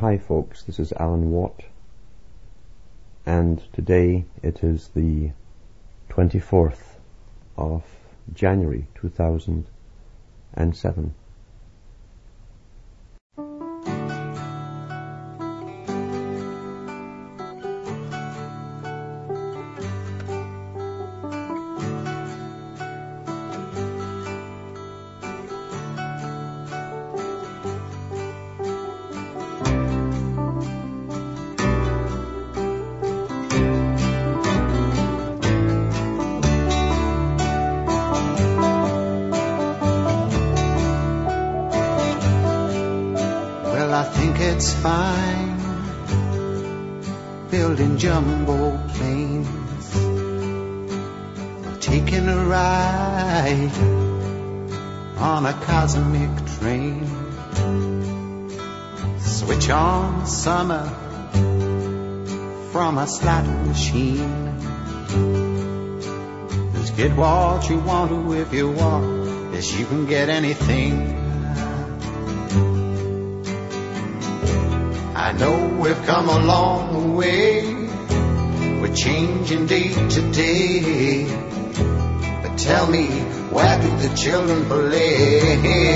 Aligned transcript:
Hi 0.00 0.16
folks, 0.16 0.62
this 0.62 0.78
is 0.78 0.92
Alan 0.92 1.32
Watt 1.32 1.64
and 3.26 3.60
today 3.72 4.26
it 4.44 4.62
is 4.62 4.90
the 4.94 5.32
24th 6.08 6.98
of 7.56 7.82
January 8.32 8.86
2007. 8.94 11.14
What 67.58 67.68
you 67.70 67.78
want 67.80 68.10
to 68.10 68.32
if 68.34 68.52
you 68.52 68.70
want. 68.70 69.52
Yes, 69.52 69.76
you 69.78 69.84
can 69.86 70.06
get 70.06 70.28
anything. 70.28 70.94
I 75.16 75.32
know 75.32 75.76
we've 75.80 76.02
come 76.06 76.28
a 76.28 76.38
long 76.38 77.16
way. 77.16 77.62
We're 78.80 78.94
changing 78.94 79.66
day 79.66 79.88
to 79.88 80.32
day. 80.32 81.26
But 82.42 82.56
tell 82.58 82.86
me, 82.88 83.06
where 83.50 83.80
do 83.82 83.90
the 83.96 84.14
children 84.14 84.64
play? 84.66 85.88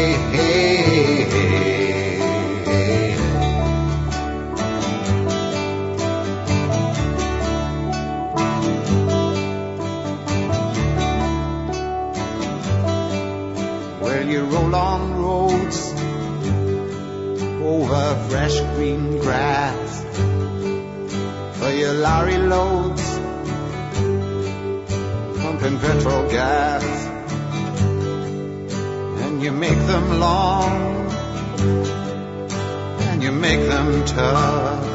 Them 33.90 34.04
tough. 34.04 34.88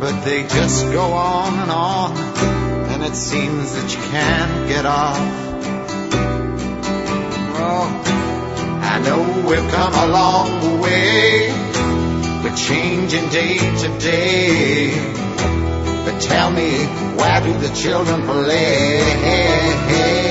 But 0.00 0.24
they 0.24 0.42
just 0.44 0.90
go 0.92 1.12
on 1.12 1.58
and 1.58 1.70
on, 1.70 2.16
and 2.92 3.02
it 3.02 3.14
seems 3.14 3.74
that 3.74 3.94
you 3.94 4.00
can't 4.10 4.68
get 4.68 4.86
off. 4.86 5.18
Oh, 7.62 8.80
I 8.82 8.98
know 9.00 9.20
we've 9.48 9.70
come 9.70 9.92
a 9.92 10.06
long 10.06 10.80
way. 10.80 11.50
We're 12.42 12.56
changing 12.56 13.28
day 13.28 13.58
to 13.58 13.98
day. 13.98 14.94
But 16.04 16.20
tell 16.20 16.50
me, 16.50 16.86
why 17.16 17.40
do 17.40 17.52
the 17.58 17.68
children 17.74 18.22
play? 18.22 20.29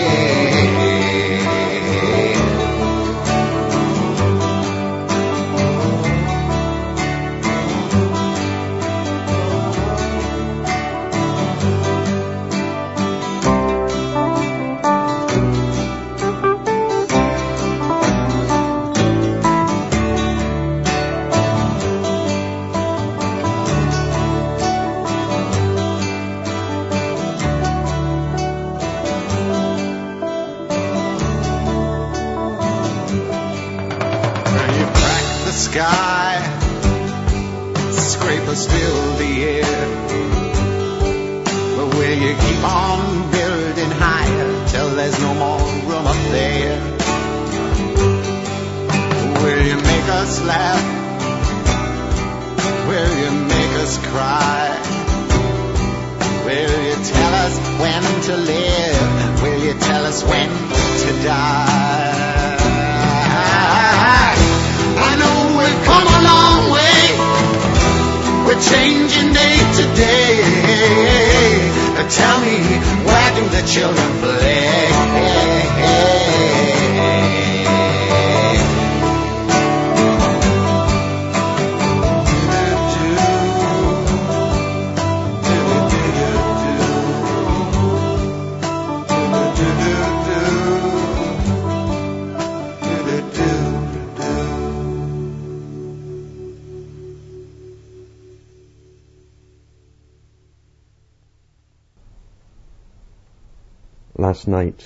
Last 104.20 104.50
night 104.50 104.86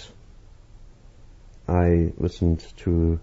I 1.68 2.12
listened 2.18 2.64
to 2.78 3.20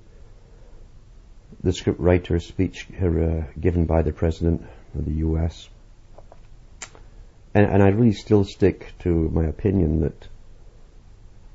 the 1.62 1.70
scriptwriter's 1.70 2.46
speech 2.46 2.88
here, 2.98 3.22
uh, 3.22 3.60
given 3.60 3.84
by 3.84 4.02
the 4.02 4.12
President 4.12 4.66
of 4.94 5.04
the 5.04 5.12
US. 5.26 5.68
And, 7.54 7.66
and 7.66 7.82
I 7.82 7.88
really 7.88 8.12
still 8.12 8.44
stick 8.44 8.92
to 9.00 9.10
my 9.10 9.44
opinion 9.44 10.00
that 10.00 10.28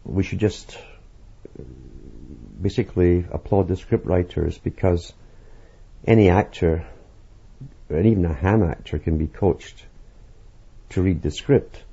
we 0.06 0.24
should 0.24 0.40
just 0.40 0.78
basically 2.62 3.26
applaud 3.30 3.68
the 3.68 3.76
scriptwriters 3.76 4.62
because 4.62 5.12
any 6.08 6.30
actor, 6.30 6.88
and 7.90 8.06
even 8.06 8.26
a 8.26 8.34
ham 8.34 8.64
actor, 8.64 9.00
can 9.00 9.18
be 9.18 9.28
coached 9.28 9.86
to 10.92 11.02
read 11.02 11.22
the 11.22 11.32
script. 11.32 11.84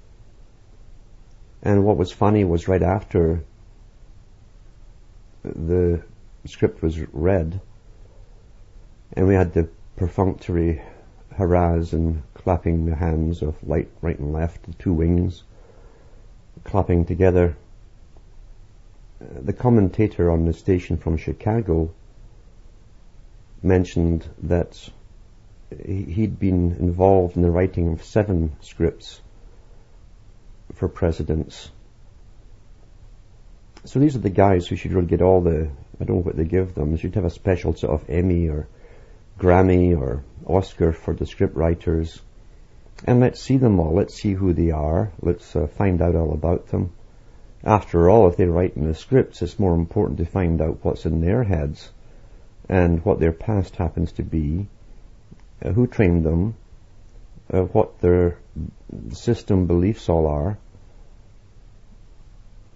And 1.63 1.85
what 1.85 1.97
was 1.97 2.11
funny 2.11 2.45
was 2.45 2.67
right 2.67 2.83
after 2.83 3.45
the 5.45 6.03
script 6.45 6.83
was 6.83 6.99
read, 7.13 7.61
and 9.13 9.29
we 9.29 9.35
had 9.35 9.53
the 9.53 9.69
perfunctory 9.97 10.83
hurrahs 11.37 11.93
and 11.93 12.23
clapping 12.35 12.87
the 12.87 12.97
hands 12.97 13.43
of 13.43 13.57
light, 13.67 13.89
right 14.01 14.19
and 14.19 14.33
left, 14.33 14.65
the 14.65 14.73
two 14.75 14.93
wings, 14.93 15.45
clapping 16.65 17.05
together. 17.05 17.57
The 19.21 19.53
commentator 19.53 20.31
on 20.31 20.47
the 20.47 20.53
station 20.53 20.97
from 20.97 21.17
Chicago 21.17 21.91
mentioned 23.63 24.29
that 24.43 24.89
he'd 25.87 26.41
been 26.41 26.73
involved 26.73 27.37
in 27.37 27.43
the 27.43 27.51
writing 27.51 27.93
of 27.93 28.03
seven 28.03 28.57
scripts 28.61 29.21
for 30.75 30.89
presidents. 30.89 31.71
So 33.85 33.99
these 33.99 34.15
are 34.15 34.21
the 34.21 34.31
guys 34.31 34.67
who 34.67 34.77
should 34.77 34.93
really 34.93 35.07
get 35.07 35.23
all 35.23 35.41
the, 35.41 35.71
I 36.01 36.05
don't 36.05 36.17
know 36.17 36.23
what 36.23 36.37
they 36.37 36.45
give 36.45 36.75
them, 36.75 36.93
they 36.93 36.99
should 36.99 37.15
have 37.17 37.25
a 37.25 37.31
special 37.31 37.75
sort 37.75 38.01
of 38.01 38.09
Emmy 38.09 38.49
or 38.49 38.69
Grammy 39.39 39.99
or 39.99 40.23
Oscar 40.47 40.93
for 40.93 41.15
the 41.15 41.27
script 41.27 41.57
writers. 41.57 42.21
And 43.05 43.19
let's 43.21 43.43
see 43.43 43.57
them 43.57 43.81
all. 43.81 43.95
Let's 43.95 44.15
see 44.15 44.33
who 44.33 44.53
they 44.53 44.71
are. 44.71 45.11
Let's 45.21 45.57
uh, 45.57 45.67
find 45.67 46.01
out 46.01 46.15
all 46.15 46.33
about 46.33 46.69
them. 46.69 46.93
After 47.65 48.09
all, 48.09 48.29
if 48.29 48.37
they're 48.37 48.51
writing 48.51 48.87
the 48.87 48.95
scripts, 48.95 49.43
it's 49.43 49.59
more 49.59 49.75
important 49.75 50.19
to 50.19 50.25
find 50.25 50.61
out 50.61 50.79
what's 50.83 51.07
in 51.07 51.21
their 51.21 51.43
heads 51.43 51.91
and 52.69 53.05
what 53.05 53.19
their 53.19 53.33
past 53.33 53.77
happens 53.77 54.13
to 54.13 54.23
be, 54.23 54.69
uh, 55.65 55.71
who 55.71 55.87
trained 55.87 56.25
them, 56.25 56.55
uh, 57.51 57.63
what 57.63 58.01
their 58.01 58.39
system 59.13 59.67
beliefs 59.67 60.09
all 60.09 60.27
are, 60.27 60.59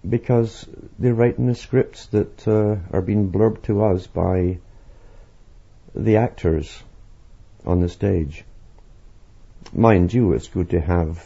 because 0.07 0.67
they're 0.97 1.13
writing 1.13 1.47
the 1.47 1.55
scripts 1.55 2.07
that 2.07 2.47
uh, 2.47 2.77
are 2.91 3.01
being 3.01 3.31
blurbed 3.31 3.63
to 3.63 3.83
us 3.83 4.07
by 4.07 4.57
the 5.95 6.17
actors 6.17 6.83
on 7.65 7.81
the 7.81 7.89
stage. 7.89 8.43
Mind 9.73 10.13
you, 10.13 10.33
it's 10.33 10.47
good 10.47 10.69
to 10.69 10.79
have 10.79 11.23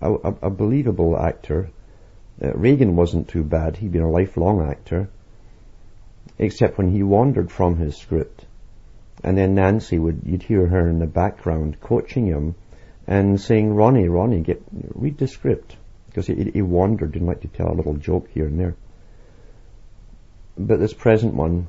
a, 0.00 0.12
a, 0.12 0.34
a 0.42 0.50
believable 0.50 1.18
actor. 1.18 1.70
Uh, 2.40 2.52
Reagan 2.54 2.96
wasn't 2.96 3.28
too 3.28 3.42
bad. 3.42 3.76
He'd 3.76 3.92
been 3.92 4.02
a 4.02 4.10
lifelong 4.10 4.68
actor, 4.70 5.08
except 6.38 6.78
when 6.78 6.90
he 6.92 7.02
wandered 7.02 7.50
from 7.50 7.76
his 7.76 7.96
script. 7.96 8.41
And 9.24 9.38
then 9.38 9.54
Nancy 9.54 9.98
would, 9.98 10.22
you'd 10.24 10.42
hear 10.42 10.66
her 10.66 10.88
in 10.88 10.98
the 10.98 11.06
background 11.06 11.80
coaching 11.80 12.26
him 12.26 12.56
and 13.06 13.40
saying, 13.40 13.72
Ronnie, 13.72 14.08
Ronnie, 14.08 14.40
get, 14.40 14.62
read 14.72 15.18
the 15.18 15.28
script. 15.28 15.76
Because 16.08 16.26
he, 16.26 16.50
he 16.52 16.62
wandered, 16.62 17.12
didn't 17.12 17.28
like 17.28 17.42
to 17.42 17.48
tell 17.48 17.70
a 17.70 17.74
little 17.74 17.94
joke 17.94 18.28
here 18.30 18.46
and 18.46 18.58
there. 18.58 18.74
But 20.58 20.80
this 20.80 20.92
present 20.92 21.34
one, 21.34 21.68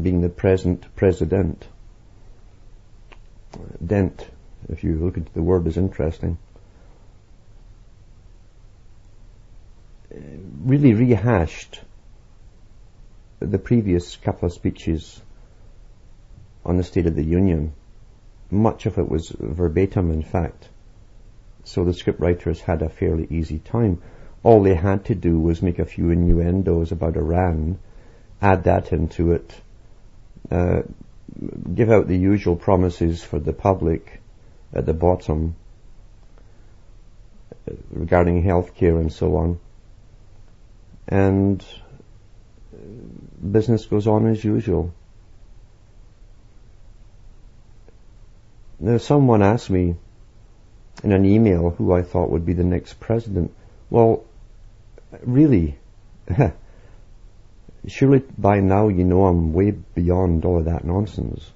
being 0.00 0.20
the 0.20 0.28
present 0.28 0.86
president, 0.96 1.66
dent, 3.84 4.26
if 4.68 4.82
you 4.84 4.94
look 4.94 5.16
into 5.16 5.32
the 5.32 5.42
word, 5.42 5.66
is 5.66 5.76
interesting. 5.76 6.38
Really 10.62 10.94
rehashed 10.94 11.80
the 13.40 13.58
previous 13.58 14.16
couple 14.16 14.46
of 14.46 14.52
speeches 14.52 15.20
on 16.64 16.76
the 16.76 16.84
State 16.84 17.06
of 17.06 17.14
the 17.14 17.24
Union. 17.24 17.72
Much 18.50 18.86
of 18.86 18.98
it 18.98 19.08
was 19.08 19.34
verbatim, 19.38 20.10
in 20.10 20.22
fact. 20.22 20.68
So 21.64 21.84
the 21.84 21.92
scriptwriters 21.92 22.60
had 22.60 22.82
a 22.82 22.88
fairly 22.88 23.26
easy 23.30 23.58
time. 23.58 24.02
All 24.42 24.62
they 24.62 24.74
had 24.74 25.06
to 25.06 25.14
do 25.14 25.38
was 25.38 25.62
make 25.62 25.78
a 25.78 25.86
few 25.86 26.10
innuendos 26.10 26.92
about 26.92 27.16
Iran, 27.16 27.78
add 28.42 28.64
that 28.64 28.92
into 28.92 29.32
it, 29.32 29.54
uh, 30.50 30.82
give 31.74 31.90
out 31.90 32.06
the 32.06 32.18
usual 32.18 32.56
promises 32.56 33.22
for 33.22 33.38
the 33.38 33.52
public 33.52 34.20
at 34.72 34.84
the 34.84 34.92
bottom 34.92 35.56
uh, 37.68 37.72
regarding 37.90 38.42
healthcare 38.42 39.00
and 39.00 39.12
so 39.12 39.36
on. 39.36 39.60
And 41.08 41.64
business 43.50 43.86
goes 43.86 44.06
on 44.06 44.26
as 44.26 44.44
usual. 44.44 44.92
Now, 48.80 48.98
someone 48.98 49.42
asked 49.42 49.70
me 49.70 49.96
in 51.02 51.12
an 51.12 51.24
email 51.24 51.70
who 51.70 51.92
I 51.92 52.02
thought 52.02 52.30
would 52.30 52.44
be 52.44 52.52
the 52.52 52.64
next 52.64 53.00
president. 53.00 53.54
Well, 53.90 54.24
really, 55.22 55.78
surely 57.86 58.22
by 58.38 58.60
now 58.60 58.88
you 58.88 59.04
know 59.04 59.26
I'm 59.26 59.52
way 59.52 59.70
beyond 59.70 60.44
all 60.44 60.58
of 60.58 60.64
that 60.66 60.84
nonsense. 60.84 61.52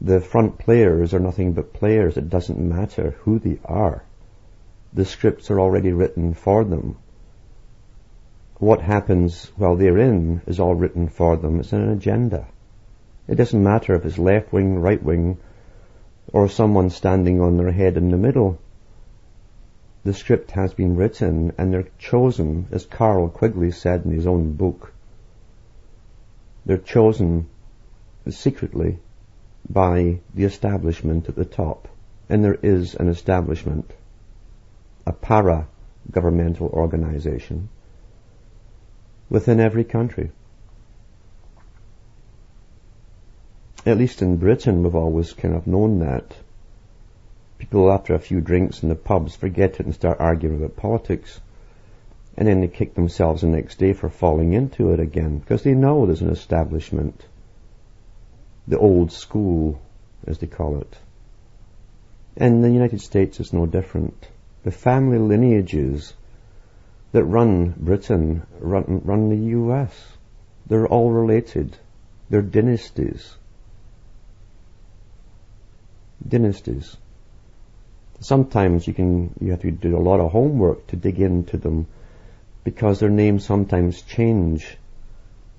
The 0.00 0.20
front 0.20 0.58
players 0.58 1.14
are 1.14 1.20
nothing 1.20 1.52
but 1.52 1.72
players. 1.72 2.16
It 2.16 2.28
doesn't 2.28 2.58
matter 2.58 3.16
who 3.20 3.38
they 3.38 3.58
are. 3.64 4.04
The 4.92 5.04
scripts 5.04 5.50
are 5.50 5.60
already 5.60 5.92
written 5.92 6.34
for 6.34 6.64
them 6.64 6.96
what 8.58 8.80
happens 8.80 9.50
while 9.56 9.76
they're 9.76 9.98
in 9.98 10.40
is 10.46 10.60
all 10.60 10.74
written 10.74 11.08
for 11.08 11.36
them. 11.36 11.60
It's 11.60 11.72
an 11.72 11.90
agenda. 11.90 12.46
It 13.26 13.36
doesn't 13.36 13.62
matter 13.62 13.94
if 13.94 14.04
it's 14.04 14.18
left 14.18 14.52
wing, 14.52 14.78
right 14.78 15.02
wing, 15.02 15.38
or 16.32 16.48
someone 16.48 16.90
standing 16.90 17.40
on 17.40 17.56
their 17.56 17.72
head 17.72 17.96
in 17.96 18.10
the 18.10 18.16
middle. 18.16 18.58
The 20.04 20.12
script 20.12 20.50
has 20.50 20.74
been 20.74 20.96
written 20.96 21.52
and 21.56 21.72
they're 21.72 21.88
chosen, 21.98 22.66
as 22.70 22.84
Carroll 22.84 23.28
Quigley 23.28 23.70
said 23.70 24.04
in 24.04 24.10
his 24.10 24.26
own 24.26 24.52
book, 24.52 24.92
they're 26.66 26.76
chosen 26.78 27.48
secretly 28.28 28.98
by 29.68 30.20
the 30.34 30.44
establishment 30.44 31.28
at 31.28 31.36
the 31.36 31.44
top. 31.44 31.88
And 32.28 32.42
there 32.42 32.58
is 32.62 32.94
an 32.94 33.08
establishment, 33.08 33.90
a 35.06 35.12
para-governmental 35.12 36.68
organization 36.68 37.68
within 39.28 39.60
every 39.60 39.84
country. 39.84 40.30
At 43.86 43.98
least 43.98 44.22
in 44.22 44.38
Britain, 44.38 44.82
we've 44.82 44.94
always 44.94 45.34
kind 45.34 45.54
of 45.54 45.66
known 45.66 45.98
that. 45.98 46.34
People, 47.58 47.92
after 47.92 48.14
a 48.14 48.18
few 48.18 48.40
drinks 48.40 48.82
in 48.82 48.88
the 48.88 48.94
pubs, 48.94 49.36
forget 49.36 49.78
it 49.78 49.84
and 49.84 49.94
start 49.94 50.20
arguing 50.20 50.56
about 50.56 50.76
politics. 50.76 51.38
And 52.36 52.48
then 52.48 52.62
they 52.62 52.68
kick 52.68 52.94
themselves 52.94 53.42
the 53.42 53.48
next 53.48 53.78
day 53.78 53.92
for 53.92 54.08
falling 54.08 54.54
into 54.54 54.92
it 54.92 55.00
again, 55.00 55.38
because 55.38 55.62
they 55.62 55.74
know 55.74 56.06
there's 56.06 56.22
an 56.22 56.30
establishment. 56.30 57.26
The 58.66 58.78
old 58.78 59.12
school, 59.12 59.80
as 60.26 60.38
they 60.38 60.46
call 60.46 60.80
it. 60.80 60.96
And 62.38 62.54
in 62.54 62.62
the 62.62 62.70
United 62.70 63.02
States 63.02 63.38
is 63.38 63.52
no 63.52 63.66
different. 63.66 64.26
The 64.62 64.72
family 64.72 65.18
lineages 65.18 66.14
that 67.12 67.24
run 67.24 67.74
Britain, 67.76 68.46
run, 68.58 69.02
run 69.04 69.28
the 69.28 69.58
US. 69.58 69.94
They're 70.66 70.88
all 70.88 71.10
related. 71.10 71.76
They're 72.30 72.40
dynasties. 72.40 73.36
Dynasties. 76.26 76.96
Sometimes 78.20 78.86
you 78.86 78.94
can, 78.94 79.34
you 79.40 79.50
have 79.50 79.62
to 79.62 79.70
do 79.70 79.96
a 79.96 79.98
lot 79.98 80.20
of 80.20 80.32
homework 80.32 80.86
to 80.88 80.96
dig 80.96 81.20
into 81.20 81.58
them 81.58 81.86
because 82.62 83.00
their 83.00 83.10
names 83.10 83.44
sometimes 83.44 84.00
change 84.02 84.78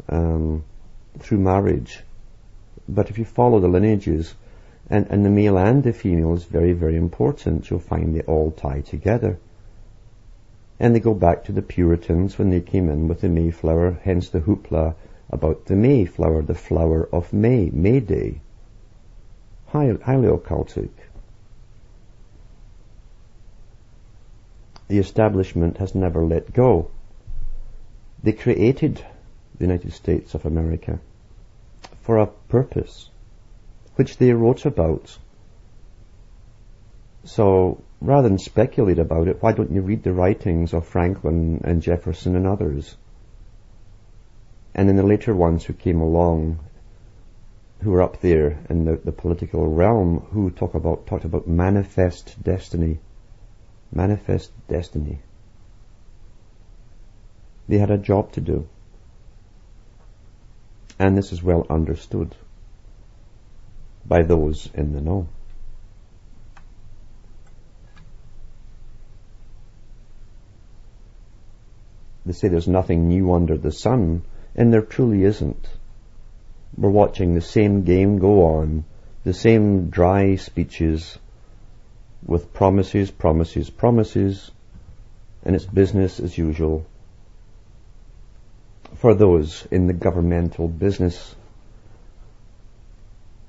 um, 0.09 0.63
through 1.19 1.39
marriage. 1.39 1.99
But 2.87 3.09
if 3.09 3.17
you 3.17 3.25
follow 3.25 3.59
the 3.59 3.67
lineages, 3.67 4.33
and, 4.89 5.07
and 5.09 5.25
the 5.25 5.29
male 5.29 5.57
and 5.57 5.83
the 5.83 5.93
female 5.93 6.33
is 6.33 6.43
very, 6.43 6.73
very 6.73 6.95
important, 6.95 7.69
you'll 7.69 7.79
find 7.79 8.15
they 8.15 8.21
all 8.21 8.51
tie 8.51 8.81
together. 8.81 9.39
And 10.79 10.93
they 10.93 10.99
go 10.99 11.13
back 11.13 11.45
to 11.45 11.51
the 11.51 11.61
Puritans 11.61 12.37
when 12.37 12.49
they 12.49 12.61
came 12.61 12.89
in 12.89 13.07
with 13.07 13.21
the 13.21 13.29
Mayflower, 13.29 13.99
hence 14.03 14.29
the 14.29 14.41
hoopla 14.41 14.95
about 15.29 15.65
the 15.65 15.75
Mayflower, 15.75 16.43
the 16.43 16.53
flower 16.53 17.07
of 17.11 17.33
May, 17.33 17.69
May 17.71 17.99
Day. 17.99 18.41
Highly, 19.75 19.99
highly 19.99 20.29
occultic. 20.29 20.91
The 24.87 24.99
establishment 24.99 25.79
has 25.79 25.93
never 25.93 26.23
let 26.23 26.53
go. 26.53 26.91
They 28.23 28.31
created 28.31 29.03
the 29.57 29.65
United 29.65 29.91
States 29.91 30.33
of 30.33 30.45
America 30.45 31.01
for 32.03 32.19
a 32.19 32.27
purpose, 32.27 33.09
which 33.95 34.15
they 34.15 34.31
wrote 34.31 34.65
about. 34.65 35.17
So 37.25 37.81
rather 37.99 38.29
than 38.29 38.37
speculate 38.37 38.99
about 38.99 39.27
it, 39.27 39.43
why 39.43 39.51
don't 39.51 39.73
you 39.73 39.81
read 39.81 40.03
the 40.03 40.13
writings 40.13 40.73
of 40.73 40.87
Franklin 40.87 41.59
and 41.65 41.81
Jefferson 41.81 42.37
and 42.37 42.47
others? 42.47 42.95
And 44.73 44.87
then 44.87 44.95
the 44.95 45.03
later 45.03 45.35
ones 45.35 45.65
who 45.65 45.73
came 45.73 45.99
along, 45.99 46.59
who 47.85 47.91
were 47.91 48.01
up 48.01 48.19
there 48.19 48.57
in 48.67 48.83
the, 48.83 48.95
the 48.95 49.11
political 49.11 49.67
realm, 49.67 50.17
who 50.31 50.49
talk 50.49 50.73
about, 50.73 51.05
talked 51.05 51.23
about 51.23 51.47
manifest 51.47 52.35
destiny. 52.43 52.97
Manifest 53.93 54.51
destiny. 54.67 55.19
They 57.67 57.77
had 57.77 57.91
a 57.91 57.99
job 57.99 58.31
to 58.31 58.41
do. 58.41 58.67
And 60.97 61.15
this 61.15 61.31
is 61.31 61.43
well 61.43 61.67
understood 61.69 62.35
by 64.03 64.23
those 64.23 64.67
in 64.73 64.93
the 64.93 65.01
know. 65.01 65.27
They 72.25 72.33
say 72.33 72.47
there's 72.47 72.67
nothing 72.67 73.09
new 73.09 73.31
under 73.31 73.57
the 73.57 73.71
sun, 73.71 74.23
and 74.55 74.73
there 74.73 74.81
truly 74.81 75.23
isn't. 75.23 75.67
We're 76.77 76.89
watching 76.89 77.33
the 77.33 77.41
same 77.41 77.83
game 77.83 78.19
go 78.19 78.45
on, 78.45 78.85
the 79.23 79.33
same 79.33 79.89
dry 79.89 80.35
speeches 80.35 81.17
with 82.25 82.53
promises, 82.53 83.11
promises, 83.11 83.69
promises, 83.69 84.51
and 85.43 85.55
it's 85.55 85.65
business 85.65 86.19
as 86.19 86.37
usual 86.37 86.85
for 88.95 89.13
those 89.13 89.67
in 89.71 89.87
the 89.87 89.93
governmental 89.93 90.67
business 90.67 91.35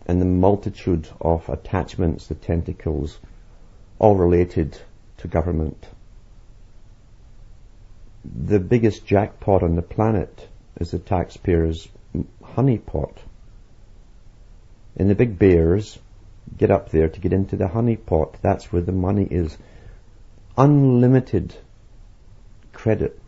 and 0.07 0.21
the 0.21 0.27
multitude 0.27 1.09
of 1.21 1.49
attachments, 1.49 2.27
the 2.27 2.35
tentacles, 2.35 3.19
all 3.99 4.15
related 4.15 4.79
to 5.19 5.29
government. 5.29 5.87
The 8.25 8.61
biggest 8.61 9.07
jackpot 9.07 9.63
on 9.63 9.77
the 9.77 9.83
planet 9.83 10.49
is 10.81 10.91
the 10.91 10.99
taxpayer's 10.99 11.89
honeypot. 12.57 13.17
And 14.97 15.11
the 15.11 15.15
big 15.15 15.39
bears 15.39 15.99
get 16.57 16.71
up 16.71 16.91
there 16.91 17.09
to 17.09 17.21
get 17.21 17.33
into 17.33 17.57
the 17.57 17.69
honey 17.69 17.97
pot. 17.97 18.37
That's 18.41 18.73
where 18.73 18.83
the 18.83 18.93
money 18.93 19.27
is. 19.31 19.57
Unlimited 20.57 21.55
credit. 22.73 23.21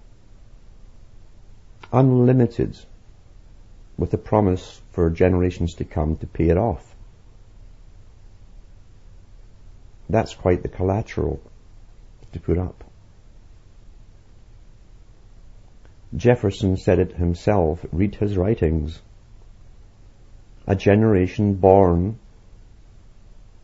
Unlimited 1.92 2.78
with 3.99 4.11
the 4.11 4.18
promise 4.18 4.80
for 4.92 5.11
generations 5.11 5.75
to 5.75 5.85
come 5.85 6.16
to 6.16 6.26
pay 6.26 6.49
it 6.49 6.56
off. 6.56 6.85
That's 10.08 10.35
quite 10.35 10.62
the 10.62 10.68
collateral 10.68 11.40
to 12.32 12.40
put 12.40 12.56
up. 12.56 12.85
Jefferson 16.16 16.78
said 16.78 16.99
it 16.99 17.12
himself, 17.12 17.85
read 17.92 18.14
his 18.14 18.37
writings. 18.37 19.02
A 20.70 20.76
generation 20.76 21.54
born 21.54 22.18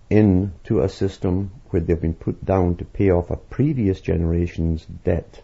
into 0.08 0.80
a 0.80 0.88
system 0.88 1.50
where 1.68 1.80
they've 1.80 2.00
been 2.00 2.14
put 2.14 2.42
down 2.42 2.76
to 2.76 2.84
pay 2.87 3.11
off 3.11 3.30
a 3.30 3.37
previous 3.37 4.00
generation's 4.00 4.87
debt 4.87 5.42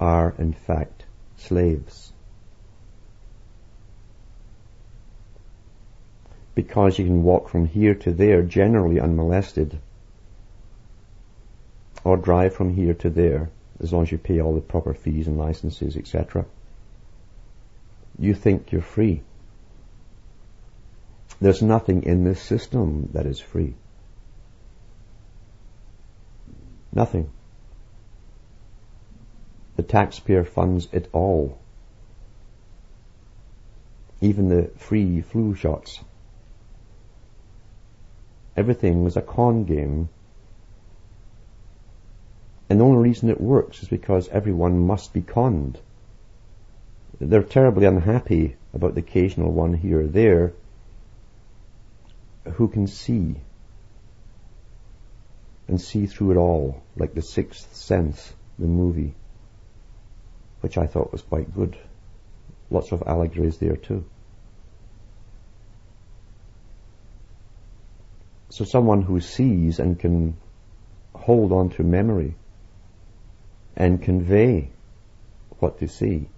are 0.00 0.34
in 0.36 0.52
fact 0.52 1.04
slaves. 1.36 2.12
Because 6.56 6.98
you 6.98 7.04
can 7.04 7.22
walk 7.22 7.48
from 7.48 7.66
here 7.66 7.94
to 7.94 8.10
there 8.12 8.42
generally 8.42 8.98
unmolested 8.98 9.78
or 12.02 12.16
drive 12.16 12.52
from 12.52 12.74
here 12.74 12.94
to 12.94 13.10
there 13.10 13.48
as 13.78 13.92
long 13.92 14.02
as 14.02 14.10
you 14.10 14.18
pay 14.18 14.40
all 14.40 14.56
the 14.56 14.60
proper 14.60 14.92
fees 14.92 15.28
and 15.28 15.38
licenses, 15.38 15.96
etc. 15.96 16.46
You 18.18 18.34
think 18.34 18.72
you're 18.72 18.82
free. 18.82 19.22
There's 21.40 21.62
nothing 21.62 22.02
in 22.02 22.24
this 22.24 22.42
system 22.42 23.10
that 23.12 23.26
is 23.26 23.38
free. 23.38 23.74
Nothing. 26.92 27.30
The 29.76 29.84
taxpayer 29.84 30.44
funds 30.44 30.88
it 30.90 31.08
all. 31.12 31.58
Even 34.20 34.48
the 34.48 34.70
free 34.76 35.20
flu 35.20 35.54
shots. 35.54 36.00
Everything 38.56 39.04
was 39.04 39.16
a 39.16 39.22
con 39.22 39.64
game 39.64 40.08
and 42.70 42.80
the 42.80 42.84
only 42.84 43.08
reason 43.08 43.30
it 43.30 43.40
works 43.40 43.82
is 43.82 43.88
because 43.88 44.28
everyone 44.28 44.86
must 44.86 45.14
be 45.14 45.22
conned. 45.22 45.78
They're 47.20 47.42
terribly 47.42 47.86
unhappy 47.86 48.56
about 48.74 48.94
the 48.94 49.00
occasional 49.00 49.52
one 49.52 49.74
here 49.74 50.00
or 50.00 50.06
there 50.06 50.52
who 52.58 52.66
can 52.66 52.88
see 52.88 53.36
and 55.68 55.80
see 55.80 56.06
through 56.06 56.32
it 56.32 56.36
all, 56.36 56.82
like 56.96 57.14
The 57.14 57.22
Sixth 57.22 57.72
Sense, 57.76 58.32
the 58.58 58.66
movie, 58.66 59.14
which 60.60 60.76
I 60.76 60.88
thought 60.88 61.12
was 61.12 61.22
quite 61.22 61.54
good. 61.54 61.78
Lots 62.68 62.90
of 62.90 63.04
allegories 63.06 63.58
there 63.58 63.76
too. 63.76 64.04
So 68.50 68.64
someone 68.64 69.02
who 69.02 69.20
sees 69.20 69.78
and 69.78 69.96
can 69.96 70.36
hold 71.14 71.52
on 71.52 71.70
to 71.70 71.84
memory 71.84 72.34
and 73.76 74.02
convey 74.02 74.70
what 75.60 75.78
they 75.78 75.86
see 75.86 76.28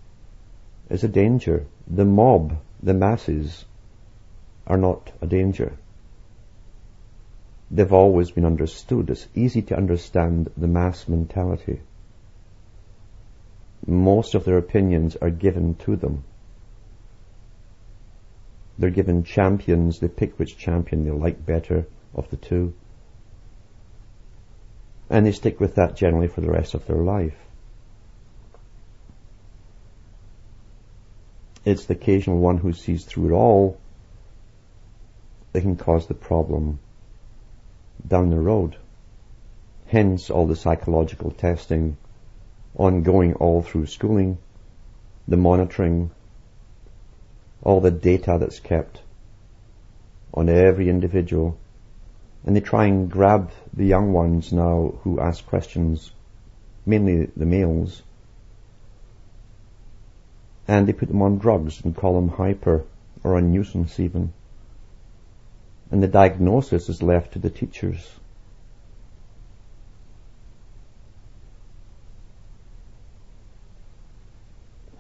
is 0.90 1.02
a 1.02 1.08
danger. 1.08 1.64
The 1.86 2.04
mob, 2.04 2.58
the 2.82 2.92
masses, 2.92 3.64
are 4.66 4.76
not 4.76 5.10
a 5.22 5.26
danger. 5.26 5.78
They've 7.70 7.92
always 7.92 8.30
been 8.30 8.44
understood. 8.44 9.10
It's 9.10 9.28
easy 9.34 9.62
to 9.62 9.76
understand 9.76 10.50
the 10.56 10.66
mass 10.66 11.06
mentality. 11.08 11.80
Most 13.86 14.34
of 14.34 14.44
their 14.44 14.58
opinions 14.58 15.16
are 15.16 15.30
given 15.30 15.76
to 15.86 15.96
them. 15.96 16.24
They're 18.78 18.90
given 18.90 19.24
champions. 19.24 20.00
They 20.00 20.08
pick 20.08 20.38
which 20.38 20.58
champion 20.58 21.04
they 21.04 21.10
like 21.10 21.44
better 21.44 21.86
of 22.14 22.28
the 22.30 22.36
two 22.36 22.74
and 25.10 25.26
they 25.26 25.32
stick 25.32 25.58
with 25.58 25.74
that 25.74 25.96
generally 25.96 26.28
for 26.28 26.40
the 26.40 26.50
rest 26.50 26.74
of 26.74 26.86
their 26.86 26.96
life. 26.96 27.36
It's 31.64 31.84
the 31.84 31.94
occasional 31.94 32.38
one 32.38 32.58
who 32.58 32.72
sees 32.72 33.04
through 33.04 33.30
it 33.30 33.32
all 33.32 33.78
that 35.52 35.60
can 35.60 35.76
cause 35.76 36.06
the 36.06 36.14
problem 36.14 36.78
down 38.07 38.30
the 38.30 38.38
road. 38.38 38.76
Hence 39.87 40.30
all 40.30 40.47
the 40.47 40.57
psychological 40.57 41.30
testing 41.30 41.97
ongoing 42.76 43.35
all 43.35 43.62
through 43.62 43.87
schooling, 43.87 44.38
the 45.26 45.37
monitoring, 45.37 46.11
all 47.62 47.80
the 47.80 47.90
data 47.90 48.37
that's 48.38 48.61
kept 48.61 49.00
on 50.33 50.49
every 50.49 50.88
individual 50.88 51.59
and 52.45 52.57
they 52.57 52.61
try 52.61 52.87
and 52.87 53.11
grab 53.11 53.50
the 53.75 53.85
young 53.85 54.12
ones 54.12 54.52
now 54.52 54.95
who 55.02 55.21
ask 55.21 55.45
questions, 55.47 56.11
mainly 56.87 57.26
the 57.37 57.45
males, 57.45 58.02
and 60.66 60.87
they 60.87 60.92
put 60.92 61.09
them 61.09 61.23
on 61.23 61.38
drugs 61.38 61.83
and 61.85 61.97
call 61.97 62.14
them 62.14 62.28
hyper 62.28 62.85
or 63.23 63.37
a 63.37 63.42
nuisance 63.42 64.00
even. 64.00 64.33
And 65.90 66.02
the 66.02 66.09
diagnosis 66.09 66.88
is 66.88 67.02
left 67.02 67.32
to 67.32 67.38
the 67.38 67.50
teachers. 67.50 68.09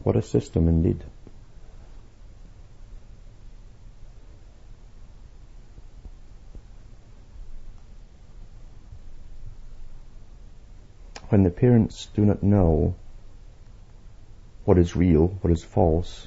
What 0.02 0.16
a 0.16 0.22
system 0.22 0.68
indeed. 0.68 1.04
when 11.30 11.44
the 11.44 11.50
parents 11.50 12.08
do 12.14 12.24
not 12.24 12.42
know 12.42 12.94
what 14.64 14.76
is 14.78 14.96
real, 14.96 15.28
what 15.40 15.52
is 15.52 15.62
false, 15.62 16.26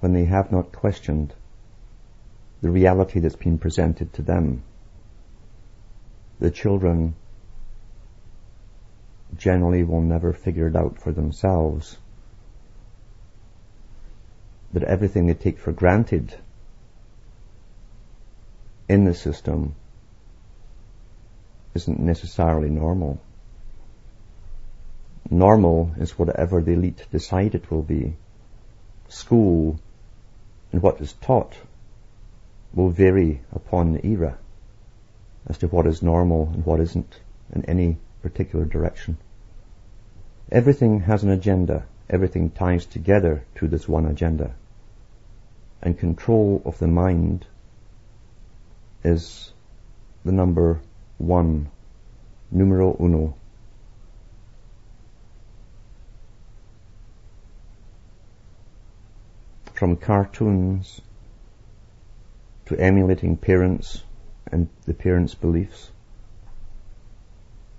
when 0.00 0.12
they 0.12 0.24
have 0.24 0.50
not 0.50 0.72
questioned 0.72 1.32
the 2.62 2.70
reality 2.70 3.20
that's 3.20 3.36
been 3.36 3.58
presented 3.58 4.12
to 4.14 4.22
them, 4.22 4.62
the 6.38 6.50
children 6.50 7.14
generally 9.36 9.84
will 9.84 10.00
never 10.00 10.32
figure 10.32 10.68
it 10.68 10.76
out 10.76 11.00
for 11.00 11.12
themselves. 11.12 11.96
That 14.72 14.84
everything 14.84 15.26
they 15.26 15.34
take 15.34 15.58
for 15.58 15.72
granted 15.72 16.34
in 18.88 19.04
the 19.04 19.14
system 19.14 19.74
isn't 21.74 22.00
necessarily 22.00 22.70
normal. 22.70 23.20
Normal 25.30 25.92
is 25.98 26.18
whatever 26.18 26.60
the 26.60 26.72
elite 26.72 27.06
decide 27.10 27.54
it 27.54 27.70
will 27.70 27.82
be. 27.82 28.16
School 29.08 29.78
and 30.72 30.82
what 30.82 31.00
is 31.00 31.12
taught 31.12 31.54
will 32.74 32.90
vary 32.90 33.40
upon 33.52 34.00
era 34.04 34.38
as 35.46 35.58
to 35.58 35.66
what 35.68 35.86
is 35.86 36.02
normal 36.02 36.50
and 36.54 36.64
what 36.64 36.80
isn't 36.80 37.20
in 37.52 37.64
any 37.64 37.96
particular 38.22 38.64
direction. 38.64 39.16
Everything 40.52 41.00
has 41.00 41.22
an 41.22 41.30
agenda. 41.30 41.84
Everything 42.08 42.50
ties 42.50 42.86
together 42.86 43.44
to 43.56 43.68
this 43.68 43.88
one 43.88 44.06
agenda. 44.06 44.54
And 45.82 45.98
control 45.98 46.60
of 46.64 46.78
the 46.78 46.88
mind 46.88 47.46
is 49.02 49.52
the 50.24 50.32
number 50.32 50.80
one, 51.18 51.70
numero 52.50 52.96
uno 53.00 53.34
from 59.74 59.96
cartoons 59.96 61.00
to 62.70 62.78
emulating 62.78 63.36
parents 63.36 64.04
and 64.46 64.68
the 64.86 64.94
parents' 64.94 65.34
beliefs, 65.34 65.90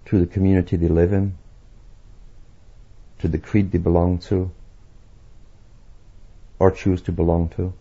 to 0.04 0.20
the 0.20 0.26
community 0.26 0.76
they 0.76 0.90
live 0.90 1.14
in, 1.14 1.34
to 3.20 3.30
the 3.30 3.38
creed 3.38 3.72
they 3.72 3.78
belong 3.78 4.18
to, 4.18 4.52
or 6.60 6.72
choose 6.72 7.02
to 7.02 7.14
belong 7.14 7.48
to, 7.48 7.72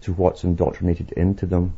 to 0.00 0.14
what's 0.14 0.42
indoctrinated 0.42 1.12
into 1.12 1.44
them, 1.44 1.74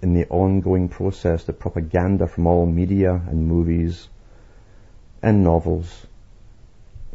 in 0.00 0.14
the 0.14 0.26
ongoing 0.30 0.88
process, 0.88 1.44
the 1.44 1.52
propaganda 1.52 2.26
from 2.26 2.46
all 2.46 2.64
media 2.64 3.20
and 3.28 3.46
movies 3.46 4.08
and 5.20 5.44
novels, 5.44 6.06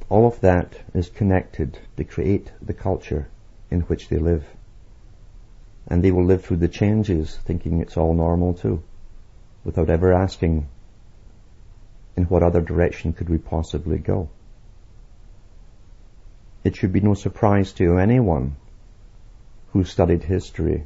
all 0.10 0.26
of 0.26 0.40
that 0.42 0.80
is 0.94 1.10
connected 1.10 1.80
to 1.98 2.04
create 2.04 2.52
the 2.62 2.74
culture 2.74 3.28
in 3.70 3.82
which 3.82 4.08
they 4.08 4.18
live. 4.18 4.46
And 5.88 6.04
they 6.04 6.12
will 6.12 6.26
live 6.26 6.44
through 6.44 6.58
the 6.58 6.68
changes 6.68 7.36
thinking 7.46 7.82
it's 7.82 7.98
all 7.98 8.14
normal 8.14 8.54
too, 8.54 8.84
without 9.64 9.90
ever 9.90 10.14
asking 10.14 10.68
in 12.16 12.24
what 12.26 12.44
other 12.44 12.62
direction 12.62 13.14
could 13.14 13.30
we 13.30 13.38
possibly 13.38 13.98
go. 13.98 14.30
It 16.64 16.76
should 16.76 16.92
be 16.92 17.02
no 17.02 17.14
surprise 17.14 17.72
to 17.74 17.98
anyone 17.98 18.56
who 19.72 19.84
studied 19.84 20.24
history 20.24 20.86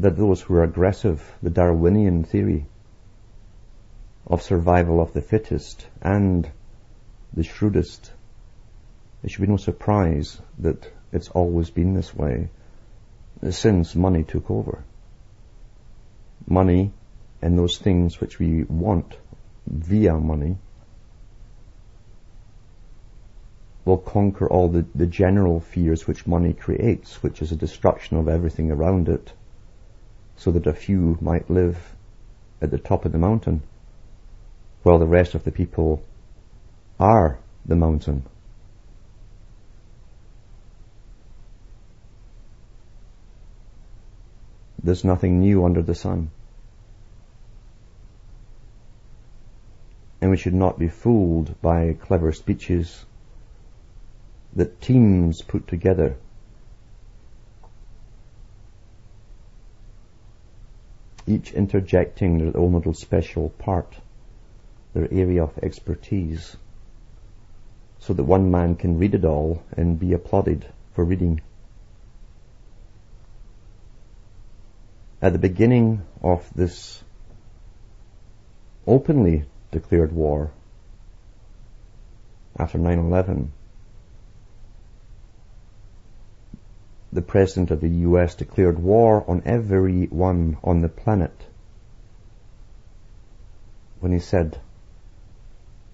that 0.00 0.16
those 0.16 0.40
who 0.40 0.54
are 0.54 0.64
aggressive, 0.64 1.22
the 1.42 1.50
Darwinian 1.50 2.24
theory 2.24 2.66
of 4.26 4.42
survival 4.42 5.00
of 5.00 5.12
the 5.12 5.20
fittest 5.20 5.86
and 6.00 6.50
the 7.32 7.42
shrewdest, 7.42 8.12
it 9.22 9.30
should 9.30 9.42
be 9.42 9.46
no 9.46 9.56
surprise 9.56 10.40
that 10.58 10.90
it's 11.12 11.28
always 11.28 11.70
been 11.70 11.94
this 11.94 12.14
way 12.14 12.48
since 13.50 13.94
money 13.94 14.22
took 14.22 14.50
over. 14.50 14.84
Money 16.46 16.92
and 17.42 17.58
those 17.58 17.78
things 17.78 18.20
which 18.20 18.38
we 18.38 18.64
want 18.64 19.16
via 19.66 20.14
money 20.14 20.56
will 23.84 23.98
conquer 23.98 24.48
all 24.48 24.68
the, 24.68 24.86
the 24.94 25.06
general 25.06 25.60
fears 25.60 26.06
which 26.06 26.26
money 26.26 26.54
creates, 26.54 27.22
which 27.22 27.42
is 27.42 27.52
a 27.52 27.56
destruction 27.56 28.16
of 28.16 28.28
everything 28.28 28.70
around 28.70 29.08
it, 29.08 29.32
so 30.36 30.50
that 30.50 30.66
a 30.66 30.72
few 30.72 31.18
might 31.20 31.50
live 31.50 31.94
at 32.62 32.70
the 32.70 32.78
top 32.78 33.04
of 33.04 33.12
the 33.12 33.18
mountain, 33.18 33.62
while 34.84 35.00
the 35.00 35.06
rest 35.06 35.34
of 35.34 35.42
the 35.42 35.50
people 35.50 36.04
are 37.00 37.38
the 37.66 37.74
mountain. 37.74 38.24
There's 44.82 45.02
nothing 45.02 45.40
new 45.40 45.64
under 45.64 45.82
the 45.82 45.94
sun. 45.94 46.30
and 50.24 50.30
we 50.30 50.38
should 50.38 50.54
not 50.54 50.78
be 50.78 50.88
fooled 50.88 51.60
by 51.60 51.92
clever 52.00 52.32
speeches 52.32 53.04
that 54.56 54.80
teams 54.80 55.42
put 55.42 55.68
together. 55.68 56.16
Each 61.26 61.52
interjecting 61.52 62.38
their 62.38 62.56
own 62.56 62.72
little 62.72 62.94
special 62.94 63.50
part, 63.50 63.94
their 64.94 65.12
area 65.12 65.42
of 65.42 65.58
expertise, 65.58 66.56
so 67.98 68.14
that 68.14 68.24
one 68.24 68.50
man 68.50 68.76
can 68.76 68.98
read 68.98 69.14
it 69.14 69.24
all 69.24 69.62
and 69.76 69.98
be 69.98 70.12
applauded 70.12 70.64
for 70.94 71.04
reading. 71.04 71.40
At 75.20 75.32
the 75.32 75.38
beginning 75.38 76.02
of 76.22 76.48
this 76.54 77.02
openly 78.86 79.44
declared 79.72 80.12
war 80.12 80.52
after 82.56 82.78
9-11. 82.78 83.48
The 87.12 87.22
President 87.22 87.70
of 87.70 87.80
the 87.80 87.88
US 87.88 88.34
declared 88.34 88.78
war 88.78 89.24
on 89.28 89.42
everyone 89.44 90.56
on 90.62 90.82
the 90.82 90.88
planet 90.88 91.32
when 94.00 94.12
he 94.12 94.18
said 94.18 94.58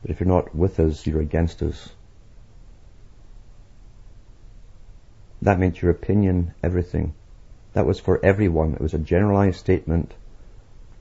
that 0.03 0.11
if 0.11 0.21
you're 0.21 0.29
not 0.29 0.55
with 0.55 0.81
us, 0.81 1.07
you're 1.07 1.21
against 1.21 1.63
us. 1.63 1.91
That 5.43 5.59
meant 5.59 5.81
your 5.81 5.91
opinion, 5.91 6.55
everything. 6.63 7.15
That 7.73 7.87
was 7.87 8.01
for 8.01 8.25
everyone. 8.25 8.75
It 8.75 8.81
was 8.81 8.95
a 8.95 8.99
generalized 8.99 9.59
statement. 9.59 10.13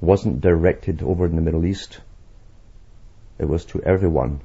wasn't 0.02 0.42
directed 0.42 1.04
over 1.04 1.26
in 1.26 1.36
the 1.36 1.42
Middle 1.42 1.66
East 1.66 2.00
it 3.40 3.48
was 3.48 3.64
to 3.66 3.82
everyone. 3.82 4.42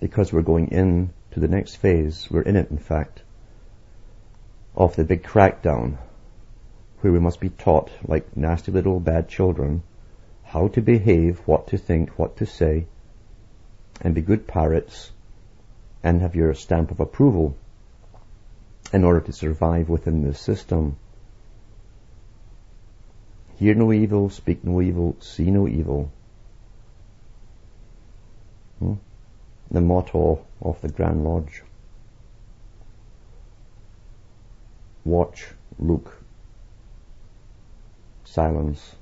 Because 0.00 0.32
we're 0.32 0.42
going 0.42 0.68
in 0.72 1.10
to 1.30 1.40
the 1.40 1.48
next 1.48 1.76
phase, 1.76 2.28
we're 2.30 2.42
in 2.42 2.56
it 2.56 2.70
in 2.70 2.78
fact, 2.78 3.22
of 4.76 4.96
the 4.96 5.04
big 5.04 5.22
crackdown, 5.22 5.96
where 7.00 7.12
we 7.12 7.20
must 7.20 7.40
be 7.40 7.48
taught, 7.48 7.90
like 8.06 8.36
nasty 8.36 8.72
little 8.72 8.98
bad 8.98 9.28
children, 9.28 9.84
how 10.42 10.66
to 10.68 10.82
behave, 10.82 11.38
what 11.46 11.68
to 11.68 11.78
think, 11.78 12.18
what 12.18 12.36
to 12.38 12.46
say, 12.46 12.86
and 14.00 14.14
be 14.14 14.20
good 14.20 14.46
parrots, 14.46 15.10
and 16.02 16.20
have 16.20 16.34
your 16.34 16.54
stamp 16.54 16.90
of 16.90 17.00
approval 17.00 17.56
in 18.92 19.04
order 19.04 19.20
to 19.20 19.32
survive 19.32 19.88
within 19.88 20.22
this 20.22 20.38
system. 20.38 20.96
Hear 23.58 23.74
no 23.74 23.92
evil, 23.92 24.30
speak 24.30 24.64
no 24.64 24.80
evil, 24.80 25.16
see 25.20 25.50
no 25.50 25.66
evil. 25.68 26.10
Hmm? 28.78 28.94
The 29.70 29.80
motto 29.80 30.44
of 30.60 30.80
the 30.80 30.88
Grand 30.88 31.24
Lodge. 31.24 31.62
Watch, 35.04 35.46
look, 35.78 36.16
silence. 38.24 38.96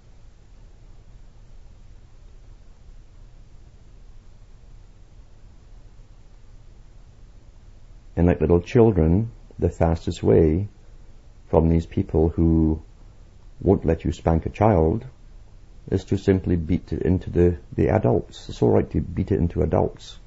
And 8.16 8.26
like 8.26 8.40
little 8.40 8.60
children, 8.60 9.30
the 9.58 9.70
fastest 9.70 10.22
way 10.22 10.68
from 11.48 11.68
these 11.68 11.86
people 11.86 12.28
who 12.30 12.82
won't 13.60 13.84
let 13.84 14.04
you 14.04 14.12
spank 14.12 14.46
a 14.46 14.50
child 14.50 15.04
is 15.90 16.04
to 16.04 16.16
simply 16.16 16.56
beat 16.56 16.92
it 16.92 17.02
into 17.02 17.30
the, 17.30 17.58
the 17.74 17.88
adults. 17.88 18.48
It's 18.48 18.62
alright 18.62 18.90
to 18.90 19.00
beat 19.00 19.32
it 19.32 19.38
into 19.38 19.62
adults. 19.62 20.18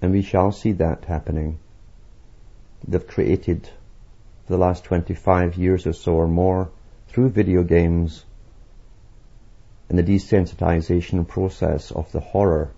And 0.00 0.12
we 0.12 0.22
shall 0.22 0.52
see 0.52 0.72
that 0.72 1.04
happening. 1.04 1.58
They've 2.86 3.06
created 3.06 3.68
for 4.46 4.52
the 4.52 4.58
last 4.58 4.84
25 4.84 5.56
years 5.56 5.86
or 5.86 5.92
so 5.92 6.14
or 6.14 6.28
more 6.28 6.70
through 7.08 7.30
video 7.30 7.62
games 7.62 8.24
and 9.88 9.98
the 9.98 10.02
desensitization 10.02 11.26
process 11.26 11.90
of 11.90 12.12
the 12.12 12.20
horror 12.20 12.70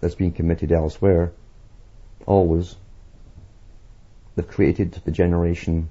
that's 0.00 0.14
being 0.14 0.32
committed 0.32 0.72
elsewhere, 0.72 1.32
always 2.26 2.76
They've 4.40 4.48
created 4.48 4.92
the 4.92 5.10
generation 5.10 5.90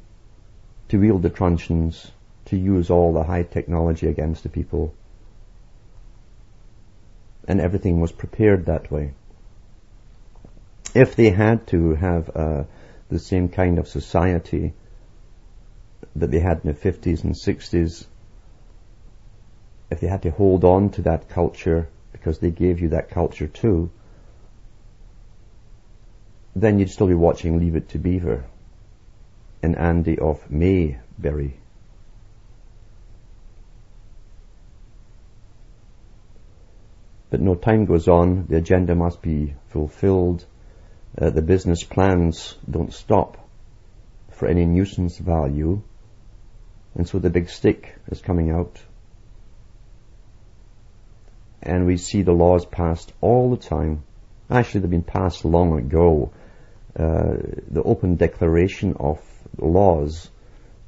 to 0.88 1.00
wield 1.00 1.22
the 1.22 1.30
truncheons, 1.30 2.12
to 2.46 2.58
use 2.58 2.90
all 2.90 3.14
the 3.14 3.24
high 3.24 3.44
technology 3.44 4.08
against 4.08 4.42
the 4.42 4.50
people. 4.50 4.94
And 7.48 7.62
everything 7.62 8.00
was 8.00 8.12
prepared 8.12 8.66
that 8.66 8.92
way. 8.92 9.14
If 10.96 11.16
they 11.16 11.30
had 11.30 11.68
to 11.68 11.94
have 11.94 12.36
uh, 12.36 12.64
the 13.10 13.20
same 13.20 13.50
kind 13.50 13.78
of 13.78 13.88
society 13.88 14.74
that 16.16 16.32
they 16.32 16.40
had 16.40 16.62
in 16.64 16.72
the 16.72 16.92
50s 16.92 17.24
and 17.24 17.36
60s, 17.36 18.08
if 19.92 20.00
they 20.00 20.08
had 20.08 20.24
to 20.24 20.32
hold 20.32 20.64
on 20.64 20.90
to 20.92 21.04
that 21.04 21.30
culture 21.30 21.88
because 22.12 22.40
they 22.40 22.50
gave 22.50 22.80
you 22.80 22.90
that 22.90 23.12
culture 23.12 23.48
too, 23.48 23.92
then 26.62 26.80
you'd 26.80 26.90
still 26.90 27.08
be 27.08 27.14
watching 27.14 27.60
Leave 27.60 27.76
It 27.76 27.90
to 27.90 27.98
Beaver 27.98 28.46
and 29.62 29.78
Andy 29.78 30.18
of 30.18 30.50
Mayberry. 30.50 31.56
But 37.30 37.42
no 37.42 37.56
time 37.56 37.86
goes 37.86 38.08
on, 38.08 38.48
the 38.48 38.58
agenda 38.58 38.96
must 38.96 39.22
be 39.22 39.54
fulfilled, 39.68 40.46
uh, 41.18 41.30
the 41.30 41.44
business 41.44 41.84
plans 41.84 42.56
don't 42.70 42.94
stop 42.94 43.38
for 44.32 44.48
any 44.48 44.66
nuisance 44.66 45.18
value, 45.18 45.82
and 46.96 47.08
so 47.08 47.20
the 47.20 47.30
big 47.30 47.50
stick 47.50 47.96
is 48.08 48.22
coming 48.22 48.50
out. 48.50 48.82
and 51.62 51.86
we 51.86 51.98
see 51.98 52.22
the 52.22 52.32
laws 52.32 52.66
passed 52.66 53.12
all 53.22 53.50
the 53.52 53.58
time. 53.58 54.04
Actually, 54.50 54.82
they've 54.82 54.90
been 54.90 55.04
passed 55.04 55.46
long 55.46 55.78
ago. 55.78 56.32
Uh, 57.00 57.38
the 57.72 57.82
open 57.84 58.18
declaration 58.18 58.94
of 59.00 59.22
laws 59.58 60.30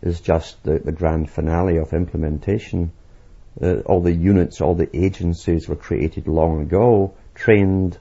is 0.01 0.19
just 0.19 0.61
the, 0.63 0.77
the 0.79 0.91
grand 0.91 1.29
finale 1.29 1.77
of 1.77 1.93
implementation. 1.93 2.91
Uh, 3.61 3.75
all 3.85 4.01
the 4.01 4.11
units, 4.11 4.59
all 4.59 4.75
the 4.75 4.93
agencies 4.93 5.69
were 5.69 5.75
created 5.77 6.27
long 6.27 6.61
ago, 6.61 7.13
trained, 7.33 7.97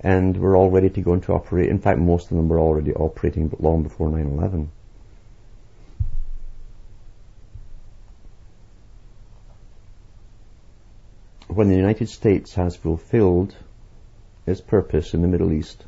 and 0.00 0.34
were 0.38 0.56
all 0.56 0.70
ready 0.70 0.88
to 0.88 1.02
go 1.02 1.12
into 1.12 1.34
operate. 1.34 1.68
In 1.68 1.78
fact, 1.78 1.98
most 1.98 2.30
of 2.30 2.38
them 2.38 2.48
were 2.48 2.60
already 2.60 2.94
operating 2.94 3.54
long 3.58 3.82
before 3.82 4.08
9-11. 4.08 4.68
When 11.48 11.68
the 11.68 11.76
United 11.76 12.08
States 12.08 12.54
has 12.54 12.76
fulfilled 12.76 13.54
its 14.46 14.62
purpose 14.62 15.12
in 15.12 15.20
the 15.20 15.28
Middle 15.28 15.52
East, 15.52 15.84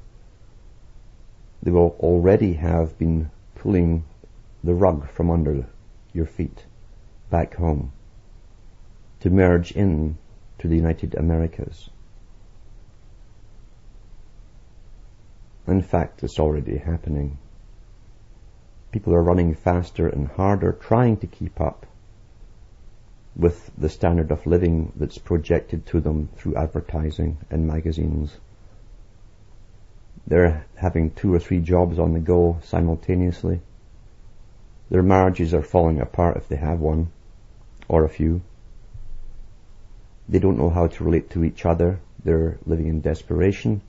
they 1.63 1.71
will 1.71 1.97
already 2.01 2.55
have 2.55 2.99
been 2.99 3.31
pulling 3.55 4.05
the 4.63 4.75
rug 4.75 5.09
from 5.11 5.31
under 5.31 5.67
your 6.13 6.27
feet 6.27 6.65
back 7.31 7.55
home 7.55 7.93
to 9.21 9.31
merge 9.31 9.73
in 9.73 10.17
to 10.59 10.69
the 10.69 10.77
United 10.77 11.15
Americas. 11.15 11.91
In 15.67 15.83
fact, 15.83 16.23
it's 16.23 16.39
already 16.39 16.79
happening. 16.79 17.39
People 18.91 19.15
are 19.15 19.23
running 19.23 19.55
faster 19.55 20.09
and 20.09 20.27
harder 20.29 20.73
trying 20.73 21.19
to 21.19 21.27
keep 21.27 21.61
up 21.61 21.85
with 23.37 23.71
the 23.77 23.89
standard 23.89 24.31
of 24.31 24.47
living 24.47 24.93
that's 24.97 25.19
projected 25.19 25.87
to 25.87 26.01
them 26.01 26.29
through 26.37 26.57
advertising 26.57 27.37
and 27.51 27.67
magazines. 27.67 28.39
They're 30.29 30.67
having 30.75 31.13
two 31.13 31.33
or 31.33 31.39
three 31.39 31.61
jobs 31.61 31.99
on 31.99 32.13
the 32.13 32.21
go 32.21 32.59
simultaneously. 32.63 33.63
Their 34.91 35.03
marriages 35.03 35.55
are 35.55 35.63
falling 35.63 36.03
apart 36.03 36.37
if 36.37 36.49
they 36.49 36.57
have 36.57 36.81
one, 36.81 37.11
or 37.89 38.05
a 38.05 38.11
few. 38.11 38.43
They 40.29 40.39
don't 40.39 40.59
know 40.59 40.69
how 40.69 40.89
to 40.89 41.05
relate 41.05 41.31
to 41.31 41.45
each 41.45 41.65
other. 41.65 42.01
They're 42.23 42.59
living 42.67 42.89
in 42.89 43.01
desperation. 43.01 43.81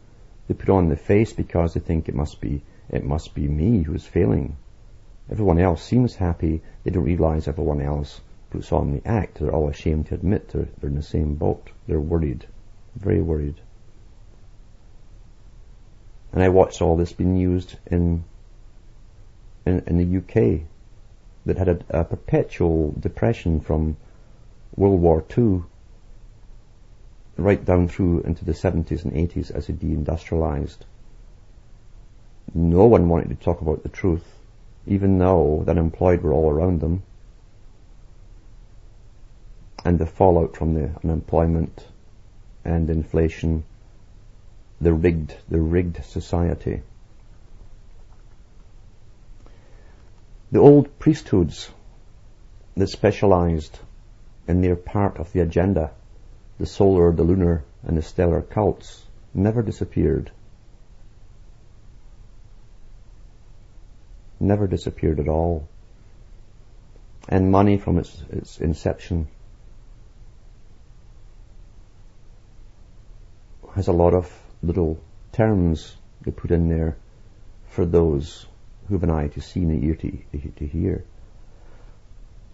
They 0.47 0.53
put 0.53 0.69
on 0.69 0.87
the 0.87 0.95
face 0.95 1.33
because 1.33 1.73
they 1.73 1.81
think 1.81 2.07
it 2.07 2.15
must 2.15 2.39
be, 2.39 2.61
it 2.89 3.03
must 3.03 3.35
be 3.35 3.49
me 3.49 3.83
who's 3.83 4.05
failing. 4.05 4.55
Everyone 5.29 5.59
else 5.59 5.83
seems 5.83 6.15
happy. 6.15 6.61
They 6.85 6.91
don't 6.91 7.03
realize 7.03 7.49
everyone 7.49 7.81
else 7.81 8.21
puts 8.49 8.71
on 8.71 8.93
the 8.93 9.05
act. 9.05 9.39
They're 9.39 9.53
all 9.53 9.67
ashamed 9.67 10.07
to 10.07 10.15
admit 10.15 10.47
they're, 10.47 10.69
they're 10.79 10.89
in 10.89 10.95
the 10.95 11.03
same 11.03 11.35
boat. 11.35 11.69
They're 11.85 11.99
worried. 11.99 12.47
Very 12.95 13.21
worried. 13.21 13.59
And 16.31 16.43
I 16.43 16.49
watched 16.49 16.81
all 16.81 16.95
this 16.95 17.13
being 17.13 17.37
used 17.37 17.75
in, 17.87 18.23
in, 19.65 19.83
in 19.87 19.97
the 19.97 20.17
UK 20.17 20.61
that 21.45 21.57
had 21.57 21.69
a, 21.69 22.01
a 22.01 22.03
perpetual 22.03 22.93
depression 22.99 23.59
from 23.59 23.97
World 24.75 25.01
War 25.01 25.23
II 25.37 25.63
right 27.37 27.63
down 27.63 27.87
through 27.87 28.21
into 28.21 28.45
the 28.45 28.51
70s 28.51 29.03
and 29.03 29.13
80s 29.13 29.51
as 29.51 29.69
it 29.69 29.79
deindustrialized. 29.79 30.77
No 32.53 32.85
one 32.85 33.09
wanted 33.09 33.29
to 33.29 33.35
talk 33.35 33.61
about 33.61 33.83
the 33.83 33.89
truth, 33.89 34.25
even 34.85 35.17
though 35.17 35.63
the 35.65 35.71
unemployed 35.71 36.21
were 36.21 36.33
all 36.33 36.49
around 36.49 36.81
them. 36.81 37.03
And 39.85 39.97
the 39.97 40.05
fallout 40.05 40.57
from 40.57 40.73
the 40.73 40.91
unemployment 41.03 41.87
and 42.65 42.89
inflation, 42.89 43.63
the 44.81 44.93
rigged, 44.93 45.35
the 45.49 45.59
rigged 45.59 46.03
society. 46.05 46.81
The 50.51 50.59
old 50.59 50.97
priesthoods 50.99 51.69
that 52.75 52.87
specialized 52.87 53.77
in 54.47 54.61
their 54.61 54.75
part 54.75 55.17
of 55.17 55.31
the 55.33 55.41
agenda 55.41 55.91
the 56.59 56.65
solar, 56.65 57.13
the 57.13 57.23
lunar, 57.23 57.63
and 57.83 57.97
the 57.97 58.01
stellar 58.01 58.41
cults 58.41 59.05
never 59.33 59.61
disappeared. 59.61 60.29
Never 64.41 64.67
disappeared 64.67 65.19
at 65.21 65.29
all. 65.29 65.67
And 67.29 67.51
money 67.51 67.77
from 67.77 67.97
its, 67.97 68.23
its 68.29 68.59
inception 68.59 69.29
has 73.75 73.87
a 73.87 73.93
lot 73.93 74.13
of 74.13 74.29
little 74.61 75.01
terms 75.31 75.95
they 76.21 76.31
put 76.31 76.51
in 76.51 76.69
there 76.69 76.97
for 77.69 77.85
those 77.85 78.45
who 78.87 78.95
have 78.95 79.03
an 79.03 79.11
eye 79.11 79.27
to 79.27 79.41
see 79.41 79.61
and 79.61 79.71
an 79.71 79.83
ear 79.83 79.95
to, 79.95 80.11
to 80.57 80.65
hear. 80.65 81.05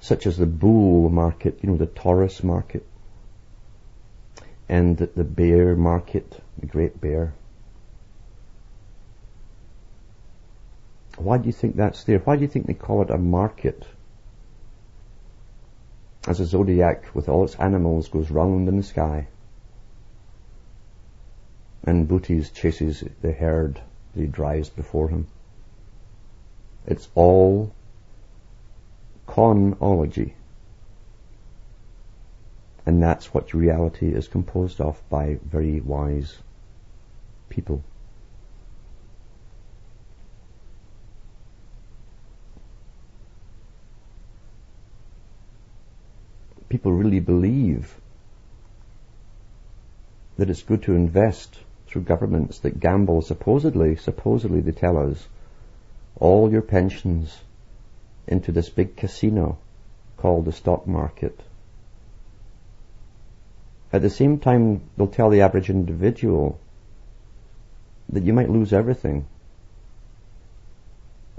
Such 0.02 0.28
as 0.28 0.38
the 0.38 0.46
bull 0.46 1.10
market, 1.10 1.60
you 1.62 1.70
know, 1.70 1.78
the 1.78 1.88
Taurus 1.88 2.44
market, 2.44 2.86
and 4.68 4.98
the 4.98 5.24
bear 5.24 5.76
market, 5.76 6.42
the 6.60 6.66
great 6.66 7.00
bear. 7.00 7.34
Why 11.18 11.38
do 11.38 11.46
you 11.46 11.54
think 11.54 11.76
that's 11.76 12.04
there? 12.04 12.20
Why 12.20 12.36
do 12.36 12.42
you 12.42 12.48
think 12.48 12.68
they 12.68 12.74
call 12.74 13.02
it 13.02 13.10
a 13.10 13.18
market? 13.18 13.86
As 16.28 16.40
a 16.40 16.46
zodiac 16.46 17.16
with 17.16 17.30
all 17.30 17.46
its 17.46 17.56
animals 17.56 18.10
goes 18.10 18.30
round 18.30 18.68
in 18.68 18.78
the 18.78 18.84
sky. 18.84 19.28
And 21.86 22.08
Bootes 22.08 22.50
chases 22.50 23.04
the 23.22 23.32
herd 23.32 23.76
that 24.14 24.22
he 24.22 24.26
drives 24.26 24.70
before 24.70 25.10
him. 25.10 25.28
It's 26.88 27.10
all 27.14 27.72
conology. 29.28 30.34
And 32.88 33.02
that's 33.02 33.34
what 33.34 33.54
reality 33.54 34.10
is 34.10 34.28
composed 34.28 34.82
of 34.82 35.02
by 35.10 35.40
very 35.44 35.80
wise 35.80 36.38
people. 37.50 37.84
People 46.70 46.92
really 46.92 47.20
believe 47.20 47.96
that 50.38 50.50
it's 50.50 50.64
good 50.64 50.84
to 50.84 50.94
invest 50.94 51.60
through 51.96 52.02
governments 52.02 52.60
that 52.60 52.78
gamble 52.78 53.22
supposedly, 53.22 53.96
supposedly 53.96 54.60
they 54.60 54.74
tell 54.74 54.98
us, 54.98 55.26
all 56.18 56.52
your 56.52 56.62
pensions 56.62 57.34
into 58.28 58.52
this 58.52 58.68
big 58.68 58.98
casino 58.98 59.58
called 60.18 60.44
the 60.44 60.52
stock 60.52 60.86
market 60.86 61.40
at 63.96 64.02
the 64.02 64.10
same 64.10 64.40
time, 64.40 64.82
they'll 64.98 65.08
tell 65.08 65.30
the 65.30 65.40
average 65.40 65.70
individual 65.70 66.60
that 68.10 68.24
you 68.24 68.34
might 68.34 68.50
lose 68.50 68.74
everything. 68.74 69.26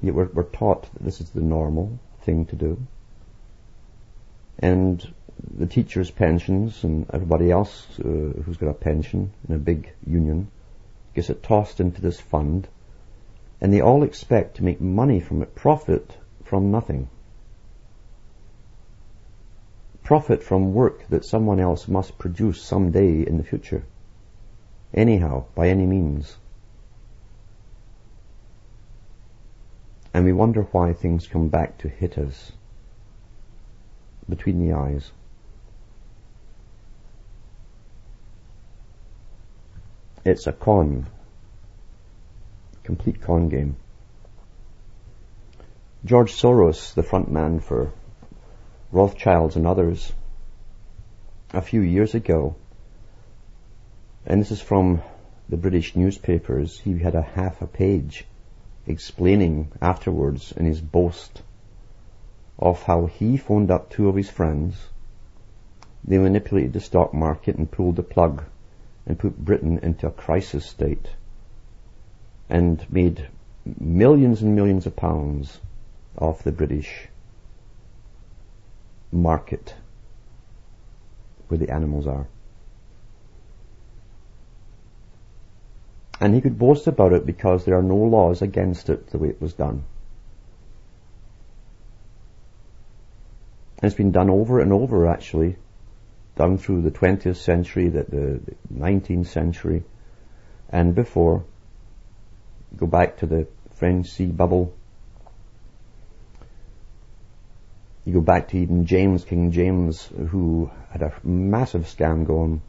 Yet 0.00 0.14
we're, 0.14 0.30
we're 0.32 0.44
taught 0.44 0.90
that 0.94 1.02
this 1.02 1.20
is 1.20 1.28
the 1.28 1.42
normal 1.42 1.98
thing 2.22 2.46
to 2.46 2.56
do. 2.56 2.80
And 4.58 5.06
the 5.58 5.66
teachers' 5.66 6.10
pensions 6.10 6.84
and 6.84 7.06
everybody 7.12 7.50
else 7.50 7.86
uh, 7.98 8.02
who's 8.02 8.56
got 8.56 8.68
a 8.68 8.74
pension 8.74 9.32
in 9.48 9.54
a 9.54 9.58
big 9.58 9.90
union 10.06 10.50
gets 11.14 11.30
it 11.30 11.42
tossed 11.42 11.80
into 11.80 12.00
this 12.00 12.20
fund, 12.20 12.68
and 13.60 13.72
they 13.72 13.80
all 13.80 14.02
expect 14.02 14.56
to 14.56 14.64
make 14.64 14.80
money 14.80 15.20
from 15.20 15.42
it, 15.42 15.54
profit 15.54 16.16
from 16.44 16.70
nothing 16.70 17.08
profit 20.06 20.40
from 20.40 20.72
work 20.72 21.04
that 21.08 21.24
someone 21.24 21.58
else 21.58 21.88
must 21.88 22.16
produce 22.16 22.62
someday 22.62 23.26
in 23.26 23.38
the 23.38 23.42
future. 23.42 23.82
Anyhow, 24.94 25.46
by 25.56 25.68
any 25.68 25.84
means. 25.84 26.36
And 30.14 30.24
we 30.24 30.32
wonder 30.32 30.62
why 30.62 30.92
things 30.92 31.26
come 31.26 31.48
back 31.48 31.78
to 31.78 31.88
hit 31.88 32.16
us 32.18 32.52
between 34.28 34.64
the 34.64 34.76
eyes. 34.76 35.10
It's 40.26 40.48
a 40.48 40.52
con. 40.52 41.06
Complete 42.82 43.20
con 43.20 43.48
game. 43.48 43.76
George 46.04 46.32
Soros, 46.32 46.94
the 46.94 47.04
front 47.04 47.30
man 47.30 47.60
for 47.60 47.92
Rothschilds 48.90 49.54
and 49.54 49.68
others 49.68 50.12
a 51.52 51.62
few 51.62 51.80
years 51.80 52.16
ago. 52.16 52.56
And 54.26 54.40
this 54.40 54.50
is 54.50 54.60
from 54.60 55.00
the 55.48 55.56
British 55.56 55.94
newspapers. 55.94 56.80
He 56.80 56.98
had 56.98 57.14
a 57.14 57.22
half 57.22 57.62
a 57.62 57.68
page 57.68 58.26
explaining 58.84 59.70
afterwards 59.80 60.50
in 60.50 60.66
his 60.66 60.80
boast 60.80 61.40
of 62.58 62.82
how 62.82 63.06
he 63.06 63.36
phoned 63.36 63.70
up 63.70 63.90
two 63.90 64.08
of 64.08 64.16
his 64.16 64.28
friends, 64.28 64.74
They 66.02 66.18
manipulated 66.18 66.72
the 66.72 66.80
stock 66.80 67.14
market 67.14 67.54
and 67.54 67.70
pulled 67.70 67.94
the 67.94 68.02
plug 68.02 68.42
and 69.06 69.18
put 69.18 69.36
Britain 69.36 69.78
into 69.82 70.06
a 70.06 70.10
crisis 70.10 70.66
state 70.66 71.08
and 72.48 72.84
made 72.92 73.28
millions 73.78 74.42
and 74.42 74.54
millions 74.54 74.86
of 74.86 74.96
pounds 74.96 75.60
off 76.18 76.42
the 76.42 76.52
British 76.52 77.08
market 79.12 79.74
where 81.48 81.58
the 81.58 81.70
animals 81.70 82.06
are. 82.06 82.26
And 86.20 86.34
he 86.34 86.40
could 86.40 86.58
boast 86.58 86.86
about 86.86 87.12
it 87.12 87.26
because 87.26 87.64
there 87.64 87.76
are 87.76 87.82
no 87.82 87.96
laws 87.96 88.42
against 88.42 88.88
it 88.88 89.08
the 89.08 89.18
way 89.18 89.28
it 89.28 89.40
was 89.40 89.52
done. 89.52 89.84
And 93.78 93.84
it's 93.84 93.96
been 93.96 94.12
done 94.12 94.30
over 94.30 94.60
and 94.60 94.72
over 94.72 95.06
actually, 95.06 95.56
done 96.36 96.58
through 96.58 96.82
the 96.82 96.90
20th 96.90 97.36
century, 97.36 97.88
the, 97.88 98.04
the 98.04 98.40
19th 98.72 99.26
century, 99.26 99.82
and 100.68 100.94
before. 100.94 101.44
Go 102.76 102.86
back 102.86 103.18
to 103.18 103.26
the 103.26 103.46
French 103.76 104.08
Sea 104.08 104.26
Bubble. 104.26 104.74
You 108.04 108.12
go 108.12 108.20
back 108.20 108.48
to 108.48 108.58
even 108.58 108.86
James, 108.86 109.24
King 109.24 109.50
James, 109.50 110.08
who 110.28 110.70
had 110.90 111.02
a 111.02 111.12
massive 111.24 111.86
scam 111.86 112.26
going 112.26 112.60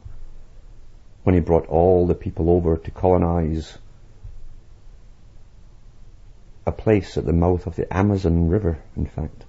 when 1.22 1.34
he 1.34 1.40
brought 1.40 1.66
all 1.66 2.06
the 2.06 2.14
people 2.14 2.50
over 2.50 2.76
to 2.76 2.90
colonize 2.90 3.76
a 6.66 6.72
place 6.72 7.16
at 7.16 7.24
the 7.24 7.32
mouth 7.32 7.66
of 7.66 7.76
the 7.76 7.92
Amazon 7.94 8.48
River, 8.48 8.78
in 8.96 9.06
fact. 9.06 9.44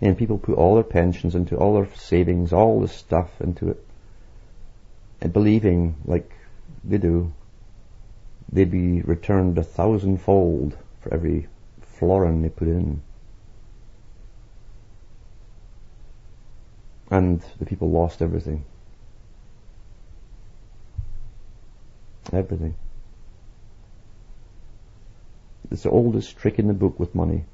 And 0.00 0.18
people 0.18 0.38
put 0.38 0.56
all 0.56 0.74
their 0.74 0.84
pensions 0.84 1.34
into 1.34 1.56
all 1.56 1.74
their 1.74 1.88
savings, 1.94 2.52
all 2.52 2.80
the 2.80 2.88
stuff 2.88 3.40
into 3.40 3.70
it, 3.70 3.86
and 5.20 5.32
believing, 5.32 5.96
like 6.04 6.30
they 6.82 6.98
do, 6.98 7.32
they'd 8.52 8.70
be 8.70 9.00
returned 9.02 9.56
a 9.56 9.62
thousandfold 9.62 10.76
for 11.00 11.14
every 11.14 11.48
florin 11.80 12.42
they 12.42 12.48
put 12.48 12.68
in. 12.68 13.02
And 17.10 17.42
the 17.58 17.66
people 17.66 17.90
lost 17.90 18.20
everything. 18.20 18.64
Everything. 22.32 22.74
It's 25.70 25.82
the 25.82 25.90
oldest 25.90 26.36
trick 26.36 26.58
in 26.58 26.66
the 26.66 26.74
book 26.74 26.98
with 26.98 27.14
money. 27.14 27.44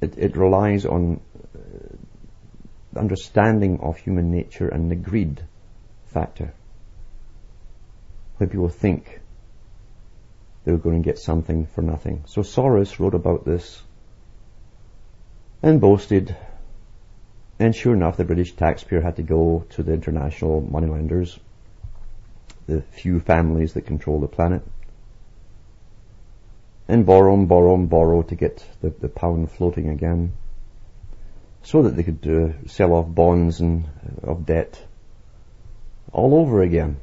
It, 0.00 0.16
it 0.16 0.36
relies 0.36 0.86
on 0.86 1.20
uh, 1.54 2.98
understanding 2.98 3.80
of 3.80 3.96
human 3.98 4.30
nature 4.30 4.68
and 4.68 4.90
the 4.90 4.96
greed 4.96 5.42
factor. 6.06 6.52
When 8.38 8.48
people 8.48 8.68
think 8.68 9.20
they 10.64 10.72
were 10.72 10.78
going 10.78 11.02
to 11.02 11.06
get 11.06 11.18
something 11.18 11.66
for 11.66 11.82
nothing. 11.82 12.24
So 12.26 12.42
Soros 12.42 12.98
wrote 12.98 13.14
about 13.14 13.44
this 13.44 13.82
and 15.62 15.80
boasted. 15.80 16.36
And 17.58 17.76
sure 17.76 17.94
enough, 17.94 18.16
the 18.16 18.24
British 18.24 18.52
taxpayer 18.52 19.02
had 19.02 19.16
to 19.16 19.22
go 19.22 19.66
to 19.70 19.82
the 19.82 19.92
international 19.92 20.62
moneylenders 20.62 21.38
the 22.70 22.82
few 22.82 23.20
families 23.20 23.74
that 23.74 23.82
control 23.82 24.20
the 24.20 24.28
planet. 24.28 24.62
And 26.90 27.06
borrow 27.06 27.34
and 27.34 27.46
borrow 27.46 27.76
and 27.76 27.88
borrow 27.88 28.22
to 28.22 28.34
get 28.34 28.66
the, 28.80 28.90
the 28.90 29.08
pound 29.08 29.52
floating 29.52 29.90
again. 29.90 30.32
So 31.62 31.82
that 31.82 31.94
they 31.94 32.02
could 32.02 32.26
uh, 32.26 32.66
sell 32.66 32.92
off 32.94 33.06
bonds 33.14 33.60
and 33.60 33.84
uh, 33.84 34.32
of 34.32 34.44
debt 34.44 34.82
all 36.12 36.34
over 36.34 36.62
again. 36.62 36.96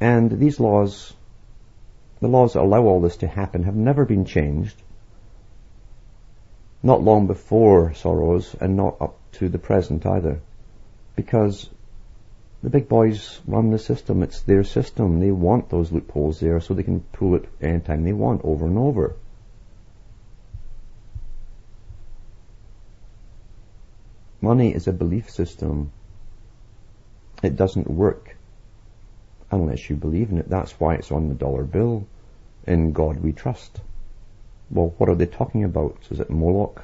And 0.00 0.32
these 0.40 0.58
laws, 0.58 1.12
the 2.20 2.26
laws 2.26 2.54
that 2.54 2.62
allow 2.62 2.82
all 2.82 3.00
this 3.00 3.18
to 3.18 3.28
happen 3.28 3.62
have 3.62 3.76
never 3.76 4.04
been 4.04 4.24
changed. 4.24 4.82
Not 6.82 7.04
long 7.04 7.28
before 7.28 7.90
Soros 7.90 8.60
and 8.60 8.76
not 8.76 9.00
up 9.00 9.16
to 9.34 9.48
the 9.48 9.60
present 9.60 10.04
either. 10.06 10.40
Because 11.14 11.70
the 12.62 12.70
big 12.70 12.88
boys 12.88 13.40
run 13.46 13.70
the 13.70 13.78
system. 13.78 14.22
It's 14.22 14.40
their 14.42 14.62
system. 14.62 15.18
They 15.18 15.32
want 15.32 15.68
those 15.68 15.90
loopholes 15.90 16.38
there 16.38 16.60
so 16.60 16.74
they 16.74 16.84
can 16.84 17.00
pull 17.00 17.34
it 17.34 17.48
anytime 17.60 18.04
they 18.04 18.12
want 18.12 18.42
over 18.44 18.66
and 18.66 18.78
over. 18.78 19.16
Money 24.40 24.74
is 24.74 24.86
a 24.86 24.92
belief 24.92 25.30
system. 25.30 25.92
It 27.42 27.56
doesn't 27.56 27.90
work 27.90 28.36
unless 29.50 29.90
you 29.90 29.96
believe 29.96 30.30
in 30.30 30.38
it. 30.38 30.48
That's 30.48 30.72
why 30.80 30.94
it's 30.94 31.12
on 31.12 31.28
the 31.28 31.34
dollar 31.34 31.64
bill. 31.64 32.06
In 32.66 32.92
God 32.92 33.18
we 33.20 33.32
trust. 33.32 33.80
Well, 34.70 34.94
what 34.98 35.08
are 35.08 35.16
they 35.16 35.26
talking 35.26 35.64
about? 35.64 35.96
Is 36.10 36.20
it 36.20 36.30
Moloch? 36.30 36.82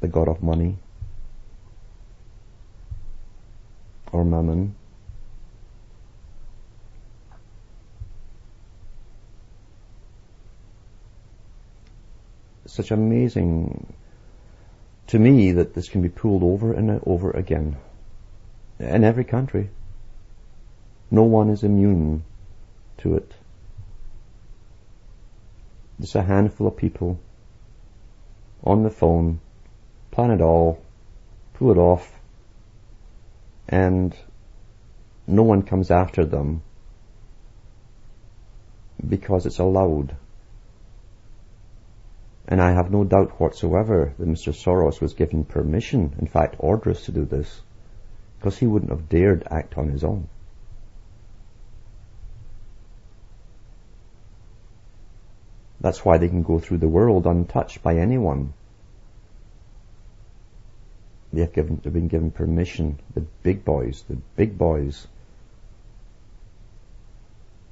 The 0.00 0.08
God 0.08 0.28
of 0.28 0.42
money? 0.42 0.76
Or 4.14 4.24
mammon. 4.24 4.76
Such 12.66 12.92
amazing 12.92 13.92
to 15.08 15.18
me 15.18 15.50
that 15.52 15.74
this 15.74 15.88
can 15.88 16.00
be 16.00 16.08
pulled 16.08 16.44
over 16.44 16.72
and 16.72 17.00
over 17.04 17.32
again 17.32 17.76
in 18.78 19.02
every 19.02 19.24
country. 19.24 19.70
No 21.10 21.24
one 21.24 21.50
is 21.50 21.64
immune 21.64 22.22
to 22.98 23.16
it. 23.16 23.32
Just 26.00 26.14
a 26.14 26.22
handful 26.22 26.68
of 26.68 26.76
people 26.76 27.18
on 28.62 28.84
the 28.84 28.90
phone 28.90 29.40
plan 30.12 30.30
it 30.30 30.40
all, 30.40 30.80
pull 31.54 31.72
it 31.72 31.78
off, 31.78 32.13
and 33.74 34.16
no 35.26 35.42
one 35.42 35.62
comes 35.62 35.90
after 35.90 36.24
them 36.24 36.62
because 39.14 39.46
it's 39.46 39.58
allowed. 39.58 40.14
And 42.46 42.62
I 42.62 42.70
have 42.70 42.92
no 42.92 43.02
doubt 43.02 43.40
whatsoever 43.40 44.14
that 44.16 44.28
Mr. 44.28 44.54
Soros 44.54 45.00
was 45.00 45.14
given 45.14 45.44
permission, 45.44 46.14
in 46.20 46.28
fact 46.28 46.54
orders 46.60 47.02
to 47.06 47.12
do 47.12 47.24
this, 47.24 47.62
because 48.38 48.56
he 48.56 48.68
wouldn't 48.68 48.92
have 48.92 49.08
dared 49.08 49.42
act 49.50 49.76
on 49.76 49.88
his 49.88 50.04
own. 50.04 50.28
That's 55.80 56.04
why 56.04 56.18
they 56.18 56.28
can 56.28 56.44
go 56.44 56.60
through 56.60 56.78
the 56.78 56.94
world 56.96 57.26
untouched 57.26 57.82
by 57.82 57.96
anyone 57.96 58.52
they 61.34 61.42
have 61.42 61.52
given, 61.52 61.80
they've 61.82 61.92
been 61.92 62.08
given 62.08 62.30
permission. 62.30 62.98
The 63.14 63.20
big 63.42 63.64
boys, 63.64 64.04
the 64.08 64.16
big 64.36 64.56
boys, 64.56 65.06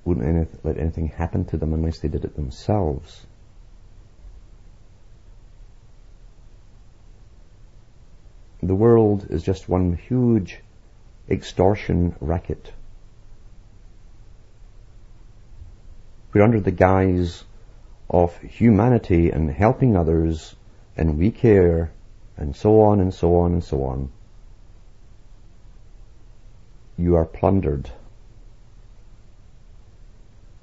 wouldn't 0.04 0.64
let 0.64 0.78
anything 0.78 1.08
happen 1.08 1.44
to 1.46 1.56
them 1.56 1.72
unless 1.72 2.00
they 2.00 2.08
did 2.08 2.24
it 2.24 2.34
themselves. 2.34 3.26
The 8.62 8.74
world 8.74 9.26
is 9.30 9.42
just 9.42 9.68
one 9.68 9.94
huge 9.94 10.58
extortion 11.28 12.14
racket. 12.20 12.72
We're 16.32 16.42
under 16.42 16.60
the 16.60 16.70
guise 16.70 17.44
of 18.08 18.36
humanity 18.38 19.30
and 19.30 19.50
helping 19.50 19.96
others 19.96 20.54
and 20.96 21.18
we 21.18 21.30
care 21.30 21.90
and 22.36 22.56
so 22.56 22.80
on 22.82 23.00
and 23.00 23.12
so 23.12 23.36
on 23.36 23.52
and 23.52 23.64
so 23.64 23.84
on. 23.84 24.10
You 26.96 27.16
are 27.16 27.24
plundered 27.24 27.90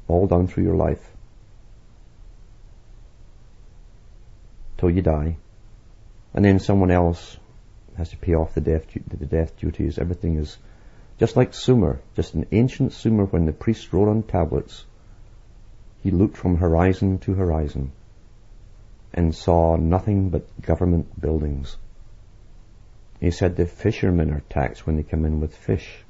all 0.07 0.27
down 0.27 0.47
through 0.47 0.63
your 0.63 0.75
life 0.75 1.11
till 4.77 4.89
you 4.89 5.01
die, 5.01 5.37
and 6.33 6.43
then 6.43 6.59
someone 6.59 6.91
else 6.91 7.37
has 7.97 8.09
to 8.09 8.17
pay 8.17 8.33
off 8.33 8.53
the 8.53 8.61
death 8.61 8.85
the 8.93 9.25
death 9.25 9.57
duties. 9.57 9.99
Everything 9.99 10.37
is 10.37 10.57
just 11.19 11.35
like 11.35 11.53
Sumer, 11.53 11.99
just 12.15 12.33
an 12.33 12.47
ancient 12.51 12.93
Sumer 12.93 13.25
when 13.25 13.45
the 13.45 13.51
priest 13.51 13.91
wrote 13.91 14.09
on 14.09 14.23
tablets. 14.23 14.85
He 16.01 16.11
looked 16.11 16.37
from 16.37 16.57
horizon 16.57 17.19
to 17.19 17.33
horizon 17.33 17.91
and 19.13 19.33
saw 19.33 19.75
nothing 19.75 20.29
but 20.29 20.61
government 20.61 21.19
buildings. 21.19 21.77
He 23.19 23.31
said 23.31 23.55
the 23.55 23.65
fishermen 23.65 24.31
are 24.31 24.43
taxed 24.49 24.85
when 24.85 24.95
they 24.95 25.03
come 25.03 25.25
in 25.25 25.39
with 25.39 25.55
fish. 25.55 26.05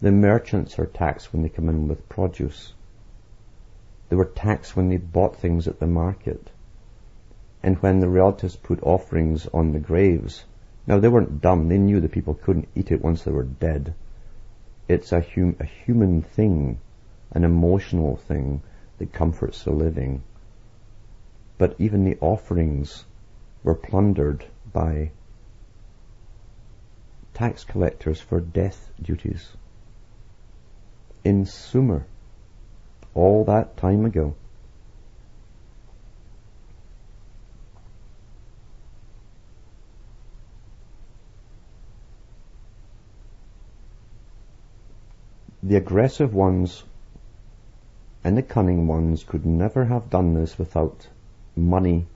The 0.00 0.12
merchants 0.12 0.78
are 0.78 0.86
taxed 0.86 1.32
when 1.32 1.42
they 1.42 1.48
come 1.48 1.68
in 1.68 1.88
with 1.88 2.08
produce. 2.08 2.72
They 4.08 4.16
were 4.16 4.24
taxed 4.24 4.76
when 4.76 4.88
they 4.88 4.96
bought 4.96 5.36
things 5.36 5.66
at 5.68 5.80
the 5.80 5.86
market. 5.86 6.50
And 7.62 7.76
when 7.78 8.00
the 8.00 8.08
relatives 8.08 8.56
put 8.56 8.82
offerings 8.82 9.46
on 9.48 9.72
the 9.72 9.80
graves, 9.80 10.44
now 10.86 11.00
they 11.00 11.08
weren't 11.08 11.40
dumb, 11.40 11.68
they 11.68 11.78
knew 11.78 12.00
the 12.00 12.08
people 12.08 12.34
couldn't 12.34 12.68
eat 12.74 12.92
it 12.92 13.02
once 13.02 13.24
they 13.24 13.32
were 13.32 13.42
dead. 13.42 13.94
It's 14.86 15.12
a, 15.12 15.20
hum- 15.20 15.56
a 15.58 15.64
human 15.64 16.22
thing, 16.22 16.78
an 17.32 17.42
emotional 17.42 18.16
thing 18.16 18.62
that 18.98 19.12
comforts 19.12 19.64
the 19.64 19.72
living. 19.72 20.22
But 21.58 21.74
even 21.78 22.04
the 22.04 22.18
offerings 22.20 23.04
were 23.62 23.74
plundered 23.74 24.44
by 24.72 25.10
tax 27.32 27.64
collectors 27.64 28.20
for 28.20 28.40
death 28.40 28.90
duties. 29.00 29.52
In 31.24 31.44
Sumer, 31.44 32.06
all 33.14 33.44
that 33.44 33.76
time 33.76 34.04
ago. 34.04 34.34
The 45.62 45.76
aggressive 45.76 46.32
ones 46.32 46.84
and 48.22 48.36
the 48.36 48.42
cunning 48.42 48.86
ones 48.86 49.24
could 49.24 49.44
never 49.44 49.86
have 49.86 50.10
done 50.10 50.34
this 50.34 50.58
without 50.58 51.08
money 51.56 52.06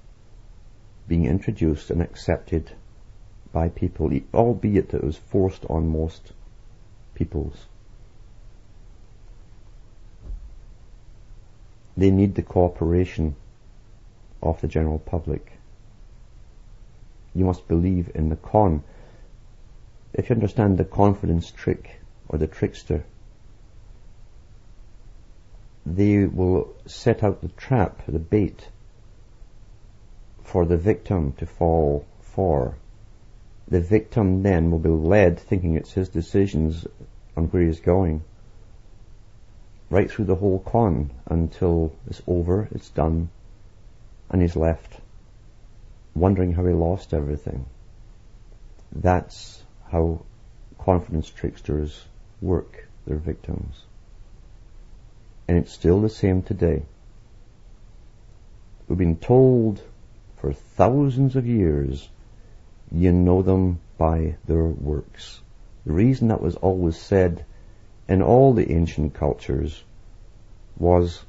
being 1.09 1.27
introduced 1.27 1.91
and 1.91 2.03
accepted 2.03 2.71
by 3.53 3.69
people, 3.69 4.11
albeit 4.33 4.95
it 4.95 5.03
was 5.03 5.17
forced 5.17 5.65
on 5.69 5.89
most 5.89 6.33
peoples. 7.15 7.67
They 11.97 12.11
need 12.11 12.35
the 12.35 12.43
cooperation 12.43 13.35
of 14.43 14.61
the 14.61 14.69
general 14.69 14.99
public. 14.99 15.53
You 17.35 17.45
must 17.45 17.67
believe 17.67 18.11
in 18.15 18.29
the 18.29 18.37
con. 18.37 18.83
If 20.13 20.29
you 20.29 20.35
understand 20.35 20.79
the 20.79 20.85
confidence 20.85 21.51
trick 21.51 22.01
or 22.29 22.39
the 22.39 22.47
trickster, 22.47 23.05
they 25.85 26.25
will 26.25 26.75
set 26.87 27.23
out 27.23 27.41
the 27.41 27.49
trap, 27.49 28.03
the 28.07 28.19
bait, 28.19 28.69
for 30.51 30.67
the 30.67 30.77
victim 30.77 31.33
to 31.39 31.47
fall 31.47 32.05
for 32.21 32.77
the 33.71 33.81
victim 33.81 34.43
then 34.43 34.71
will 34.71 34.81
be 34.81 34.89
led, 34.89 35.39
thinking 35.39 35.77
it's 35.77 35.93
his 35.93 36.09
decisions 36.09 36.87
on 37.37 37.45
where 37.47 37.63
he's 37.63 37.79
going, 37.79 38.23
right 39.89 40.11
through 40.11 40.25
the 40.25 40.35
whole 40.35 40.59
con 40.59 41.11
until 41.27 41.93
it's 42.09 42.21
over, 42.27 42.69
it's 42.73 42.91
done, 42.91 43.31
and 44.29 44.43
he's 44.43 44.57
left 44.57 44.97
wondering 46.17 46.53
how 46.53 46.67
he 46.67 46.73
lost 46.73 47.15
everything. 47.15 47.65
That's 48.91 49.63
how 49.93 50.23
confidence 50.81 51.31
tricksters 51.31 52.05
work 52.41 52.89
their 53.07 53.19
victims. 53.19 53.85
And 55.47 55.57
it's 55.59 55.73
still 55.73 56.01
the 56.01 56.09
same 56.09 56.43
today. 56.43 56.83
We've 58.89 58.99
been 58.99 59.17
told 59.17 59.81
for 60.41 60.53
thousands 60.55 61.37
of 61.37 61.47
years 61.47 62.09
you 62.91 63.13
know 63.13 63.43
them 63.43 63.79
by 63.99 64.37
their 64.47 64.65
works. 64.65 65.41
The 65.85 65.93
reason 65.93 66.29
that 66.29 66.41
was 66.41 66.57
always 66.57 66.97
said 66.97 67.45
in 68.09 68.23
all 68.23 68.55
the 68.55 68.73
ancient 68.73 69.15
cultures 69.15 69.85
was 70.79 71.25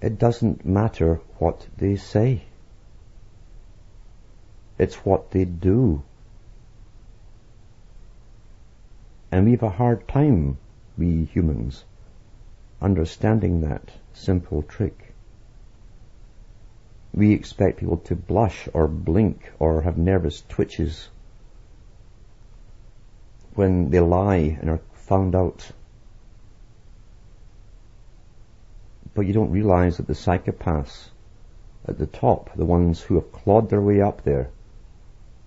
it 0.00 0.18
doesn't 0.18 0.64
matter 0.64 1.20
what 1.38 1.66
they 1.76 1.96
say. 1.96 2.44
It's 4.78 5.04
what 5.04 5.30
they 5.32 5.44
do. 5.44 6.02
And 9.30 9.44
we 9.44 9.52
have 9.52 9.62
a 9.62 9.70
hard 9.70 10.06
time, 10.08 10.58
we 10.96 11.24
humans, 11.24 11.84
understanding 12.80 13.62
that 13.62 13.90
simple 14.12 14.62
trick 14.62 15.01
we 17.14 17.32
expect 17.32 17.78
people 17.78 17.98
to 17.98 18.16
blush 18.16 18.68
or 18.72 18.88
blink 18.88 19.52
or 19.58 19.82
have 19.82 19.98
nervous 19.98 20.42
twitches 20.48 21.08
when 23.54 23.90
they 23.90 24.00
lie 24.00 24.56
and 24.60 24.70
are 24.70 24.80
found 24.94 25.34
out. 25.34 25.70
But 29.14 29.26
you 29.26 29.34
don't 29.34 29.50
realize 29.50 29.98
that 29.98 30.06
the 30.06 30.14
psychopaths 30.14 31.10
at 31.86 31.98
the 31.98 32.06
top, 32.06 32.54
the 32.56 32.64
ones 32.64 33.00
who 33.00 33.16
have 33.16 33.30
clawed 33.30 33.68
their 33.68 33.80
way 33.80 34.00
up 34.00 34.24
there, 34.24 34.48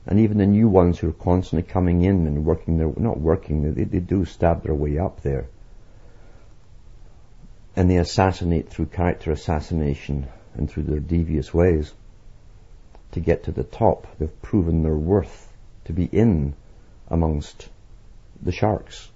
and 0.06 0.20
even 0.20 0.38
the 0.38 0.46
new 0.46 0.68
ones 0.68 1.00
who 1.00 1.10
are 1.10 1.14
constantly 1.14 1.68
coming 1.68 2.04
in 2.04 2.28
and 2.28 2.46
working 2.46 2.78
their, 2.78 2.94
not 2.96 3.20
working, 3.20 3.74
they, 3.74 3.86
they 3.86 4.00
do 4.00 4.24
stab 4.26 4.62
their 4.62 4.76
way 4.76 5.00
up 5.00 5.22
there. 5.22 5.48
And 7.76 7.90
they 7.90 7.98
assassinate 7.98 8.70
through 8.70 8.86
character 8.88 9.32
assassination 9.32 10.28
and 10.56 10.70
through 10.70 10.84
their 10.84 11.00
devious 11.00 11.54
ways 11.54 11.94
to 13.12 13.20
get 13.20 13.44
to 13.44 13.52
the 13.52 13.64
top. 13.64 14.08
They've 14.18 14.42
proven 14.42 14.84
their 14.84 14.96
worth 14.96 15.52
to 15.86 15.94
be 15.94 16.06
in 16.06 16.54
amongst 17.08 17.70
the 18.42 18.52
sharks. 18.52 19.10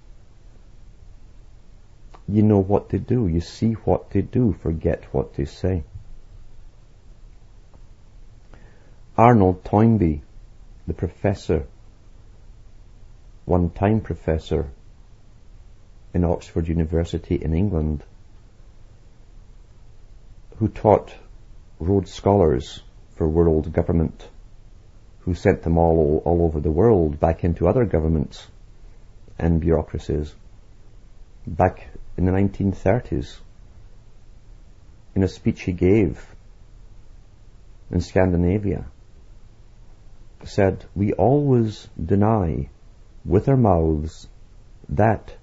You 2.28 2.42
know 2.42 2.60
what 2.60 2.88
they 2.88 2.98
do. 2.98 3.26
You 3.26 3.40
see 3.40 3.72
what 3.72 4.10
they 4.10 4.22
do. 4.22 4.52
Forget 4.62 5.04
what 5.12 5.34
they 5.34 5.44
say. 5.44 5.82
Arnold 9.16 9.64
Toynbee, 9.64 10.22
the 10.86 10.94
professor, 10.94 11.66
one 13.44 13.70
time 13.70 14.00
professor 14.00 14.70
in 16.14 16.24
Oxford 16.24 16.68
University 16.68 17.34
in 17.34 17.52
England, 17.52 18.02
who 20.58 20.68
taught 20.68 21.12
Rhodes 21.80 22.12
Scholars 22.12 22.82
for 23.16 23.26
world 23.26 23.72
government 23.72 24.28
who 25.20 25.34
sent 25.34 25.62
them 25.62 25.78
all, 25.78 26.22
all 26.26 26.42
over 26.42 26.60
the 26.60 26.70
world 26.70 27.18
back 27.18 27.42
into 27.42 27.66
other 27.66 27.86
governments 27.86 28.46
and 29.38 29.60
bureaucracies 29.60 30.34
back 31.46 31.88
in 32.18 32.26
the 32.26 32.32
1930s 32.32 33.38
in 35.14 35.22
a 35.22 35.28
speech 35.28 35.62
he 35.62 35.72
gave 35.72 36.34
in 37.90 38.02
Scandinavia 38.02 38.84
said, 40.44 40.84
we 40.94 41.14
always 41.14 41.88
deny 42.02 42.68
with 43.24 43.48
our 43.48 43.56
mouths 43.56 44.28
that 44.90 45.34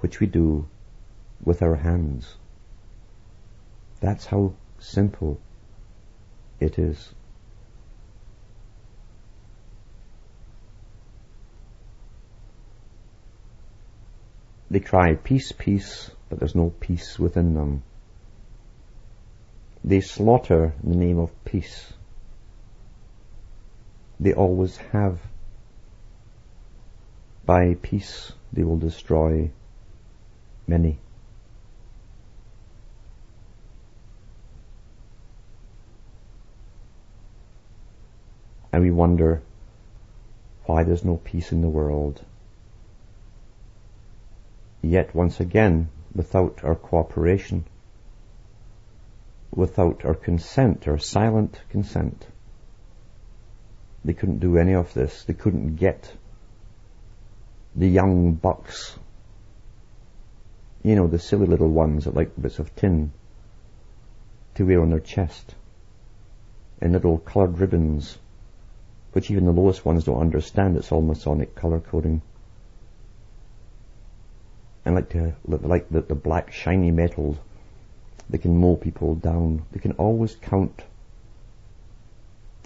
which 0.00 0.20
we 0.20 0.26
do 0.26 0.66
with 1.44 1.62
our 1.62 1.76
hands. 1.76 2.36
That's 4.00 4.26
how 4.26 4.54
simple 4.78 5.40
it 6.60 6.78
is. 6.78 7.12
They 14.70 14.80
cry 14.80 15.14
peace, 15.14 15.52
peace, 15.52 16.10
but 16.28 16.40
there's 16.40 16.54
no 16.54 16.70
peace 16.80 17.18
within 17.18 17.54
them. 17.54 17.82
They 19.84 20.00
slaughter 20.00 20.72
in 20.82 20.90
the 20.90 20.96
name 20.96 21.18
of 21.18 21.30
peace. 21.44 21.92
They 24.18 24.32
always 24.32 24.76
have. 24.92 25.20
By 27.44 27.74
peace 27.74 28.32
they 28.52 28.64
will 28.64 28.78
destroy 28.78 29.50
many. 30.66 30.98
And 38.74 38.82
we 38.82 38.90
wonder 38.90 39.40
why 40.64 40.82
there's 40.82 41.04
no 41.04 41.16
peace 41.16 41.52
in 41.52 41.60
the 41.60 41.68
world. 41.68 42.20
Yet 44.82 45.14
once 45.14 45.38
again, 45.38 45.90
without 46.12 46.64
our 46.64 46.74
cooperation, 46.74 47.66
without 49.54 50.04
our 50.04 50.14
consent, 50.14 50.88
our 50.88 50.98
silent 50.98 51.60
consent, 51.70 52.26
they 54.04 54.12
couldn't 54.12 54.40
do 54.40 54.58
any 54.58 54.74
of 54.74 54.92
this. 54.92 55.22
They 55.22 55.34
couldn't 55.34 55.76
get 55.76 56.12
the 57.76 57.88
young 57.88 58.32
bucks, 58.32 58.98
you 60.82 60.96
know, 60.96 61.06
the 61.06 61.20
silly 61.20 61.46
little 61.46 61.70
ones 61.70 62.06
that 62.06 62.16
like 62.16 62.32
bits 62.42 62.58
of 62.58 62.74
tin 62.74 63.12
to 64.56 64.66
wear 64.66 64.82
on 64.82 64.90
their 64.90 64.98
chest 64.98 65.54
and 66.80 66.92
little 66.92 67.18
coloured 67.18 67.60
ribbons 67.60 68.18
which 69.14 69.30
even 69.30 69.44
the 69.44 69.52
lowest 69.52 69.84
ones 69.84 70.02
don't 70.04 70.20
understand. 70.20 70.76
It's 70.76 70.90
all 70.90 71.00
Masonic 71.00 71.54
color 71.54 71.78
coding. 71.78 72.20
And 74.84 74.96
like 74.96 75.08
to, 75.10 75.36
like 75.46 75.88
the, 75.88 76.00
the 76.00 76.16
black 76.16 76.52
shiny 76.52 76.90
metals, 76.90 77.36
they 78.28 78.38
can 78.38 78.58
mow 78.58 78.74
people 78.74 79.14
down. 79.14 79.64
They 79.70 79.78
can 79.78 79.92
always 79.92 80.34
count 80.34 80.82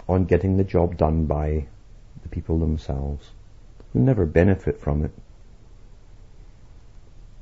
on 0.07 0.25
getting 0.25 0.57
the 0.57 0.63
job 0.63 0.97
done 0.97 1.27
by 1.27 1.67
the 2.23 2.29
people 2.29 2.57
themselves 2.57 3.29
who 3.93 3.99
never 3.99 4.25
benefit 4.25 4.79
from 4.79 5.05
it. 5.05 5.11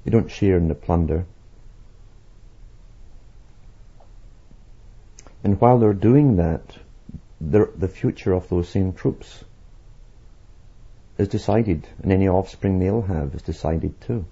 They 0.03 0.11
don't 0.11 0.29
share 0.29 0.57
in 0.57 0.67
the 0.67 0.75
plunder. 0.75 1.25
And 5.45 5.61
while 5.61 5.79
they're 5.79 5.93
doing 5.93 6.35
that, 6.35 6.77
the 7.39 7.71
the 7.77 7.87
future 7.87 8.33
of 8.33 8.49
those 8.49 8.67
same 8.67 8.93
troops 8.93 9.43
is 11.17 11.27
decided, 11.27 11.87
and 12.01 12.11
any 12.11 12.27
offspring 12.27 12.79
they'll 12.79 13.01
have 13.01 13.33
is 13.35 13.41
decided 13.41 13.99
too. 14.01 14.25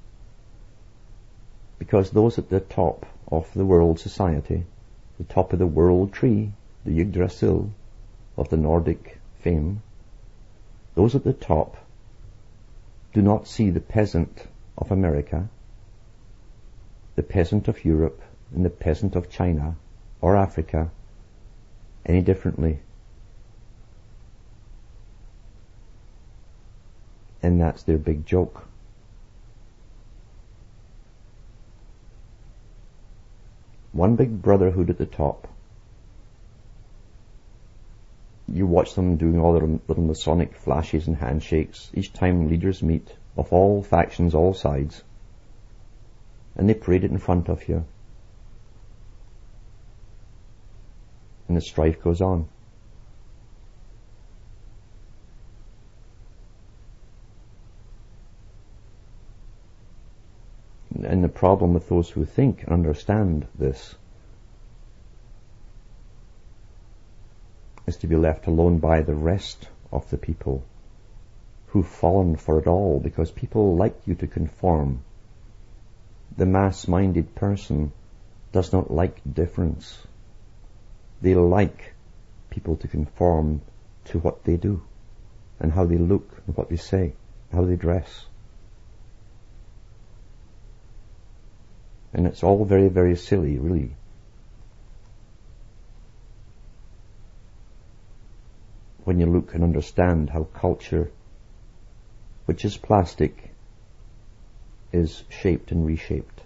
Because 1.80 2.12
those 2.12 2.38
at 2.38 2.50
the 2.50 2.60
top 2.60 3.06
of 3.28 3.52
the 3.54 3.66
world 3.66 4.00
society, 4.00 4.66
the 5.18 5.24
top 5.24 5.54
of 5.54 5.60
the 5.60 5.68
world 5.68 6.14
tree, 6.14 6.52
the 6.84 7.00
Yggdrasil 7.00 7.70
of 8.38 8.50
the 8.50 8.58
Nordic 8.58 9.20
fame, 9.40 9.82
those 10.94 11.16
at 11.16 11.24
the 11.24 11.34
top 11.34 11.78
do 13.14 13.22
not 13.22 13.48
see 13.48 13.70
the 13.70 13.80
peasant 13.80 14.48
of 14.78 14.92
America, 14.92 15.48
the 17.16 17.24
peasant 17.24 17.68
of 17.68 17.86
Europe, 17.86 18.22
and 18.54 18.66
the 18.66 18.70
peasant 18.70 19.16
of 19.16 19.30
China 19.30 19.76
or 20.22 20.36
Africa 20.36 20.92
any 22.06 22.22
differently. 22.22 22.80
And 27.46 27.62
that's 27.62 27.84
their 27.84 28.00
big 28.00 28.26
joke. 28.26 28.66
One 33.92 34.16
big 34.16 34.42
brotherhood 34.42 34.90
at 34.90 34.98
the 34.98 35.06
top. 35.06 35.48
You 38.48 38.66
watch 38.66 38.96
them 38.96 39.18
doing 39.18 39.40
all 39.40 39.54
their 39.54 39.68
little 39.88 40.04
Masonic 40.04 40.56
flashes 40.56 41.06
and 41.06 41.18
handshakes 41.18 41.92
each 41.94 42.12
time 42.14 42.50
leaders 42.50 42.82
meet 42.82 43.14
of 43.38 43.54
all 43.54 43.84
factions, 43.84 44.34
all 44.34 44.56
sides. 44.56 45.04
And 46.56 46.68
they 46.68 46.74
parade 46.74 47.04
it 47.04 47.12
in 47.12 47.20
front 47.20 47.48
of 47.48 47.70
you. 47.70 47.86
And 51.48 51.56
the 51.56 51.62
strife 51.62 52.02
goes 52.02 52.22
on. 52.22 52.50
And 61.04 61.24
the 61.24 61.30
problem 61.30 61.74
with 61.74 61.90
those 61.90 62.10
who 62.10 62.26
think 62.26 62.64
and 62.64 62.72
understand 62.72 63.48
this 63.56 63.96
is 67.86 67.98
to 67.98 68.08
be 68.08 68.16
left 68.16 68.48
alone 68.48 68.80
by 68.80 69.02
the 69.02 69.14
rest 69.14 69.68
of 69.92 70.10
the 70.10 70.18
people 70.18 70.64
who've 71.68 71.88
fallen 71.88 72.36
for 72.36 72.60
it 72.60 72.68
all 72.68 73.00
because 73.00 73.30
people 73.32 73.76
like 73.76 73.96
you 74.06 74.16
to 74.16 74.28
conform. 74.28 75.04
The 76.38 76.46
mass-minded 76.46 77.36
person 77.36 77.92
does 78.52 78.72
not 78.72 78.90
like 78.90 79.20
difference. 79.32 79.98
They 81.22 81.36
like 81.36 81.94
people 82.50 82.78
to 82.78 82.88
conform 82.88 83.62
to 84.06 84.20
what 84.20 84.46
they 84.46 84.56
do 84.56 84.82
and 85.60 85.72
how 85.72 85.86
they 85.86 85.98
look 85.98 86.42
and 86.48 86.56
what 86.56 86.70
they 86.70 86.78
say, 86.78 87.14
how 87.52 87.66
they 87.66 87.76
dress. 87.76 88.28
And 92.16 92.26
it's 92.26 92.44
all 92.44 92.64
very, 92.64 92.88
very 92.88 93.18
silly, 93.18 93.58
really. 93.58 93.94
When 99.04 99.20
you 99.20 99.26
look 99.26 99.54
and 99.54 99.66
understand 99.66 100.30
how 100.30 100.46
culture, 100.46 101.12
which 102.46 102.64
is 102.64 102.78
plastic, 102.78 103.52
is 104.94 105.26
shaped 105.28 105.74
and 105.74 105.86
reshaped, 105.86 106.42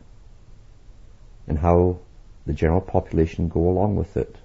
and 1.48 1.60
how 1.60 2.00
the 2.48 2.54
general 2.54 2.82
population 2.82 3.48
go 3.48 3.70
along 3.70 3.96
with 3.96 4.18
it. 4.18 4.36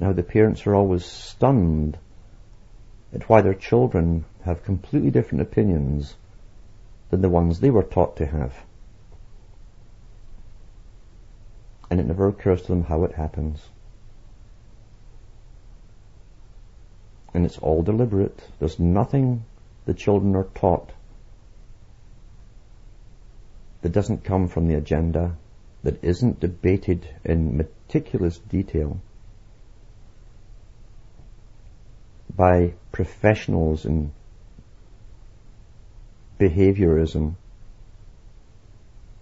Now 0.00 0.12
the 0.12 0.24
parents 0.24 0.66
are 0.66 0.74
always 0.74 1.04
stunned 1.04 1.96
at 3.14 3.28
why 3.28 3.40
their 3.42 3.54
children 3.54 4.24
have 4.42 4.64
completely 4.64 5.12
different 5.12 5.42
opinions 5.42 6.16
than 7.10 7.20
the 7.20 7.28
ones 7.28 7.60
they 7.60 7.70
were 7.70 7.84
taught 7.84 8.16
to 8.16 8.26
have. 8.26 8.52
And 11.90 11.98
it 11.98 12.06
never 12.06 12.28
occurs 12.28 12.62
to 12.62 12.68
them 12.68 12.84
how 12.84 13.04
it 13.04 13.12
happens. 13.12 13.60
And 17.34 17.44
it's 17.44 17.58
all 17.58 17.82
deliberate. 17.82 18.40
There's 18.58 18.78
nothing 18.78 19.44
the 19.86 19.94
children 19.94 20.36
are 20.36 20.48
taught 20.54 20.90
that 23.82 23.92
doesn't 23.92 24.24
come 24.24 24.48
from 24.48 24.68
the 24.68 24.74
agenda, 24.74 25.36
that 25.82 26.04
isn't 26.04 26.40
debated 26.40 27.08
in 27.24 27.56
meticulous 27.56 28.38
detail 28.38 29.00
by 32.36 32.74
professionals 32.92 33.84
in 33.84 34.12
behaviorism, 36.38 37.34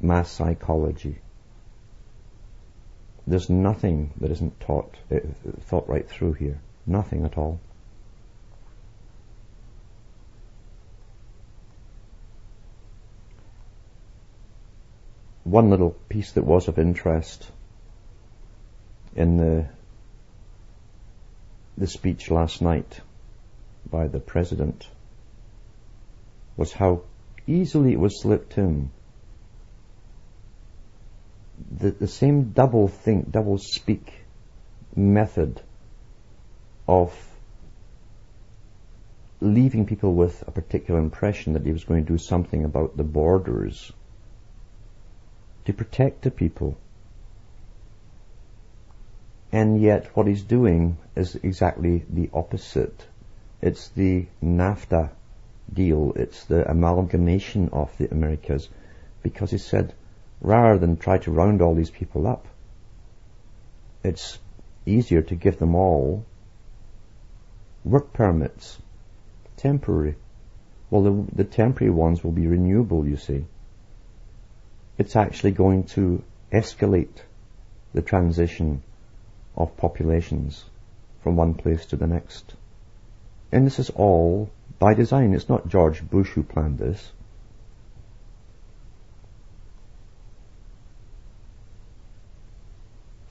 mass 0.00 0.30
psychology. 0.30 1.18
There's 3.28 3.50
nothing 3.50 4.14
that 4.22 4.30
isn't 4.30 4.58
taught, 4.58 4.96
uh, 5.12 5.18
thought 5.60 5.86
right 5.86 6.08
through 6.08 6.32
here. 6.32 6.60
Nothing 6.86 7.26
at 7.26 7.36
all. 7.36 7.60
One 15.44 15.68
little 15.68 15.90
piece 16.08 16.32
that 16.32 16.44
was 16.44 16.68
of 16.68 16.78
interest 16.78 17.50
in 19.14 19.36
the 19.36 19.66
the 21.76 21.86
speech 21.86 22.30
last 22.30 22.62
night 22.62 23.02
by 23.90 24.08
the 24.08 24.20
president 24.20 24.88
was 26.56 26.72
how 26.72 27.02
easily 27.46 27.92
it 27.92 28.00
was 28.00 28.22
slipped 28.22 28.56
in 28.56 28.90
the, 31.70 31.90
the 31.90 32.08
same 32.08 32.50
double 32.50 32.88
think, 32.88 33.30
double 33.30 33.58
speak 33.58 34.12
method 34.94 35.60
of 36.86 37.14
leaving 39.40 39.86
people 39.86 40.14
with 40.14 40.42
a 40.46 40.50
particular 40.50 40.98
impression 40.98 41.52
that 41.52 41.64
he 41.64 41.72
was 41.72 41.84
going 41.84 42.04
to 42.04 42.12
do 42.12 42.18
something 42.18 42.64
about 42.64 42.96
the 42.96 43.04
borders 43.04 43.92
to 45.64 45.72
protect 45.72 46.22
the 46.22 46.30
people. 46.30 46.76
And 49.52 49.80
yet 49.80 50.16
what 50.16 50.26
he's 50.26 50.42
doing 50.42 50.98
is 51.14 51.36
exactly 51.36 52.04
the 52.10 52.30
opposite. 52.34 53.06
It's 53.62 53.88
the 53.88 54.26
NAFTA 54.42 55.10
deal. 55.72 56.12
It's 56.16 56.44
the 56.44 56.68
amalgamation 56.70 57.70
of 57.72 57.96
the 57.96 58.10
Americas. 58.10 58.68
Because 59.22 59.50
he 59.50 59.58
said, 59.58 59.94
rather 60.40 60.78
than 60.78 60.96
try 60.96 61.18
to 61.18 61.30
round 61.30 61.62
all 61.62 61.74
these 61.74 61.90
people 61.90 62.26
up. 62.26 62.46
It's 64.04 64.38
easier 64.86 65.22
to 65.22 65.34
give 65.34 65.58
them 65.58 65.74
all 65.74 66.24
work 67.84 68.12
permits, 68.12 68.78
temporary. 69.56 70.16
Well, 70.90 71.02
the, 71.02 71.26
the 71.34 71.44
temporary 71.44 71.92
ones 71.92 72.22
will 72.22 72.32
be 72.32 72.46
renewable, 72.46 73.06
you 73.06 73.16
see. 73.16 73.44
It's 74.96 75.16
actually 75.16 75.52
going 75.52 75.84
to 75.84 76.22
escalate 76.52 77.22
the 77.92 78.02
transition 78.02 78.82
of 79.56 79.76
populations 79.76 80.64
from 81.22 81.36
one 81.36 81.54
place 81.54 81.86
to 81.86 81.96
the 81.96 82.06
next. 82.06 82.54
And 83.52 83.66
this 83.66 83.78
is 83.78 83.90
all 83.90 84.50
by 84.78 84.94
design. 84.94 85.34
It's 85.34 85.48
not 85.48 85.68
George 85.68 86.08
Bush 86.08 86.30
who 86.30 86.42
planned 86.42 86.78
this. 86.78 87.12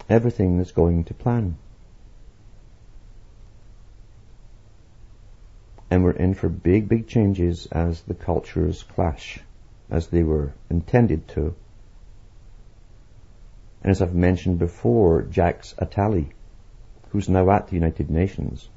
Everything 0.10 0.60
is 0.60 0.72
going 0.72 1.04
to 1.06 1.14
plan. 1.14 1.58
And 5.90 6.04
we're 6.04 6.12
in 6.12 6.34
for 6.34 6.50
big, 6.50 6.90
big 6.90 7.08
changes 7.08 7.68
as 7.72 8.02
the 8.02 8.14
cultures 8.14 8.84
clash, 8.84 9.40
as 9.90 10.08
they 10.08 10.24
were 10.24 10.54
intended 10.70 11.28
to. 11.30 11.56
And 13.82 13.92
as 13.92 14.02
I've 14.02 14.14
mentioned 14.14 14.60
before, 14.60 15.26
Jacques 15.32 15.64
Attali, 15.78 16.32
who's 17.10 17.30
now 17.30 17.50
at 17.52 17.68
the 17.68 17.76
United 17.76 18.10
Nations, 18.10 18.70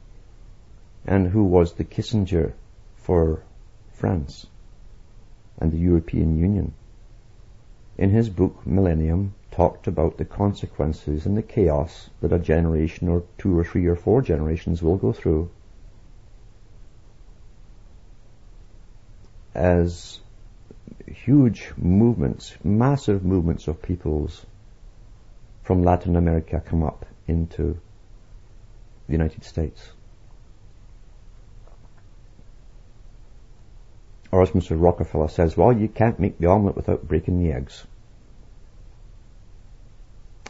and 1.04 1.26
who 1.28 1.44
was 1.44 1.72
the 1.72 1.84
Kissinger 1.84 2.52
for 2.96 3.42
France 3.94 4.46
and 5.58 5.72
the 5.72 5.78
European 5.78 6.38
Union, 6.38 6.74
in 8.00 8.08
his 8.08 8.30
book 8.30 8.66
Millennium, 8.66 9.34
talked 9.50 9.86
about 9.86 10.16
the 10.16 10.24
consequences 10.24 11.26
and 11.26 11.36
the 11.36 11.42
chaos 11.42 12.08
that 12.22 12.32
a 12.32 12.38
generation 12.38 13.08
or 13.08 13.22
two 13.36 13.58
or 13.58 13.62
three 13.62 13.86
or 13.86 13.94
four 13.94 14.22
generations 14.22 14.82
will 14.82 14.96
go 14.96 15.12
through 15.12 15.50
as 19.54 20.20
huge 21.06 21.72
movements, 21.76 22.56
massive 22.64 23.22
movements 23.22 23.68
of 23.68 23.82
peoples 23.82 24.46
from 25.62 25.82
Latin 25.82 26.16
America 26.16 26.62
come 26.64 26.82
up 26.82 27.04
into 27.26 27.78
the 29.06 29.12
United 29.12 29.44
States. 29.44 29.90
Or 34.32 34.42
as 34.42 34.50
Mr. 34.50 34.80
Rockefeller 34.80 35.28
says, 35.28 35.56
well, 35.56 35.72
you 35.72 35.88
can't 35.88 36.20
make 36.20 36.38
the 36.38 36.46
omelette 36.46 36.76
without 36.76 37.06
breaking 37.08 37.42
the 37.42 37.52
eggs. 37.52 37.84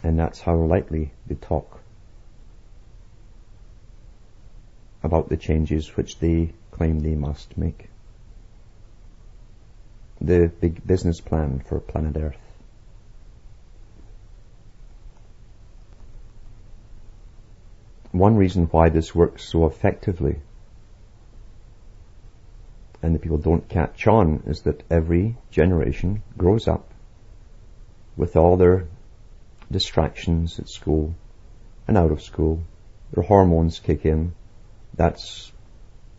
And 0.02 0.18
that's 0.18 0.40
how 0.40 0.56
lightly 0.56 1.12
they 1.26 1.34
talk 1.34 1.80
about 5.02 5.28
the 5.28 5.36
changes 5.36 5.96
which 5.96 6.18
they 6.18 6.52
claim 6.70 7.00
they 7.00 7.14
must 7.14 7.56
make. 7.56 7.88
The 10.20 10.50
big 10.60 10.86
business 10.86 11.20
plan 11.20 11.60
for 11.60 11.80
planet 11.80 12.16
Earth. 12.16 12.36
One 18.12 18.36
reason 18.36 18.66
why 18.66 18.90
this 18.90 19.14
works 19.14 19.44
so 19.44 19.66
effectively 19.66 20.40
and 23.02 23.14
the 23.14 23.18
people 23.18 23.38
don't 23.38 23.68
catch 23.68 24.06
on 24.06 24.42
is 24.46 24.62
that 24.62 24.82
every 24.90 25.36
generation 25.50 26.22
grows 26.36 26.68
up 26.68 26.92
with 28.16 28.36
all 28.36 28.56
their 28.56 28.86
distractions 29.70 30.58
at 30.58 30.68
school 30.68 31.14
and 31.88 31.96
out 31.96 32.10
of 32.10 32.22
school. 32.22 32.62
Their 33.12 33.24
hormones 33.24 33.78
kick 33.78 34.04
in. 34.04 34.34
That's 34.94 35.50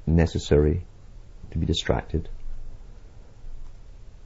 necessary 0.07 0.83
to 1.51 1.57
be 1.57 1.65
distracted. 1.65 2.29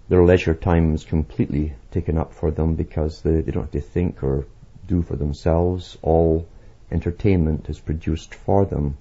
Their 0.07 0.23
leisure 0.23 0.53
time 0.53 0.93
is 0.93 1.03
completely 1.03 1.73
taken 1.91 2.17
up 2.17 2.33
for 2.33 2.51
them 2.51 2.75
because 2.75 3.21
they, 3.21 3.41
they 3.41 3.51
don't 3.51 3.63
have 3.63 3.71
to 3.71 3.81
think 3.81 4.23
or 4.23 4.45
do 4.87 5.01
for 5.01 5.15
themselves. 5.15 5.97
All 6.01 6.47
entertainment 6.91 7.69
is 7.69 7.79
produced 7.79 8.35
for 8.35 8.65
them 8.65 8.97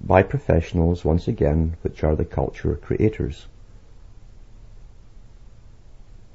by 0.00 0.22
professionals, 0.22 1.04
once 1.04 1.28
again, 1.28 1.76
which 1.82 2.02
are 2.02 2.16
the 2.16 2.24
culture 2.24 2.74
creators. 2.76 3.46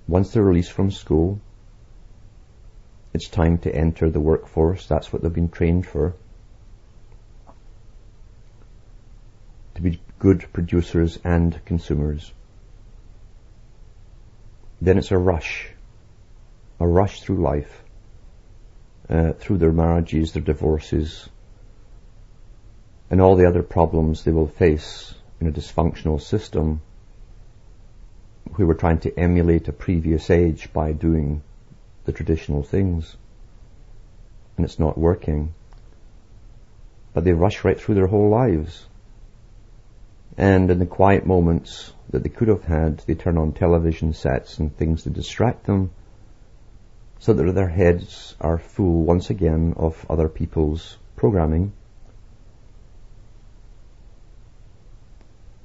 Once 0.08 0.32
they're 0.32 0.44
released 0.44 0.72
from 0.72 0.92
school, 0.92 1.40
it's 3.14 3.28
time 3.28 3.58
to 3.60 3.74
enter 3.74 4.10
the 4.10 4.20
workforce. 4.20 4.86
That's 4.86 5.12
what 5.12 5.22
they've 5.22 5.34
been 5.34 5.50
trained 5.50 5.88
for. 5.88 6.14
To 9.76 9.82
be 9.82 10.00
good 10.20 10.46
producers 10.54 11.18
and 11.24 11.60
consumers. 11.66 12.32
Then 14.80 14.98
it's 14.98 15.12
a 15.12 15.18
rush. 15.18 15.70
A 16.80 16.88
rush 16.88 17.22
through 17.22 17.42
life. 17.42 17.84
Uh, 19.10 19.34
through 19.34 19.58
their 19.58 19.72
marriages, 19.72 20.34
their 20.34 20.42
divorces, 20.42 21.30
and 23.10 23.22
all 23.22 23.36
the 23.36 23.48
other 23.48 23.64
problems 23.64 24.24
they 24.24 24.32
will 24.32 24.48
face 24.48 25.14
in 25.40 25.48
a 25.48 25.52
dysfunctional 25.52 26.22
system. 26.22 26.82
We 28.58 28.66
were 28.66 28.74
trying 28.74 29.00
to 29.00 29.20
emulate 29.20 29.68
a 29.68 29.74
previous 29.74 30.30
age 30.30 30.72
by 30.74 30.94
doing 30.94 31.42
the 32.06 32.14
traditional 32.14 32.64
things. 32.64 33.16
And 34.58 34.66
it's 34.66 34.80
not 34.80 34.98
working. 34.98 35.54
But 37.14 37.24
they 37.24 37.34
rush 37.34 37.64
right 37.64 37.80
through 37.80 37.96
their 37.96 38.08
whole 38.08 38.30
lives. 38.30 38.86
And 40.38 40.70
in 40.70 40.80
the 40.80 40.86
quiet 40.86 41.26
moments 41.26 41.94
that 42.10 42.24
they 42.24 42.30
could 42.30 42.48
have 42.48 42.64
had, 42.64 43.00
they 43.00 43.16
turn 43.16 43.38
on 43.38 43.52
television 43.52 44.14
sets 44.14 44.58
and 44.60 44.76
things 44.76 45.04
to 45.04 45.10
distract 45.10 45.66
them 45.66 45.92
so 47.20 47.34
that 47.34 47.52
their 47.54 47.70
heads 47.70 48.36
are 48.42 48.58
full 48.58 49.04
once 49.04 49.30
again 49.30 49.74
of 49.78 50.06
other 50.10 50.28
people's 50.28 50.98
programming. 51.16 51.72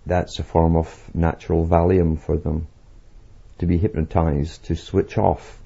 That's 0.06 0.38
a 0.38 0.42
form 0.42 0.76
of 0.76 1.14
natural 1.14 1.66
Valium 1.66 2.18
for 2.18 2.36
them 2.36 2.68
to 3.58 3.66
be 3.66 3.76
hypnotized, 3.76 4.64
to 4.64 4.74
switch 4.74 5.18
off 5.18 5.62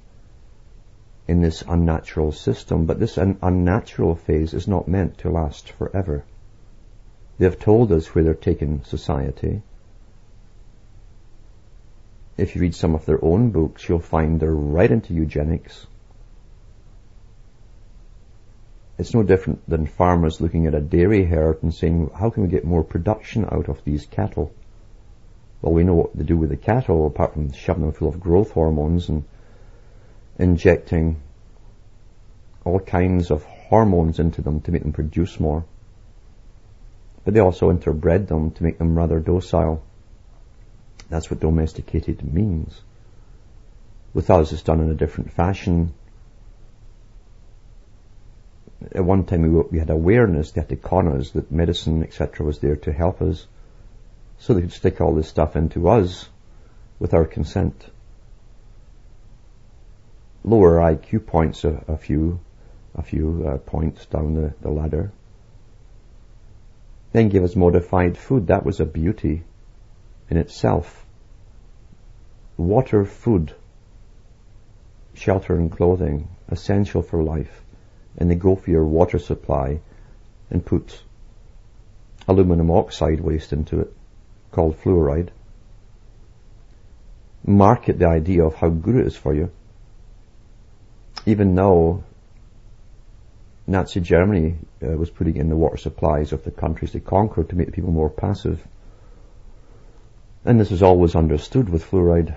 in 1.29 1.41
this 1.41 1.63
unnatural 1.67 2.33
system, 2.33 2.87
but 2.87 2.99
this 2.99 3.17
un- 3.17 3.39
unnatural 3.41 4.15
phase 4.15 4.53
is 4.53 4.69
not 4.69 4.89
meant 4.89 5.17
to 5.19 5.31
last 5.31 5.71
forever. 5.71 6.25
They've 7.39 7.59
told 7.59 7.93
us 7.93 8.15
where 8.15 8.25
they're 8.25 8.35
taking 8.35 8.83
society. 8.85 9.63
If 12.37 12.55
you 12.55 12.61
read 12.61 12.75
some 12.75 12.95
of 12.95 13.07
their 13.07 13.25
own 13.25 13.51
books, 13.51 13.89
you'll 13.89 14.01
find 14.01 14.41
they're 14.41 14.53
right 14.53 14.91
into 14.91 15.15
eugenics. 15.15 15.87
It's 18.97 19.15
no 19.15 19.23
different 19.23 19.69
than 19.69 19.87
farmers 19.87 20.41
looking 20.41 20.67
at 20.67 20.75
a 20.75 20.81
dairy 20.81 21.25
herd 21.25 21.63
and 21.63 21.75
saying, 21.75 22.11
how 22.17 22.31
can 22.31 22.45
we 22.45 22.49
get 22.49 22.65
more 22.65 22.85
production 22.85 23.45
out 23.45 23.69
of 23.69 23.83
these 23.85 24.07
cattle? 24.07 24.53
Well, 25.61 25.73
we 25.73 25.83
know 25.83 25.95
what 25.95 26.17
they 26.17 26.25
do 26.25 26.37
with 26.37 26.51
the 26.51 26.57
cattle, 26.57 27.07
apart 27.07 27.33
from 27.33 27.53
shoving 27.53 27.83
them 27.83 27.93
full 27.93 28.09
of 28.09 28.21
growth 28.21 28.53
hormones 28.53 29.09
and 29.09 29.25
injecting 30.39 31.21
all 32.65 32.81
kinds 32.81 33.31
of 33.31 33.45
hormones 33.45 34.19
into 34.19 34.43
them 34.43 34.61
to 34.63 34.73
make 34.73 34.83
them 34.83 34.93
produce 34.93 35.41
more. 35.41 35.65
But 37.25 37.35
they 37.35 37.41
also 37.41 37.73
interbred 37.73 38.29
them 38.29 38.51
to 38.53 38.63
make 38.63 38.79
them 38.79 38.97
rather 38.97 39.19
docile. 39.19 39.83
That's 41.09 41.31
what 41.31 41.41
domesticated 41.41 42.23
means. 42.23 42.81
With 44.13 44.31
us, 44.31 44.53
it's 44.53 44.63
done 44.63 44.81
in 44.81 44.91
a 44.91 44.95
different 44.95 45.33
fashion. 45.33 45.95
At 48.93 49.05
one 49.05 49.25
time, 49.25 49.43
we, 49.43 49.49
we 49.49 49.79
had 49.79 49.91
awareness, 49.91 50.53
they 50.53 50.61
had 50.61 50.71
to 50.71 50.77
con 50.77 51.09
us 51.09 51.31
that 51.31 51.51
medicine, 51.51 52.03
etc., 52.03 52.45
was 52.45 52.59
there 52.59 52.77
to 52.77 52.93
help 52.93 53.23
us. 53.23 53.47
So 54.39 54.55
they 54.55 54.63
could 54.63 54.73
stick 54.73 55.01
all 55.01 55.15
this 55.15 55.29
stuff 55.29 55.57
into 55.57 55.89
us 55.89 56.29
with 56.99 57.15
our 57.15 57.25
consent 57.25 57.91
lower 60.45 60.79
IQ 60.79 61.27
points 61.27 61.65
a, 61.65 61.83
a 61.89 61.97
few, 61.97 62.39
a 62.95 63.03
few 63.03 63.47
uh, 63.49 63.59
points 63.59 64.07
down 64.07 64.35
the, 64.35 64.55
the 64.61 64.71
ladder. 64.71 65.11
Then 67.13 67.31
give 67.31 67.45
us 67.45 67.57
modified 67.57 68.19
food. 68.19 68.49
That 68.49 68.65
was 68.65 68.81
a 68.81 68.85
beauty 68.85 69.43
in 70.29 70.37
itself. 70.37 71.07
Water, 72.57 73.05
food, 73.05 73.55
shelter 75.15 75.55
and 75.55 75.71
clothing, 75.71 76.29
essential 76.49 77.03
for 77.03 77.23
life. 77.23 77.64
And 78.17 78.31
they 78.31 78.35
go 78.35 78.57
for 78.57 78.71
your 78.71 78.85
water 78.85 79.19
supply 79.19 79.81
and 80.51 80.65
put 80.65 81.03
aluminum 82.29 82.71
oxide 82.71 83.21
waste 83.21 83.53
into 83.53 83.81
it, 83.81 83.93
called 84.53 84.81
fluoride. 84.81 85.31
Market 87.47 87.99
the 87.99 88.07
idea 88.07 88.45
of 88.45 88.55
how 88.55 88.69
good 88.69 88.97
it 88.97 89.07
is 89.07 89.17
for 89.17 89.35
you 89.35 89.51
even 91.27 91.55
though 91.55 92.05
Nazi 93.67 94.01
Germany 94.01 94.57
uh, 94.83 94.89
was 94.89 95.11
putting 95.11 95.37
in 95.37 95.49
the 95.49 95.57
water 95.57 95.77
supplies 95.77 96.33
of 96.33 96.45
the 96.45 96.51
countries 96.51 96.93
they 96.93 97.01
conquered 97.01 97.49
to 97.49 97.57
make 97.57 97.67
the 97.67 97.73
people 97.73 97.93
more 97.93 98.11
passive. 98.11 98.63
And 100.45 100.61
this 100.61 100.71
is 100.71 100.83
always 100.83 101.15
understood 101.15 101.71
with 101.71 101.85
fluoride, 101.85 102.37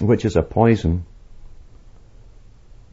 which 0.00 0.24
is 0.24 0.36
a 0.36 0.42
poison, 0.42 1.04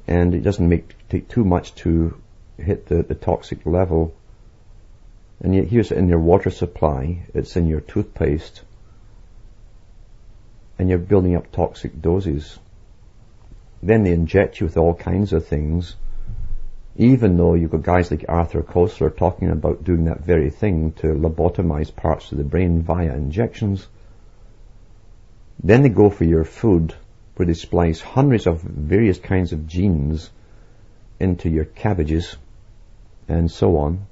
and 0.09 0.33
it 0.33 0.41
doesn't 0.41 0.67
make 0.67 0.95
take 1.07 1.29
too 1.29 1.43
much 1.43 1.75
to 1.75 2.19
hit 2.57 2.87
the, 2.87 3.03
the 3.03 3.13
toxic 3.13 3.63
level. 3.65 4.15
And 5.39 5.53
yet 5.53 5.67
here's 5.67 5.91
in 5.91 6.09
your 6.09 6.19
water 6.19 6.49
supply, 6.49 7.27
it's 7.35 7.55
in 7.55 7.67
your 7.67 7.79
toothpaste, 7.79 8.63
and 10.79 10.89
you're 10.89 10.97
building 10.97 11.35
up 11.35 11.51
toxic 11.51 12.01
doses. 12.01 12.57
Then 13.83 14.03
they 14.03 14.11
inject 14.11 14.59
you 14.59 14.65
with 14.65 14.77
all 14.77 14.95
kinds 14.95 15.31
of 15.31 15.45
things, 15.45 15.95
even 16.95 17.37
though 17.37 17.53
you've 17.53 17.71
got 17.71 17.83
guys 17.83 18.09
like 18.09 18.25
Arthur 18.27 18.63
Koestler 18.63 19.15
talking 19.15 19.51
about 19.51 19.83
doing 19.83 20.05
that 20.05 20.21
very 20.21 20.49
thing 20.49 20.93
to 20.93 21.07
lobotomize 21.07 21.95
parts 21.95 22.31
of 22.31 22.39
the 22.39 22.43
brain 22.43 22.81
via 22.81 23.13
injections. 23.13 23.87
Then 25.63 25.83
they 25.83 25.89
go 25.89 26.09
for 26.09 26.23
your 26.23 26.45
food, 26.45 26.95
where 27.39 27.45
they 27.45 27.53
splice 27.53 28.01
hundreds 28.01 28.47
of 28.47 28.61
various 28.61 29.17
kinds 29.17 29.53
of 29.53 29.65
genes 29.65 30.29
into 31.21 31.47
your 31.47 31.63
cabbages, 31.63 32.35
and 33.29 33.49
so 33.49 33.77
on. 33.77 34.05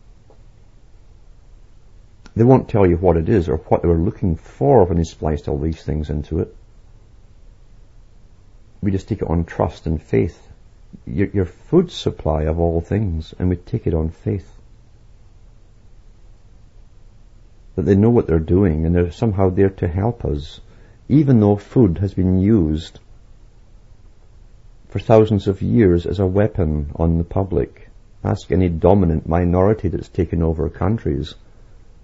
They 2.37 2.45
won't 2.45 2.69
tell 2.69 2.87
you 2.87 2.95
what 2.95 3.17
it 3.17 3.27
is 3.27 3.49
or 3.49 3.57
what 3.57 3.81
they 3.81 3.89
were 3.89 3.97
looking 3.97 4.37
for 4.37 4.85
when 4.85 4.97
they 4.97 5.03
spliced 5.03 5.49
all 5.49 5.59
these 5.59 5.83
things 5.83 6.09
into 6.09 6.39
it. 6.39 6.55
we 8.79 8.91
just 8.91 9.09
take 9.09 9.21
it 9.21 9.29
on 9.29 9.43
trust 9.43 9.87
and 9.87 10.01
faith. 10.01 10.41
Your, 11.05 11.27
your 11.27 11.45
food 11.45 11.91
supply 11.91 12.43
of 12.43 12.61
all 12.61 12.79
things, 12.79 13.33
and 13.37 13.49
we 13.49 13.57
take 13.57 13.87
it 13.87 13.93
on 13.93 14.09
faith. 14.09 14.49
That 17.75 17.81
they 17.81 17.95
know 17.95 18.09
what 18.09 18.25
they're 18.25 18.39
doing 18.39 18.85
and 18.85 18.95
they're 18.95 19.11
somehow 19.11 19.49
there 19.49 19.71
to 19.81 19.87
help 19.89 20.23
us, 20.23 20.61
even 21.09 21.41
though 21.41 21.57
food 21.57 21.97
has 21.97 22.13
been 22.13 22.39
used 22.39 23.01
for 24.89 24.99
thousands 24.99 25.47
of 25.47 25.61
years 25.61 26.05
as 26.05 26.19
a 26.19 26.25
weapon 26.25 26.91
on 26.95 27.17
the 27.17 27.23
public. 27.23 27.89
Ask 28.23 28.51
any 28.51 28.69
dominant 28.69 29.27
minority 29.27 29.89
that's 29.89 30.09
taken 30.09 30.41
over 30.41 30.69
countries. 30.69 31.35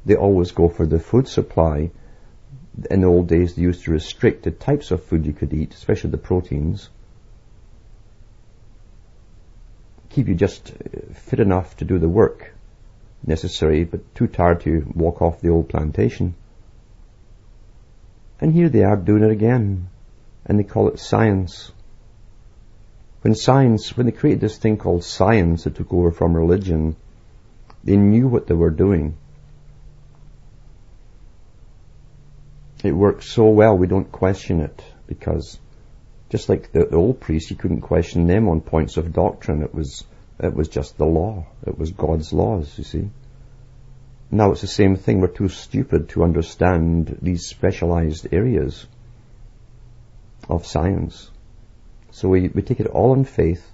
They 0.05 0.15
always 0.15 0.51
go 0.51 0.67
for 0.67 0.85
the 0.85 0.99
food 0.99 1.27
supply 1.27 1.91
in 2.89 3.01
the 3.01 3.07
old 3.07 3.27
days 3.27 3.55
they 3.55 3.61
used 3.61 3.83
to 3.83 3.91
restrict 3.91 4.43
the 4.43 4.51
types 4.51 4.91
of 4.91 5.03
food 5.03 5.25
you 5.25 5.33
could 5.33 5.53
eat, 5.53 5.73
especially 5.73 6.09
the 6.09 6.17
proteins. 6.17 6.89
Keep 10.09 10.27
you 10.27 10.35
just 10.35 10.71
uh, 10.71 11.13
fit 11.13 11.39
enough 11.39 11.77
to 11.77 11.85
do 11.85 11.99
the 11.99 12.09
work 12.09 12.53
necessary, 13.25 13.83
but 13.83 14.15
too 14.15 14.27
tired 14.27 14.61
to 14.61 14.91
walk 14.95 15.21
off 15.21 15.41
the 15.41 15.49
old 15.49 15.69
plantation. 15.69 16.35
And 18.41 18.53
here 18.53 18.69
they 18.69 18.83
are 18.83 18.97
doing 18.97 19.23
it 19.23 19.31
again, 19.31 19.89
and 20.45 20.59
they 20.59 20.63
call 20.63 20.89
it 20.89 20.99
science. 20.99 21.71
When 23.23 23.35
science, 23.35 23.95
when 23.95 24.05
they 24.05 24.11
created 24.11 24.41
this 24.41 24.57
thing 24.57 24.75
called 24.75 25.05
science 25.05 25.63
that 25.63 25.75
took 25.75 25.93
over 25.93 26.11
from 26.11 26.35
religion, 26.35 26.97
they 27.81 27.95
knew 27.95 28.27
what 28.27 28.47
they 28.47 28.53
were 28.53 28.69
doing. 28.69 29.15
It 32.83 32.91
works 32.91 33.25
so 33.25 33.47
well 33.47 33.77
we 33.77 33.87
don't 33.87 34.11
question 34.11 34.59
it 34.59 34.83
because 35.07 35.57
just 36.29 36.49
like 36.49 36.73
the, 36.73 36.83
the 36.83 36.97
old 36.97 37.21
priests, 37.21 37.49
you 37.49 37.55
couldn't 37.55 37.79
question 37.79 38.27
them 38.27 38.49
on 38.49 38.59
points 38.59 38.97
of 38.97 39.13
doctrine. 39.13 39.63
It 39.63 39.73
was, 39.73 40.03
it 40.41 40.53
was 40.53 40.67
just 40.67 40.97
the 40.97 41.05
law. 41.05 41.45
It 41.65 41.77
was 41.77 41.91
God's 41.91 42.33
laws, 42.33 42.77
you 42.77 42.83
see. 42.83 43.09
Now 44.31 44.51
it's 44.51 44.59
the 44.59 44.67
same 44.67 44.97
thing. 44.97 45.21
We're 45.21 45.27
too 45.27 45.47
stupid 45.47 46.09
to 46.09 46.25
understand 46.25 47.19
these 47.21 47.47
specialized 47.47 48.27
areas 48.33 48.85
of 50.49 50.65
science. 50.65 51.29
So 52.13 52.29
we, 52.29 52.47
we 52.47 52.61
take 52.61 52.79
it 52.79 52.85
all 52.85 53.13
in 53.13 53.25
faith, 53.25 53.71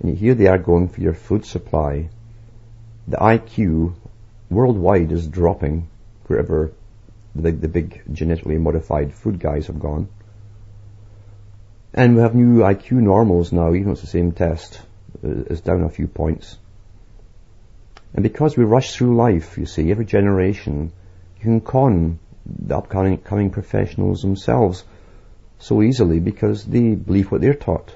and 0.00 0.16
here 0.16 0.34
they 0.34 0.46
are 0.46 0.58
going 0.58 0.88
for 0.88 1.00
your 1.00 1.14
food 1.14 1.46
supply. 1.46 2.10
The 3.08 3.16
IQ 3.16 3.94
worldwide 4.50 5.10
is 5.10 5.26
dropping 5.26 5.88
wherever 6.26 6.72
the, 7.34 7.52
the 7.52 7.68
big 7.68 8.02
genetically 8.12 8.58
modified 8.58 9.14
food 9.14 9.40
guys 9.40 9.68
have 9.68 9.80
gone. 9.80 10.08
And 11.94 12.16
we 12.16 12.20
have 12.20 12.34
new 12.34 12.58
IQ 12.58 12.92
normals 12.92 13.52
now, 13.52 13.72
even 13.72 13.86
though 13.86 13.92
it's 13.92 14.02
the 14.02 14.06
same 14.06 14.32
test, 14.32 14.78
uh, 15.24 15.44
it's 15.48 15.62
down 15.62 15.82
a 15.82 15.88
few 15.88 16.08
points. 16.08 16.58
And 18.12 18.22
because 18.22 18.54
we 18.54 18.64
rush 18.64 18.94
through 18.94 19.16
life, 19.16 19.56
you 19.56 19.64
see, 19.64 19.90
every 19.90 20.04
generation, 20.04 20.92
you 21.38 21.42
can 21.42 21.60
con 21.62 22.18
the 22.44 22.76
upcoming 22.76 23.16
coming 23.16 23.48
professionals 23.48 24.20
themselves 24.20 24.84
so 25.58 25.82
easily 25.82 26.20
because 26.20 26.64
they 26.64 26.94
believe 26.94 27.30
what 27.30 27.40
they're 27.40 27.54
taught. 27.54 27.94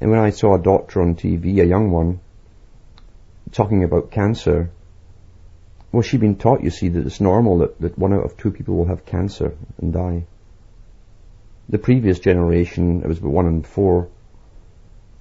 And 0.00 0.10
when 0.10 0.20
I 0.20 0.30
saw 0.30 0.54
a 0.54 0.62
doctor 0.62 1.02
on 1.02 1.14
TV, 1.14 1.60
a 1.60 1.66
young 1.66 1.90
one, 1.90 2.20
talking 3.52 3.84
about 3.84 4.10
cancer, 4.10 4.70
well, 5.92 6.02
she'd 6.02 6.20
been 6.20 6.36
taught, 6.36 6.62
you 6.62 6.70
see, 6.70 6.88
that 6.88 7.06
it's 7.06 7.20
normal 7.20 7.58
that, 7.58 7.80
that 7.80 7.98
one 7.98 8.14
out 8.14 8.24
of 8.24 8.36
two 8.36 8.52
people 8.52 8.76
will 8.76 8.86
have 8.86 9.04
cancer 9.04 9.56
and 9.78 9.92
die. 9.92 10.24
The 11.68 11.78
previous 11.78 12.18
generation, 12.18 13.02
it 13.02 13.08
was 13.08 13.18
about 13.18 13.32
one 13.32 13.46
in 13.46 13.62
four. 13.62 14.08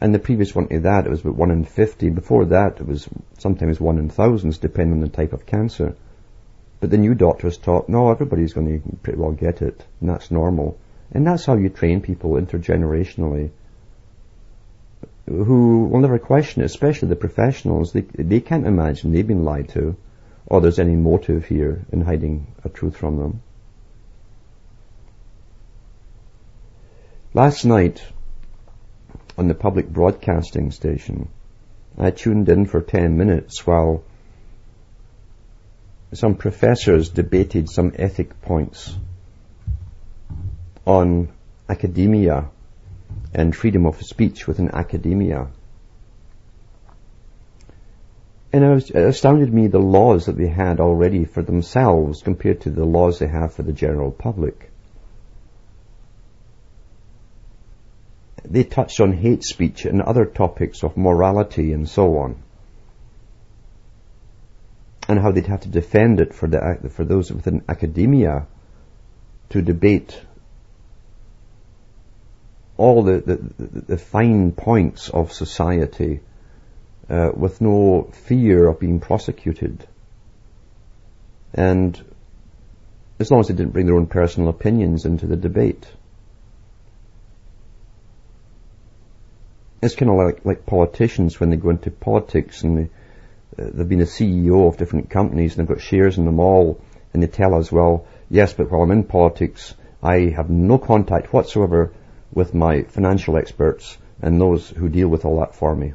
And 0.01 0.13
the 0.13 0.19
previous 0.19 0.55
one 0.55 0.67
to 0.69 0.79
that, 0.81 1.05
it 1.05 1.09
was 1.09 1.21
about 1.21 1.35
one 1.35 1.51
in 1.51 1.65
fifty. 1.65 2.09
Before 2.09 2.45
that, 2.45 2.79
it 2.79 2.87
was 2.87 3.09
sometimes 3.37 3.81
one 3.81 3.97
in 3.97 4.09
thousands, 4.09 4.57
depending 4.57 4.93
on 4.93 5.01
the 5.01 5.09
type 5.09 5.33
of 5.33 5.45
cancer. 5.45 5.95
But 6.79 6.91
the 6.91 6.97
new 6.97 7.13
doctors 7.15 7.57
taught, 7.57 7.89
no, 7.89 8.09
everybody's 8.09 8.53
going 8.53 8.81
to 8.81 8.97
pretty 9.03 9.19
well 9.19 9.31
get 9.31 9.61
it, 9.61 9.83
and 9.99 10.09
that's 10.09 10.31
normal. 10.31 10.77
And 11.11 11.25
that's 11.25 11.45
how 11.45 11.55
you 11.55 11.69
train 11.69 12.01
people 12.01 12.31
intergenerationally 12.31 13.51
who 15.25 15.85
will 15.85 15.99
never 15.99 16.17
question 16.17 16.63
it, 16.63 16.65
especially 16.65 17.09
the 17.09 17.15
professionals. 17.15 17.93
They, 17.93 18.01
they 18.01 18.41
can't 18.41 18.65
imagine 18.65 19.11
they've 19.11 19.25
been 19.25 19.45
lied 19.45 19.69
to 19.69 19.95
or 20.47 20.61
there's 20.61 20.79
any 20.79 20.95
motive 20.95 21.45
here 21.45 21.85
in 21.91 22.01
hiding 22.01 22.47
a 22.63 22.69
truth 22.69 22.97
from 22.97 23.17
them. 23.17 23.41
Last 27.33 27.63
night, 27.63 28.03
on 29.37 29.47
the 29.47 29.53
public 29.53 29.87
broadcasting 29.87 30.71
station, 30.71 31.29
I 31.97 32.09
tuned 32.09 32.49
in 32.49 32.65
for 32.65 32.81
10 32.81 33.15
minutes 33.17 33.65
while 33.67 34.03
some 36.13 36.35
professors 36.35 37.09
debated 37.09 37.69
some 37.69 37.93
ethic 37.95 38.41
points 38.41 38.95
on 40.89 41.29
academia 41.69 42.49
and 43.31 43.55
freedom 43.55 43.85
of 43.85 44.01
speech 44.01 44.47
within 44.47 44.71
academia. 44.73 45.47
And 48.51 48.63
it, 48.63 48.89
astounded 48.95 49.53
me 49.53 49.67
the 49.67 49.77
laws 49.77 50.25
that 50.25 50.35
they 50.35 50.47
had 50.47 50.79
already 50.79 51.25
for 51.25 51.43
themselves 51.43 52.23
compared 52.23 52.61
to 52.61 52.71
the 52.71 52.85
laws 52.85 53.19
they 53.19 53.27
have 53.27 53.53
for 53.53 53.61
the 53.61 53.71
general 53.71 54.09
public. 54.09 54.71
They 58.43 58.63
touched 58.63 58.99
on 58.99 59.13
hate 59.13 59.43
speech 59.43 59.85
and 59.85 60.01
other 60.01 60.25
topics 60.25 60.83
of 60.83 60.97
morality 60.97 61.71
and 61.71 61.87
so 61.87 62.17
on. 62.17 62.41
And 65.07 65.19
how 65.19 65.31
they'd 65.31 65.45
have 65.45 65.61
to 65.61 65.69
defend 65.69 66.19
it 66.19 66.33
for, 66.33 66.47
the, 66.47 66.89
for 66.89 67.05
those 67.05 67.31
within 67.31 67.63
academia 67.69 68.47
to 69.49 69.61
debate 69.61 70.19
all 72.79 73.03
the, 73.03 73.19
the, 73.19 73.35
the 73.93 73.97
fine 73.97 74.53
points 74.53 75.09
of 75.09 75.33
society 75.33 76.21
uh, 77.09 77.29
with 77.35 77.59
no 77.59 78.09
fear 78.13 78.67
of 78.69 78.79
being 78.79 79.01
prosecuted. 79.01 79.85
And 81.53 82.01
as 83.19 83.29
long 83.29 83.41
as 83.41 83.49
they 83.49 83.53
didn't 83.53 83.73
bring 83.73 83.85
their 83.85 83.97
own 83.97 84.07
personal 84.07 84.49
opinions 84.49 85.05
into 85.05 85.27
the 85.27 85.35
debate. 85.35 85.85
It's 89.81 89.95
kind 89.95 90.09
of 90.09 90.17
like, 90.17 90.45
like 90.45 90.65
politicians 90.65 91.37
when 91.37 91.49
they 91.49 91.57
go 91.57 91.71
into 91.71 91.91
politics 91.91 92.63
and 92.63 92.77
they, 92.77 93.61
uh, 93.61 93.69
they've 93.73 93.89
been 93.89 94.01
a 94.01 94.05
CEO 94.05 94.69
of 94.69 94.77
different 94.77 95.09
companies 95.09 95.57
and 95.57 95.67
they've 95.67 95.75
got 95.75 95.83
shares 95.83 96.17
in 96.17 96.23
them 96.23 96.39
all 96.39 96.81
and 97.13 97.21
they 97.21 97.27
tell 97.27 97.55
us, 97.55 97.69
well, 97.73 98.07
yes, 98.29 98.53
but 98.53 98.71
while 98.71 98.83
I'm 98.83 98.91
in 98.91 99.03
politics, 99.03 99.73
I 100.01 100.33
have 100.33 100.49
no 100.49 100.77
contact 100.77 101.33
whatsoever 101.33 101.91
with 102.33 102.53
my 102.53 102.83
financial 102.83 103.37
experts 103.37 103.97
and 104.21 104.39
those 104.39 104.69
who 104.69 104.89
deal 104.89 105.07
with 105.07 105.25
all 105.25 105.39
that 105.39 105.55
for 105.55 105.75
me. 105.75 105.93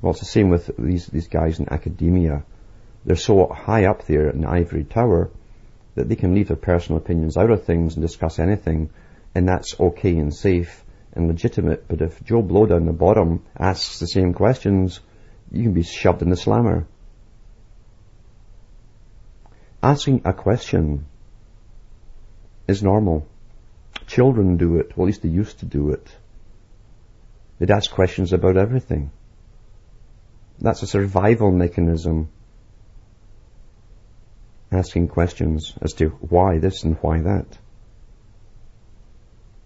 Well, 0.00 0.12
it's 0.12 0.20
the 0.20 0.26
same 0.26 0.48
with 0.48 0.70
these, 0.78 1.06
these 1.06 1.28
guys 1.28 1.58
in 1.58 1.72
academia. 1.72 2.44
They're 3.04 3.16
so 3.16 3.46
high 3.46 3.84
up 3.84 4.06
there 4.06 4.30
in 4.30 4.42
the 4.42 4.48
ivory 4.48 4.84
tower 4.84 5.30
that 5.94 6.08
they 6.08 6.16
can 6.16 6.34
leave 6.34 6.48
their 6.48 6.56
personal 6.56 7.00
opinions 7.00 7.36
out 7.36 7.50
of 7.50 7.64
things 7.64 7.94
and 7.94 8.02
discuss 8.02 8.38
anything, 8.38 8.90
and 9.34 9.48
that's 9.48 9.78
okay 9.78 10.16
and 10.16 10.34
safe 10.34 10.84
and 11.12 11.28
legitimate. 11.28 11.86
But 11.88 12.00
if 12.00 12.22
Joe 12.24 12.42
Blow 12.42 12.66
down 12.66 12.86
the 12.86 12.92
bottom 12.92 13.44
asks 13.58 13.98
the 13.98 14.06
same 14.06 14.32
questions, 14.32 15.00
you 15.50 15.64
can 15.64 15.74
be 15.74 15.82
shoved 15.82 16.22
in 16.22 16.30
the 16.30 16.36
slammer. 16.36 16.86
Asking 19.82 20.22
a 20.24 20.32
question 20.32 21.06
is 22.68 22.82
normal. 22.82 23.26
Children 24.10 24.56
do 24.56 24.78
it, 24.78 24.96
well 24.96 25.04
at 25.04 25.06
least 25.06 25.22
they 25.22 25.28
used 25.28 25.60
to 25.60 25.66
do 25.66 25.90
it. 25.90 26.04
They'd 27.58 27.70
ask 27.70 27.92
questions 27.92 28.32
about 28.32 28.56
everything. 28.56 29.12
That's 30.58 30.82
a 30.82 30.88
survival 30.88 31.52
mechanism. 31.52 32.28
Asking 34.72 35.06
questions 35.06 35.74
as 35.80 35.92
to 35.94 36.08
why 36.08 36.58
this 36.58 36.82
and 36.82 36.96
why 36.96 37.20
that. 37.20 37.46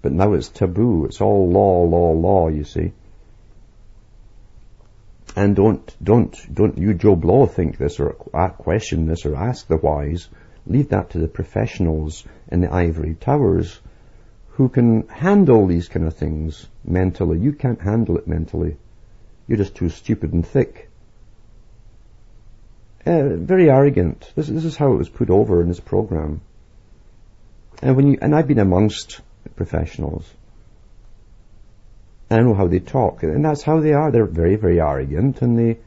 But 0.03 0.13
now 0.13 0.35
it's 0.35 0.51
taboo. 0.51 1.07
It's 1.07 1.23
all 1.23 1.49
law, 1.49 1.85
law, 1.85 2.13
law, 2.13 2.49
you 2.49 2.65
see. 2.65 2.93
And 5.35 5.57
don't, 5.57 5.97
don't, 6.05 6.37
don't 6.55 6.77
you 6.77 6.93
Joe 6.93 7.17
Blow 7.17 7.47
think 7.47 7.79
this 7.79 7.99
or 7.99 8.13
question 8.13 9.07
this 9.07 9.25
or 9.25 9.37
ask 9.37 9.67
the 9.69 9.79
whys. 9.79 10.29
Leave 10.67 10.91
that 10.91 11.11
to 11.11 11.19
the 11.19 11.29
professionals 11.29 12.25
in 12.49 12.61
the 12.61 12.71
ivory 12.71 13.15
towers 13.15 13.81
who 14.55 14.69
can 14.69 15.09
handle 15.09 15.67
these 15.67 15.89
kind 15.89 16.07
of 16.07 16.15
things 16.15 16.69
mentally. 16.85 17.39
You 17.39 17.53
can't 17.53 17.81
handle 17.81 18.19
it 18.19 18.29
mentally. 18.29 18.77
You're 19.49 19.59
just 19.59 19.75
too 19.75 19.89
stupid 19.89 20.33
and 20.33 20.47
thick. 20.47 20.91
Uh, 23.05 23.37
very 23.37 23.69
arrogant. 23.69 24.33
This, 24.37 24.47
this 24.47 24.65
is 24.65 24.77
how 24.77 24.93
it 24.93 24.97
was 24.97 25.09
put 25.09 25.29
over 25.29 25.61
in 25.61 25.69
this 25.69 25.81
program. 25.81 26.41
And 27.83 27.97
when 27.97 28.07
you, 28.07 28.19
and 28.23 28.35
I've 28.35 28.47
been 28.47 28.61
amongst 28.61 29.21
professionals. 29.57 30.31
I 32.31 32.41
know 32.41 32.55
how 32.55 32.69
they 32.69 32.81
talk, 32.81 33.23
and 33.23 33.45
that's 33.45 33.63
how 33.63 33.81
they 33.81 33.93
are. 33.93 34.11
They're 34.11 34.25
very, 34.25 34.57
very 34.57 34.81
arrogant, 34.81 35.43
and 35.43 35.59
they 35.59 35.79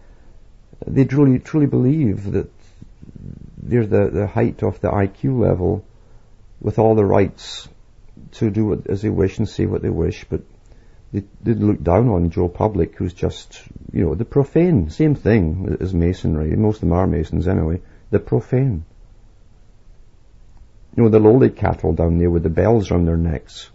they 0.85 1.05
truly, 1.05 1.39
truly 1.39 1.65
believe 1.65 2.31
that 2.31 2.49
they're 3.57 3.85
the, 3.85 4.09
the 4.09 4.27
height 4.27 4.61
of 4.61 4.79
the 4.79 4.89
IQ 4.89 5.39
level 5.39 5.83
with 6.61 6.77
all 6.79 6.95
the 6.95 7.03
rights 7.03 7.67
to 8.33 8.49
do 8.49 8.65
what, 8.65 8.87
as 8.87 9.01
they 9.01 9.09
wish 9.09 9.37
and 9.37 9.47
say 9.47 9.65
what 9.65 9.81
they 9.81 9.89
wish, 9.89 10.25
but 10.29 10.41
they, 11.11 11.23
they 11.41 11.53
look 11.53 11.81
down 11.81 12.09
on 12.09 12.29
Joe 12.29 12.49
Public, 12.49 12.95
who's 12.95 13.13
just, 13.13 13.61
you 13.93 14.05
know, 14.05 14.15
the 14.15 14.25
profane, 14.25 14.89
same 14.89 15.15
thing 15.15 15.77
as 15.79 15.93
masonry. 15.93 16.55
Most 16.55 16.77
of 16.77 16.81
them 16.81 16.93
are 16.93 17.07
masons 17.07 17.47
anyway. 17.47 17.81
The 18.11 18.19
profane. 18.19 18.85
You 20.95 21.03
know, 21.03 21.09
the 21.09 21.19
lowly 21.19 21.49
cattle 21.49 21.93
down 21.93 22.17
there 22.17 22.29
with 22.29 22.43
the 22.43 22.49
bells 22.49 22.91
around 22.91 23.05
their 23.05 23.17
necks, 23.17 23.69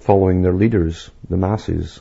following 0.00 0.42
their 0.42 0.52
leaders, 0.52 1.10
the 1.28 1.36
masses. 1.36 2.00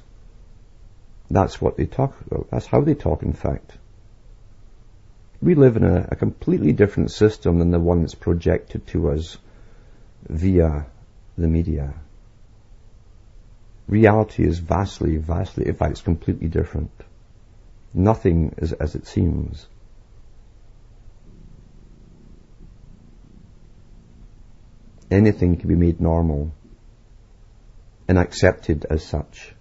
That's 1.30 1.62
what 1.62 1.78
they 1.78 1.86
talk 1.86 2.20
about. 2.22 2.50
That's 2.50 2.66
how 2.66 2.82
they 2.82 2.96
talk, 2.96 3.24
in 3.24 3.34
fact. 3.34 3.78
We 5.42 5.56
live 5.56 5.78
in 5.78 5.84
a, 5.84 6.10
a 6.12 6.16
completely 6.16 6.74
different 6.74 7.12
system 7.12 7.60
than 7.60 7.72
the 7.72 7.80
one 7.80 8.02
that's 8.02 8.16
projected 8.16 8.88
to 8.88 9.12
us 9.12 9.38
via 10.28 10.88
the 11.40 11.48
media. 11.48 11.94
Reality 13.88 14.46
is 14.46 14.60
vastly, 14.60 15.18
vastly, 15.18 15.68
in 15.68 15.74
fact, 15.74 15.92
it's 15.92 16.02
completely 16.02 16.48
different. 16.48 16.92
Nothing 17.94 18.54
is 18.58 18.74
as 18.74 18.96
it 18.96 19.08
seems. 19.08 19.68
Anything 25.10 25.58
can 25.58 25.68
be 25.68 25.76
made 25.76 26.00
normal 26.00 26.52
and 28.08 28.20
accepted 28.20 28.86
as 28.90 29.04
such 29.04 29.54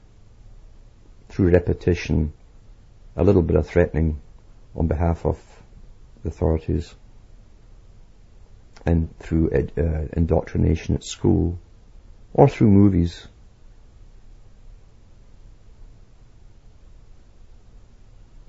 through 1.31 1.51
repetition, 1.51 2.33
a 3.17 3.25
little 3.25 3.43
bit 3.43 3.57
of 3.57 3.67
threatening 3.67 4.21
on 4.77 4.89
behalf 4.89 5.25
of 5.25 5.39
authorities, 6.25 6.95
and 8.85 9.17
through 9.19 9.51
ed, 9.53 9.73
uh, 9.79 10.07
indoctrination 10.13 10.95
at 10.95 11.05
school, 11.05 11.59
or 12.33 12.49
through 12.49 12.69
movies. 12.69 13.27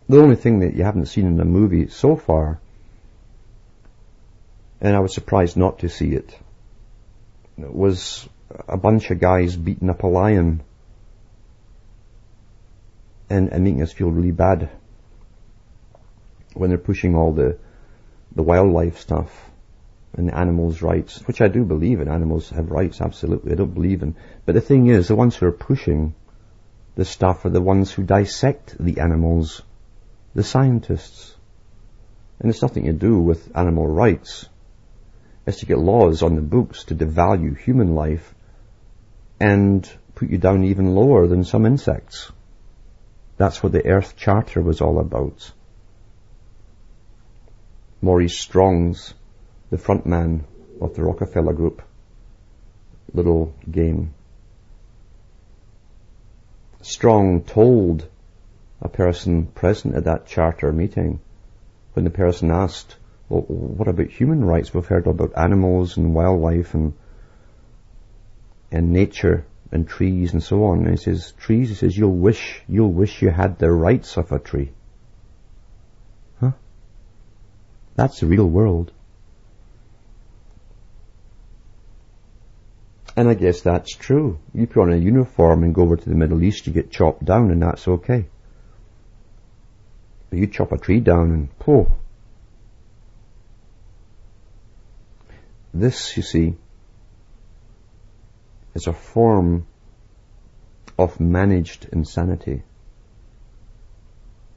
The 0.07 0.19
only 0.19 0.35
thing 0.35 0.59
that 0.59 0.75
you 0.75 0.83
haven't 0.83 1.05
seen 1.05 1.27
in 1.27 1.39
a 1.39 1.45
movie 1.45 1.87
so 1.87 2.15
far, 2.15 2.59
and 4.81 4.95
I 4.95 4.99
was 4.99 5.13
surprised 5.13 5.55
not 5.55 5.79
to 5.79 5.89
see 5.89 6.13
it, 6.13 6.37
was 7.57 8.27
a 8.67 8.77
bunch 8.77 9.11
of 9.11 9.19
guys 9.19 9.55
beating 9.55 9.89
up 9.89 10.03
a 10.03 10.07
lion 10.07 10.61
and, 13.29 13.49
and 13.49 13.63
making 13.63 13.83
us 13.83 13.91
feel 13.91 14.09
really 14.09 14.31
bad 14.31 14.69
when 16.53 16.69
they're 16.69 16.79
pushing 16.79 17.15
all 17.15 17.31
the 17.31 17.57
the 18.35 18.43
wildlife 18.43 18.99
stuff 18.99 19.48
and 20.13 20.33
animals' 20.33 20.81
rights, 20.81 21.21
which 21.27 21.41
I 21.41 21.47
do 21.47 21.63
believe 21.63 22.01
in. 22.01 22.07
Animals 22.07 22.49
have 22.49 22.71
rights, 22.71 23.01
absolutely. 23.01 23.51
I 23.51 23.55
don't 23.55 23.73
believe 23.73 24.01
in. 24.01 24.15
But 24.45 24.55
the 24.55 24.61
thing 24.61 24.87
is, 24.87 25.07
the 25.07 25.15
ones 25.15 25.35
who 25.35 25.45
are 25.45 25.51
pushing 25.51 26.15
the 26.95 27.05
stuff 27.05 27.45
are 27.45 27.49
the 27.49 27.61
ones 27.61 27.91
who 27.91 28.03
dissect 28.03 28.75
the 28.79 28.99
animals, 28.99 29.61
the 30.35 30.43
scientists. 30.43 31.35
And 32.39 32.49
it's 32.49 32.61
nothing 32.61 32.85
to 32.85 32.93
do 32.93 33.19
with 33.19 33.55
animal 33.55 33.87
rights. 33.87 34.47
It's 35.45 35.59
to 35.59 35.65
get 35.65 35.79
laws 35.79 36.23
on 36.23 36.35
the 36.35 36.41
books 36.41 36.85
to 36.85 36.95
devalue 36.95 37.57
human 37.57 37.95
life 37.95 38.33
and 39.39 39.89
put 40.15 40.29
you 40.29 40.37
down 40.37 40.63
even 40.65 40.95
lower 40.95 41.27
than 41.27 41.43
some 41.43 41.65
insects. 41.65 42.31
That's 43.37 43.63
what 43.63 43.71
the 43.71 43.85
Earth 43.85 44.17
Charter 44.17 44.61
was 44.61 44.81
all 44.81 44.99
about. 44.99 45.51
Maurice 48.01 48.37
Strong's, 48.37 49.13
the 49.69 49.77
front 49.77 50.05
man 50.05 50.45
of 50.81 50.95
the 50.95 51.03
Rockefeller 51.03 51.53
Group, 51.53 51.81
little 53.13 53.53
game. 53.69 54.13
Strong 56.81 57.43
told 57.43 58.07
a 58.81 58.89
person 58.89 59.45
present 59.45 59.95
at 59.95 60.05
that 60.05 60.25
charter 60.25 60.71
meeting 60.71 61.19
when 61.93 62.05
the 62.05 62.11
person 62.11 62.51
asked, 62.51 62.95
well, 63.27 63.41
what 63.41 63.87
about 63.87 64.07
human 64.07 64.43
rights? 64.43 64.73
We've 64.73 64.85
heard 64.85 65.05
about 65.05 65.37
animals 65.37 65.97
and 65.97 66.15
wildlife 66.15 66.73
and, 66.73 66.93
and 68.71 68.91
nature 68.91 69.45
and 69.71 69.87
trees 69.87 70.33
and 70.33 70.41
so 70.41 70.65
on. 70.65 70.79
And 70.79 70.91
he 70.91 70.97
says, 70.97 71.33
trees, 71.33 71.69
he 71.69 71.75
says, 71.75 71.97
you'll 71.97 72.15
wish, 72.15 72.61
you'll 72.67 72.91
wish 72.91 73.21
you 73.21 73.29
had 73.29 73.59
the 73.59 73.71
rights 73.71 74.17
of 74.17 74.31
a 74.31 74.39
tree. 74.39 74.71
Huh? 76.39 76.51
That's 77.95 78.21
the 78.21 78.25
real 78.25 78.47
world. 78.47 78.91
And 83.19 83.27
I 83.27 83.33
guess 83.33 83.59
that's 83.59 83.93
true. 83.93 84.39
You 84.53 84.65
put 84.65 84.83
on 84.83 84.93
a 84.93 84.95
uniform 84.95 85.65
and 85.65 85.75
go 85.75 85.81
over 85.81 85.97
to 85.97 86.09
the 86.09 86.15
Middle 86.15 86.41
East, 86.41 86.65
you 86.65 86.71
get 86.71 86.89
chopped 86.89 87.25
down 87.25 87.51
and 87.51 87.61
that's 87.61 87.85
okay. 87.85 88.27
But 90.29 90.39
you 90.39 90.47
chop 90.47 90.71
a 90.71 90.77
tree 90.77 91.01
down 91.01 91.31
and, 91.31 91.49
oh. 91.67 91.91
This, 95.73 96.15
you 96.15 96.23
see, 96.23 96.55
is 98.73 98.87
a 98.87 98.93
form 98.93 99.67
of 100.97 101.19
managed 101.19 101.89
insanity 101.91 102.63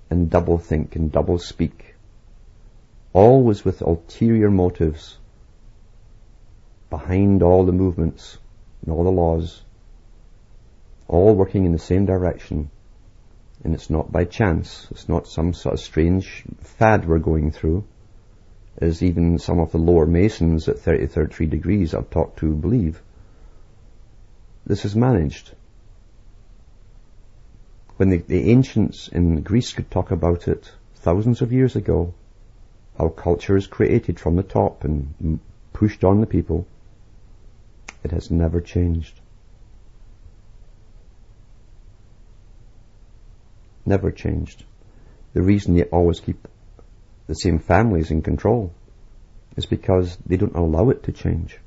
and 0.08 0.30
double 0.30 0.58
think 0.58 0.94
and 0.94 1.10
double 1.10 1.40
speak 1.40 1.96
always 3.12 3.64
with 3.64 3.82
ulterior 3.82 4.52
motives 4.52 5.18
behind 6.90 7.42
all 7.42 7.66
the 7.66 7.72
movements 7.72 8.38
and 8.82 8.92
all 8.92 9.04
the 9.04 9.10
laws, 9.10 9.62
all 11.08 11.34
working 11.34 11.64
in 11.64 11.72
the 11.72 11.78
same 11.78 12.06
direction. 12.06 12.70
And 13.64 13.74
it's 13.74 13.90
not 13.90 14.10
by 14.10 14.24
chance. 14.24 14.88
It's 14.90 15.08
not 15.08 15.28
some 15.28 15.52
sort 15.52 15.74
of 15.74 15.80
strange 15.80 16.44
fad 16.60 17.06
we're 17.06 17.18
going 17.18 17.52
through, 17.52 17.84
as 18.78 19.02
even 19.02 19.38
some 19.38 19.60
of 19.60 19.72
the 19.72 19.78
lower 19.78 20.06
Masons 20.06 20.68
at 20.68 20.80
30, 20.80 21.06
33 21.06 21.46
degrees 21.46 21.94
I've 21.94 22.10
talked 22.10 22.40
to 22.40 22.54
believe. 22.54 23.00
This 24.66 24.84
is 24.84 24.96
managed. 24.96 25.52
When 27.96 28.08
the, 28.08 28.18
the 28.18 28.50
ancients 28.50 29.08
in 29.08 29.42
Greece 29.42 29.72
could 29.72 29.90
talk 29.90 30.10
about 30.10 30.48
it 30.48 30.70
thousands 30.96 31.42
of 31.42 31.52
years 31.52 31.76
ago, 31.76 32.14
how 32.98 33.08
culture 33.08 33.56
is 33.56 33.66
created 33.66 34.18
from 34.18 34.36
the 34.36 34.42
top 34.42 34.84
and 34.84 35.38
pushed 35.72 36.04
on 36.04 36.20
the 36.20 36.26
people. 36.26 36.66
It 38.05 38.11
has 38.11 38.30
never 38.30 38.61
changed. 38.61 39.20
Never 43.86 44.11
changed. 44.11 44.64
The 45.34 45.42
reason 45.42 45.74
they 45.74 45.84
always 45.84 46.20
keep 46.20 46.48
the 47.26 47.34
same 47.34 47.59
families 47.59 48.11
in 48.11 48.22
control 48.22 48.72
is 49.57 49.66
because 49.66 50.16
they 50.26 50.36
don't 50.36 50.57
allow 50.57 50.90
it 50.90 51.05
to 51.05 51.12
change. 51.12 51.59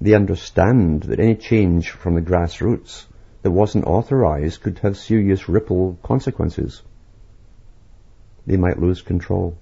They 0.00 0.14
understand 0.14 1.04
that 1.04 1.20
any 1.20 1.34
change 1.34 1.90
from 1.90 2.14
the 2.14 2.20
grassroots 2.22 3.06
that 3.42 3.50
wasn't 3.50 3.86
authorized 3.86 4.62
could 4.62 4.78
have 4.80 4.96
serious 4.96 5.48
ripple 5.48 5.98
consequences. 6.02 6.82
They 8.46 8.56
might 8.56 8.78
lose 8.78 9.02
control. 9.02 9.56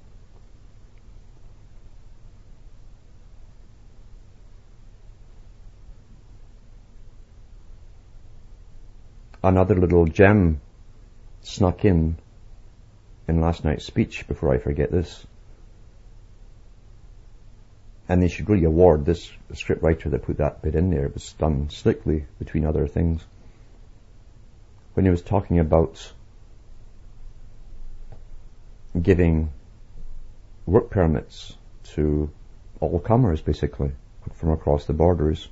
Another 9.42 9.74
little 9.74 10.06
gem 10.06 10.60
snuck 11.42 11.84
in 11.84 12.16
in 13.28 13.40
last 13.40 13.64
night's 13.64 13.84
speech 13.84 14.26
before 14.28 14.54
I 14.54 14.58
forget 14.58 14.90
this. 14.90 15.26
And 18.08 18.22
they 18.22 18.28
should 18.28 18.48
really 18.48 18.64
award 18.64 19.04
this 19.04 19.30
scriptwriter 19.52 20.10
that 20.10 20.22
put 20.22 20.38
that 20.38 20.62
bit 20.62 20.76
in 20.76 20.90
there. 20.90 21.06
It 21.06 21.14
was 21.14 21.32
done 21.32 21.70
slickly 21.70 22.26
between 22.38 22.64
other 22.64 22.86
things. 22.86 23.24
When 24.94 25.04
he 25.04 25.10
was 25.10 25.22
talking 25.22 25.58
about 25.58 26.12
giving 29.00 29.50
work 30.66 30.90
permits 30.90 31.54
to 31.94 32.30
all 32.80 32.98
comers 33.00 33.40
basically 33.40 33.92
from 34.34 34.50
across 34.50 34.86
the 34.86 34.92
borders 34.92 35.48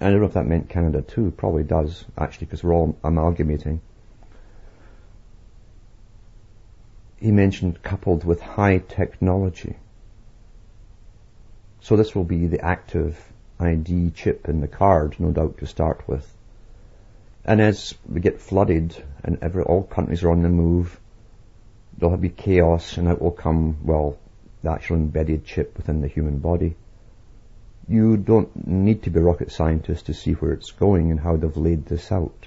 I 0.00 0.08
don't 0.08 0.20
know 0.20 0.26
if 0.26 0.32
that 0.32 0.46
meant 0.46 0.70
Canada 0.70 1.02
too. 1.02 1.30
Probably 1.30 1.62
does, 1.62 2.04
actually, 2.16 2.46
because 2.46 2.64
we're 2.64 2.74
all 2.74 2.96
amalgamating. 3.04 3.82
He 7.18 7.30
mentioned 7.30 7.82
coupled 7.82 8.24
with 8.24 8.40
high 8.40 8.78
technology. 8.78 9.76
So 11.82 11.96
this 11.96 12.14
will 12.14 12.24
be 12.24 12.46
the 12.46 12.64
active 12.64 13.18
ID 13.58 14.12
chip 14.12 14.48
in 14.48 14.60
the 14.60 14.68
card, 14.68 15.16
no 15.20 15.32
doubt, 15.32 15.58
to 15.58 15.66
start 15.66 16.08
with. 16.08 16.26
And 17.44 17.60
as 17.60 17.94
we 18.08 18.20
get 18.20 18.40
flooded 18.40 19.02
and 19.22 19.38
every, 19.42 19.62
all 19.62 19.82
countries 19.82 20.22
are 20.22 20.30
on 20.30 20.42
the 20.42 20.48
move, 20.48 20.98
there'll 21.98 22.16
be 22.16 22.30
chaos 22.30 22.96
and 22.96 23.08
out 23.08 23.20
will 23.20 23.30
come, 23.30 23.78
well, 23.84 24.16
the 24.62 24.70
actual 24.70 24.96
embedded 24.96 25.44
chip 25.44 25.76
within 25.76 26.00
the 26.00 26.08
human 26.08 26.38
body. 26.38 26.76
You 27.90 28.16
don't 28.16 28.68
need 28.68 29.02
to 29.02 29.10
be 29.10 29.18
a 29.18 29.22
rocket 29.22 29.50
scientist 29.50 30.06
to 30.06 30.14
see 30.14 30.34
where 30.34 30.52
it's 30.52 30.70
going 30.70 31.10
and 31.10 31.18
how 31.18 31.36
they've 31.36 31.56
laid 31.56 31.86
this 31.86 32.12
out. 32.12 32.46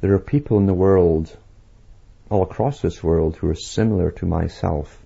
There 0.00 0.12
are 0.14 0.18
people 0.18 0.58
in 0.58 0.66
the 0.66 0.74
world, 0.74 1.30
all 2.30 2.42
across 2.42 2.80
this 2.80 3.00
world, 3.00 3.36
who 3.36 3.48
are 3.48 3.54
similar 3.54 4.10
to 4.10 4.26
myself, 4.26 5.00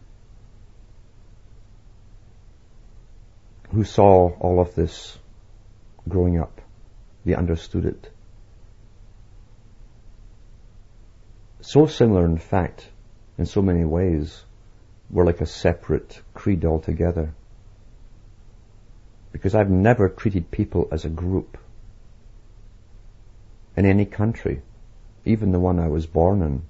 who 3.70 3.84
saw 3.84 4.30
all 4.40 4.61
of 4.61 4.74
this 4.74 5.18
growing 6.08 6.40
up. 6.40 6.62
They 7.26 7.34
understood 7.34 7.84
it. 7.84 8.11
So 11.61 11.86
similar, 11.86 12.24
in 12.24 12.38
fact, 12.38 12.88
in 13.36 13.44
so 13.44 13.61
many 13.61 13.84
ways, 13.84 14.42
we're 15.11 15.26
like 15.26 15.40
a 15.40 15.46
separate 15.46 16.20
creed 16.34 16.64
altogether. 16.64 17.34
Because 19.32 19.54
I've 19.54 19.70
never 19.70 20.08
treated 20.08 20.50
people 20.50 20.88
as 20.92 21.04
a 21.04 21.08
group 21.08 21.58
in 23.76 23.86
any 23.86 24.04
country, 24.04 24.62
even 25.24 25.52
the 25.52 25.61
one 25.61 25.78
I 25.78 25.88
was 25.88 26.06
born 26.06 26.42
in. 26.42 26.62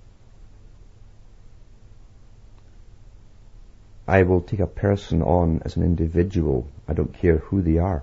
I 4.06 4.24
will 4.24 4.40
take 4.40 4.60
a 4.60 4.66
person 4.66 5.22
on 5.22 5.62
as 5.64 5.76
an 5.76 5.84
individual. 5.84 6.66
I 6.88 6.94
don't 6.94 7.14
care 7.14 7.38
who 7.38 7.62
they 7.62 7.78
are. 7.78 8.02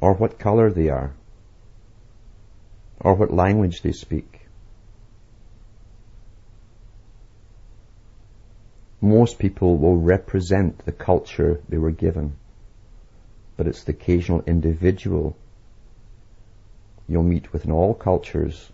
Or 0.00 0.14
what 0.14 0.38
color 0.38 0.70
they 0.70 0.88
are. 0.88 1.12
Or 3.00 3.14
what 3.14 3.32
language 3.32 3.82
they 3.82 3.92
speak. 3.92 4.37
Most 9.00 9.38
people 9.38 9.76
will 9.76 9.96
represent 9.96 10.84
the 10.84 10.92
culture 10.92 11.60
they 11.68 11.78
were 11.78 11.92
given, 11.92 12.36
but 13.56 13.66
it's 13.68 13.84
the 13.84 13.92
occasional 13.92 14.42
individual 14.46 15.36
you'll 17.08 17.22
meet 17.22 17.52
within 17.52 17.70
all 17.70 17.94
cultures 17.94 18.70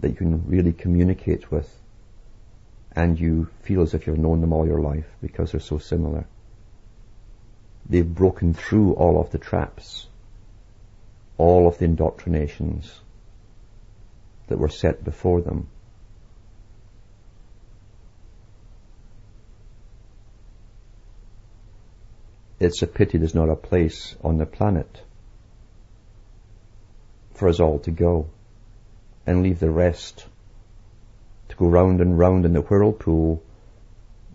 that 0.00 0.08
you 0.08 0.16
can 0.16 0.46
really 0.48 0.72
communicate 0.72 1.50
with 1.50 1.78
and 2.94 3.18
you 3.18 3.48
feel 3.62 3.82
as 3.82 3.94
if 3.94 4.06
you've 4.06 4.18
known 4.18 4.40
them 4.40 4.52
all 4.52 4.66
your 4.66 4.80
life 4.80 5.06
because 5.22 5.52
they're 5.52 5.60
so 5.60 5.78
similar. 5.78 6.26
They've 7.88 8.14
broken 8.14 8.54
through 8.54 8.94
all 8.94 9.20
of 9.20 9.30
the 9.30 9.38
traps, 9.38 10.06
all 11.38 11.66
of 11.66 11.78
the 11.78 11.84
indoctrinations 11.86 13.00
that 14.48 14.58
were 14.58 14.68
set 14.68 15.02
before 15.04 15.40
them. 15.40 15.68
It's 22.62 22.80
a 22.80 22.86
pity 22.86 23.18
there's 23.18 23.34
not 23.34 23.48
a 23.48 23.56
place 23.56 24.14
on 24.22 24.38
the 24.38 24.46
planet 24.46 25.02
for 27.34 27.48
us 27.48 27.58
all 27.58 27.80
to 27.80 27.90
go 27.90 28.28
and 29.26 29.42
leave 29.42 29.58
the 29.58 29.70
rest 29.70 30.26
to 31.48 31.56
go 31.56 31.66
round 31.66 32.00
and 32.00 32.16
round 32.16 32.44
in 32.44 32.52
the 32.52 32.60
whirlpool. 32.60 33.42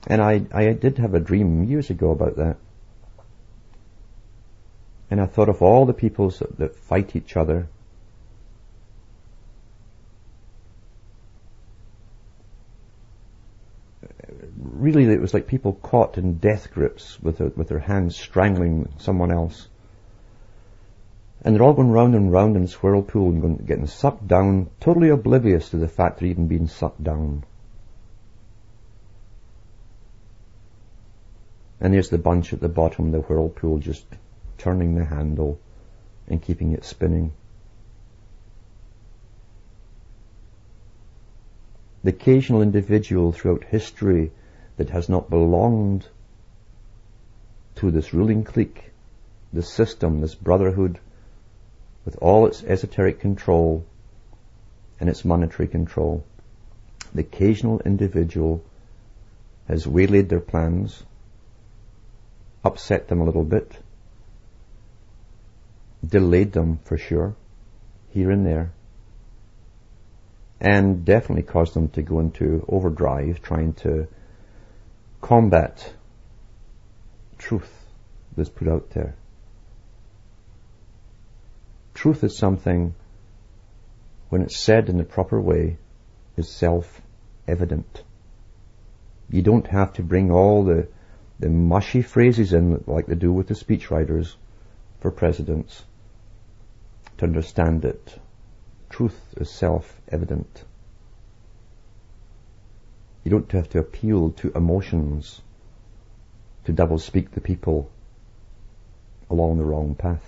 And 0.08 0.22
I, 0.22 0.46
I 0.52 0.74
did 0.74 0.98
have 0.98 1.14
a 1.14 1.22
dream 1.22 1.64
years 1.64 1.90
ago 1.90 2.12
about 2.12 2.36
that. 2.36 2.58
And 5.10 5.22
I 5.22 5.26
thought 5.26 5.48
of 5.48 5.62
all 5.62 5.86
the 5.86 5.94
peoples 5.94 6.40
that, 6.40 6.58
that 6.58 6.76
fight 6.76 7.16
each 7.16 7.38
other 7.38 7.70
really 14.72 15.06
it 15.06 15.22
was 15.22 15.34
like 15.34 15.48
people 15.48 15.74
caught 15.74 16.18
in 16.18 16.38
death 16.38 16.72
grips 16.72 17.20
with 17.22 17.38
their, 17.38 17.48
with 17.50 17.70
their 17.70 17.80
hands 17.80 18.16
strangling 18.16 18.90
someone 19.00 19.32
else. 19.32 19.68
And 21.44 21.56
they're 21.56 21.64
all 21.64 21.74
going 21.74 21.92
round 21.92 22.16
and 22.16 22.32
round 22.32 22.56
in 22.56 22.64
this 22.64 22.82
whirlpool 22.82 23.30
and 23.30 23.42
going, 23.42 23.56
getting 23.58 23.88
sucked 23.88 24.28
down, 24.28 24.70
totally 24.80 25.10
oblivious 25.10 25.70
to 25.70 25.78
the 25.78 25.88
fact 25.88 26.20
they're 26.20 26.30
even 26.30 26.48
being 26.48 26.68
sucked 26.68 27.04
down. 27.04 27.44
And 31.80 31.94
there's 31.94 32.10
the 32.10 32.18
bunch 32.18 32.54
at 32.54 32.60
the 32.60 32.70
bottom 32.70 33.08
of 33.08 33.12
the 33.12 33.20
whirlpool 33.20 33.78
just 33.78 34.06
turning 34.58 34.96
the 34.96 35.06
handle 35.06 35.60
and 36.28 36.42
keeping 36.42 36.74
it 36.74 36.84
spinning. 36.84 37.34
The 42.04 42.10
occasional 42.10 42.62
individual 42.62 43.32
throughout 43.32 43.64
history 43.64 44.32
that 44.78 44.90
has 44.92 45.10
not 45.10 45.30
belonged 45.30 46.08
to 47.76 47.92
this 47.92 48.14
ruling 48.14 48.44
clique, 48.44 48.92
this 49.54 49.72
system, 49.72 50.22
this 50.22 50.36
brotherhood, 50.36 51.00
with 52.06 52.16
all 52.22 52.48
its 52.48 52.64
esoteric 52.64 53.20
control 53.20 53.86
and 55.00 55.10
its 55.10 55.26
monetary 55.26 55.68
control. 55.68 56.24
The 57.14 57.22
occasional 57.22 57.80
individual 57.82 58.64
has 59.68 59.86
waylaid 59.86 60.30
their 60.30 60.40
plans, 60.40 61.04
upset 62.64 63.08
them 63.08 63.22
a 63.22 63.26
little 63.26 63.44
bit, 63.44 63.78
delayed 66.06 66.52
them 66.52 66.80
for 66.84 66.98
sure, 66.98 67.36
here 68.10 68.32
and 68.32 68.46
there, 68.46 68.72
and 70.60 71.06
definitely 71.06 71.44
caused 71.44 71.74
them 71.74 71.90
to 71.90 72.02
go 72.02 72.20
into 72.20 72.66
overdrive 72.68 73.42
trying 73.42 73.74
to 73.74 74.08
combat 75.28 75.94
truth 77.38 77.70
that's 78.38 78.48
put 78.48 78.66
out 78.66 78.90
there. 78.92 79.14
Truth 81.94 82.24
is 82.24 82.38
something, 82.38 82.96
when 84.30 84.44
it's 84.44 84.56
said 84.56 84.88
in 84.88 84.98
the 84.98 85.04
proper 85.04 85.42
way, 85.42 85.80
is 86.38 86.48
self-evident. 86.48 88.04
You 89.30 89.42
don't 89.42 89.68
have 89.68 89.92
to 89.96 90.02
bring 90.02 90.32
all 90.32 90.64
the, 90.64 90.88
the 91.40 91.50
mushy 91.50 92.04
phrases 92.04 92.54
in 92.54 92.86
like 92.88 93.08
they 93.08 93.16
do 93.16 93.34
with 93.34 93.48
the 93.48 93.54
speechwriters 93.54 94.34
for 95.02 95.12
presidents 95.12 95.84
to 97.18 97.26
understand 97.26 97.84
it. 97.84 98.18
Truth 98.90 99.20
is 99.36 99.50
self-evident. 99.50 100.64
You 103.28 103.32
don't 103.32 103.52
have 103.52 103.68
to 103.72 103.80
appeal 103.80 104.32
to 104.38 104.54
emotions 104.56 105.42
to 106.64 106.72
double 106.72 106.98
speak 106.98 107.32
the 107.32 107.42
people 107.42 107.92
along 109.30 109.58
the 109.58 109.66
wrong 109.66 109.96
path. 109.96 110.24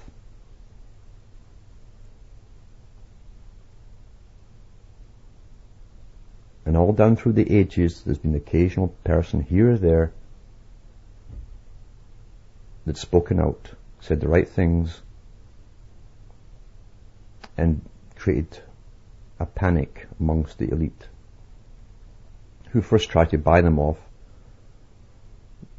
And 6.66 6.76
all 6.76 6.91
down 6.91 7.16
through 7.16 7.32
the 7.32 7.50
ages, 7.50 8.04
there's 8.04 8.18
been 8.18 8.32
an 8.32 8.38
occasional 8.38 8.89
person 9.06 9.43
here 9.43 9.72
or 9.72 9.78
there 9.78 10.12
that's 12.86 13.00
spoken 13.00 13.39
out, 13.39 13.72
said 14.02 14.20
the 14.20 14.28
right 14.28 14.50
things, 14.50 15.02
and 17.56 17.80
created 18.18 18.62
a 19.39 19.45
panic 19.45 20.06
amongst 20.20 20.58
the 20.58 20.70
elite 20.70 21.08
who 22.72 22.82
first 22.82 23.09
try 23.09 23.26
to 23.26 23.38
buy 23.38 23.61
them 23.61 23.80
off, 23.80 23.97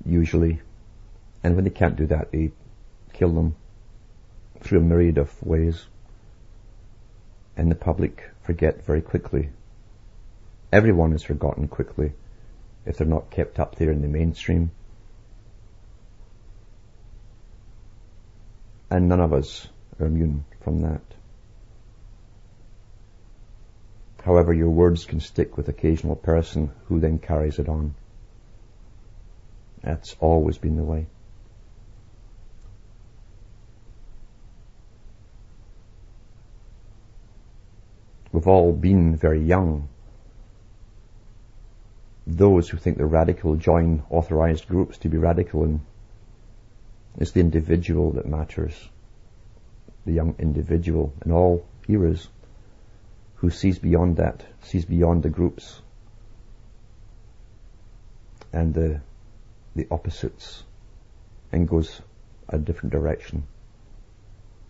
usually. 0.04 0.60
And 1.42 1.54
when 1.54 1.64
they 1.64 1.70
can't 1.70 1.96
do 1.96 2.06
that, 2.06 2.32
they 2.32 2.50
kill 3.12 3.32
them 3.32 3.54
through 4.60 4.80
a 4.80 4.82
myriad 4.82 5.18
of 5.18 5.42
ways. 5.42 5.86
And 7.56 7.70
the 7.70 7.76
public 7.76 8.28
forget 8.42 8.84
very 8.84 9.02
quickly. 9.02 9.50
Everyone 10.72 11.12
is 11.12 11.22
forgotten 11.22 11.68
quickly 11.68 12.12
if 12.86 12.96
they're 12.96 13.06
not 13.06 13.30
kept 13.30 13.58
up 13.58 13.76
there 13.76 13.90
in 13.90 14.02
the 14.02 14.08
mainstream. 14.08 14.70
And 18.90 19.08
none 19.08 19.20
of 19.20 19.32
us 19.32 19.68
are 19.98 20.06
immune 20.06 20.44
from 20.62 20.80
that. 20.82 21.02
However, 24.22 24.52
your 24.52 24.70
words 24.70 25.06
can 25.06 25.20
stick 25.20 25.56
with 25.56 25.68
occasional 25.68 26.16
person 26.16 26.70
who 26.86 27.00
then 27.00 27.18
carries 27.18 27.58
it 27.58 27.68
on. 27.68 27.94
That's 29.82 30.14
always 30.20 30.58
been 30.58 30.76
the 30.76 30.82
way. 30.82 31.06
We've 38.32 38.46
all 38.46 38.72
been 38.72 39.16
very 39.16 39.42
young. 39.42 39.88
Those 42.26 42.68
who 42.68 42.76
think 42.76 42.98
they're 42.98 43.06
radical 43.06 43.56
join 43.56 44.02
authorized 44.10 44.68
groups 44.68 44.98
to 44.98 45.08
be 45.08 45.16
radical 45.16 45.64
and 45.64 45.80
It's 47.18 47.32
the 47.32 47.40
individual 47.40 48.12
that 48.12 48.26
matters. 48.26 48.88
The 50.04 50.12
young 50.12 50.36
individual 50.38 51.12
in 51.24 51.32
all 51.32 51.66
eras 51.88 52.28
who 53.40 53.50
sees 53.50 53.78
beyond 53.78 54.18
that, 54.18 54.44
sees 54.62 54.84
beyond 54.84 55.22
the 55.22 55.30
groups 55.30 55.80
and 58.52 58.74
the, 58.74 59.00
the 59.74 59.86
opposites 59.90 60.62
and 61.50 61.66
goes 61.66 62.02
a 62.50 62.58
different 62.58 62.92
direction 62.92 63.44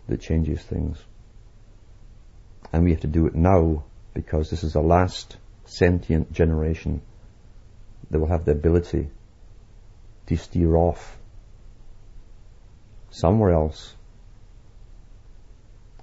that 0.07 0.21
changes 0.21 0.61
things. 0.61 0.97
And 2.71 2.85
we 2.85 2.91
have 2.91 3.01
to 3.01 3.07
do 3.07 3.27
it 3.27 3.35
now 3.35 3.83
because 4.13 4.49
this 4.49 4.63
is 4.63 4.73
the 4.73 4.81
last 4.81 5.35
sentient 5.65 6.31
generation 6.31 7.01
that 8.09 8.19
will 8.19 8.27
have 8.27 8.45
the 8.45 8.51
ability 8.51 9.09
to 10.27 10.37
steer 10.37 10.77
off 10.77 11.17
somewhere 13.09 13.51
else 13.51 13.95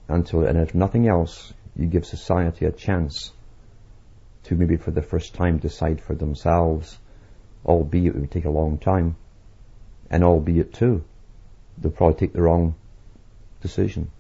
until, 0.09 0.45
and 0.45 0.59
if 0.59 0.75
nothing 0.75 1.09
else, 1.09 1.55
you 1.79 1.87
give 1.87 2.05
society 2.05 2.67
a 2.67 2.73
chance 2.73 3.33
to 4.45 4.57
maybe 4.57 4.77
for 4.77 4.91
the 4.91 5.03
first 5.03 5.35
time 5.35 5.59
decide 5.59 6.01
for 6.01 6.15
themselves, 6.15 6.99
albeit 7.65 8.17
it 8.17 8.19
would 8.19 8.31
take 8.31 8.45
a 8.45 8.51
long 8.51 8.79
time, 8.79 9.17
and 10.11 10.25
albeit 10.25 10.75
too, 10.75 11.05
they'll 11.79 11.93
probably 11.93 12.19
take 12.19 12.33
the 12.33 12.43
wrong 12.43 12.75
decision. 13.61 14.11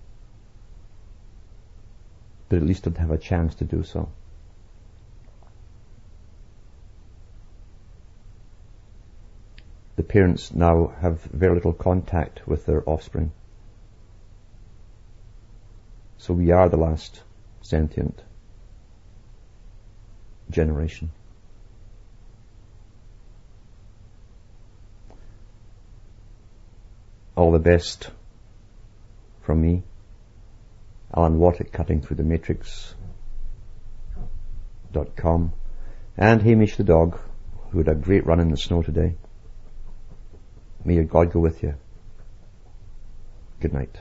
But 2.49 2.59
at 2.59 2.63
least 2.63 2.85
they'd 2.85 2.97
have 2.99 3.11
a 3.11 3.19
chance 3.19 3.57
to 3.57 3.65
do 3.65 3.83
so. 3.83 4.09
The 9.97 10.05
parents 10.05 10.55
now 10.55 10.93
have 11.01 11.23
very 11.23 11.57
little 11.57 11.73
contact 11.73 12.47
with 12.47 12.67
their 12.67 12.89
offspring. 12.89 13.33
So 16.19 16.35
we 16.35 16.53
are 16.53 16.69
the 16.69 16.77
last 16.77 17.23
sentient 17.69 18.23
generation. 20.51 21.11
All 27.37 27.53
the 27.53 27.59
best 27.59 28.11
from 29.43 29.61
me, 29.61 29.83
Alan 31.15 31.39
Watt 31.39 31.61
at 31.61 31.71
Cutting 31.71 32.01
Through 32.01 32.17
the 32.17 32.23
Matrix 32.23 32.95
dot 34.91 35.15
com, 35.15 35.53
and 36.17 36.41
Hamish 36.41 36.77
the 36.77 36.85
dog, 36.85 37.21
who 37.71 37.79
had 37.79 37.89
a 37.89 37.95
great 37.95 38.25
run 38.25 38.41
in 38.41 38.51
the 38.51 38.57
snow 38.57 38.83
today. 38.83 39.15
May 40.85 40.95
your 40.95 41.05
God 41.05 41.33
go 41.33 41.41
with 41.41 41.63
you. 41.63 41.75
Good 43.61 43.75
night. 43.75 43.99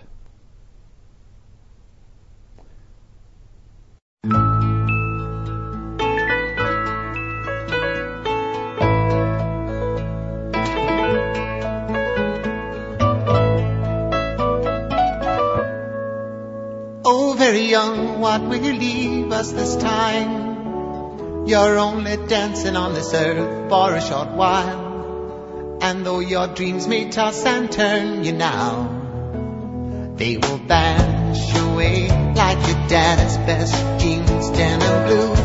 What 18.17 18.41
will 18.41 18.63
you 18.63 18.73
leave 18.73 19.31
us 19.31 19.51
this 19.51 19.75
time? 19.75 21.45
You're 21.47 21.77
only 21.77 22.17
dancing 22.27 22.75
on 22.75 22.93
this 22.93 23.13
earth 23.13 23.69
for 23.69 23.93
a 23.93 24.01
short 24.01 24.29
while. 24.31 25.77
And 25.81 26.05
though 26.05 26.19
your 26.19 26.47
dreams 26.47 26.87
may 26.87 27.09
toss 27.09 27.45
and 27.45 27.71
turn 27.71 28.23
you 28.23 28.33
now, 28.33 30.13
they 30.15 30.37
will 30.37 30.57
vanish 30.57 31.55
away 31.55 32.09
like 32.33 32.57
your 32.67 32.87
dad's 32.89 33.37
best 33.49 34.01
jeans, 34.01 34.49
denim 34.49 35.07
blue, 35.07 35.35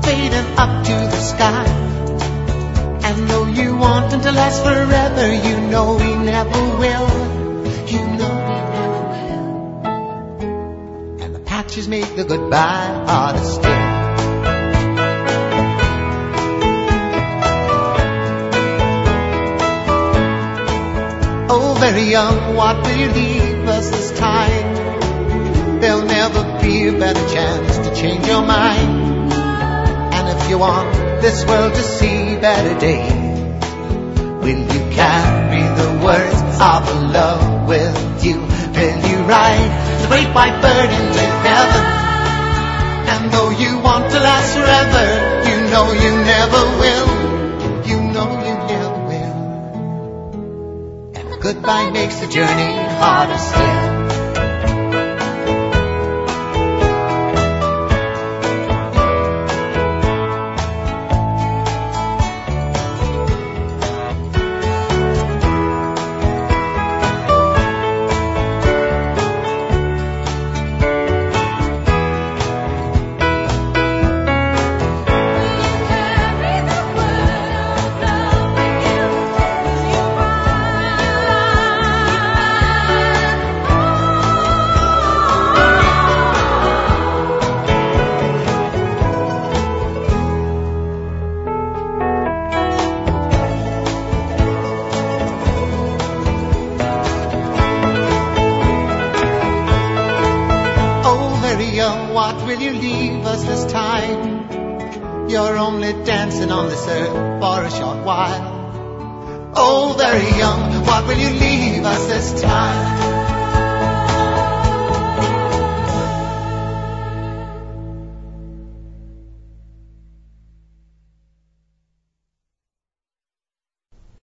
fading 0.00 0.50
up 0.56 0.84
to 0.86 0.92
the 0.92 1.20
sky. 1.20 1.66
And 3.02 3.28
though 3.28 3.46
you 3.46 3.76
want 3.76 4.10
them 4.12 4.20
to 4.20 4.32
last 4.32 4.62
forever, 4.62 5.26
you 5.34 5.60
know 5.68 5.96
we 5.96 6.14
never 6.24 6.62
will. 6.78 7.08
You 7.86 8.06
know 8.16 8.29
Patches 11.80 11.88
make 11.88 12.14
the 12.14 12.24
goodbye 12.24 13.04
harder. 13.06 13.38
Oh, 21.48 21.76
very 21.80 22.02
young, 22.02 22.54
what 22.54 22.76
will 22.84 22.96
you 22.96 23.08
leave 23.08 23.68
us 23.68 23.90
this 23.90 24.18
time? 24.18 25.80
There'll 25.80 26.04
never 26.04 26.60
be 26.60 26.88
a 26.88 26.92
better 26.92 27.28
chance 27.34 27.78
to 27.78 27.94
change 27.94 28.26
your 28.26 28.42
mind. 28.42 29.32
And 29.32 30.38
if 30.38 30.50
you 30.50 30.58
want 30.58 30.92
this 31.22 31.46
world 31.46 31.74
to 31.74 31.82
see 31.82 32.36
better 32.36 32.78
days, 32.78 33.12
will 34.42 34.62
you 34.74 34.80
carry 34.94 35.62
the 35.62 36.04
words 36.04 36.42
of 36.60 37.12
love 37.12 37.68
with 37.68 38.24
you? 38.24 38.40
Will 38.40 39.10
you 39.10 39.24
the 39.26 39.79
great 40.10 40.34
white 40.34 40.60
bird 40.60 40.90
into 40.90 41.24
heaven? 41.46 41.84
And 43.12 43.32
though 43.32 43.50
you 43.50 43.78
want 43.78 44.10
to 44.10 44.18
last 44.18 44.54
forever, 44.58 45.06
you 45.48 45.56
know 45.70 45.86
you 45.92 46.12
never 46.34 46.62
will. 46.82 47.10
You 47.86 47.98
know 48.14 48.28
you 48.48 48.54
never 48.72 48.92
will. 49.10 49.36
And 51.14 51.40
goodbye 51.40 51.90
makes 51.90 52.16
the 52.18 52.26
journey 52.26 52.72
harder 52.98 53.38
still. 53.38 53.99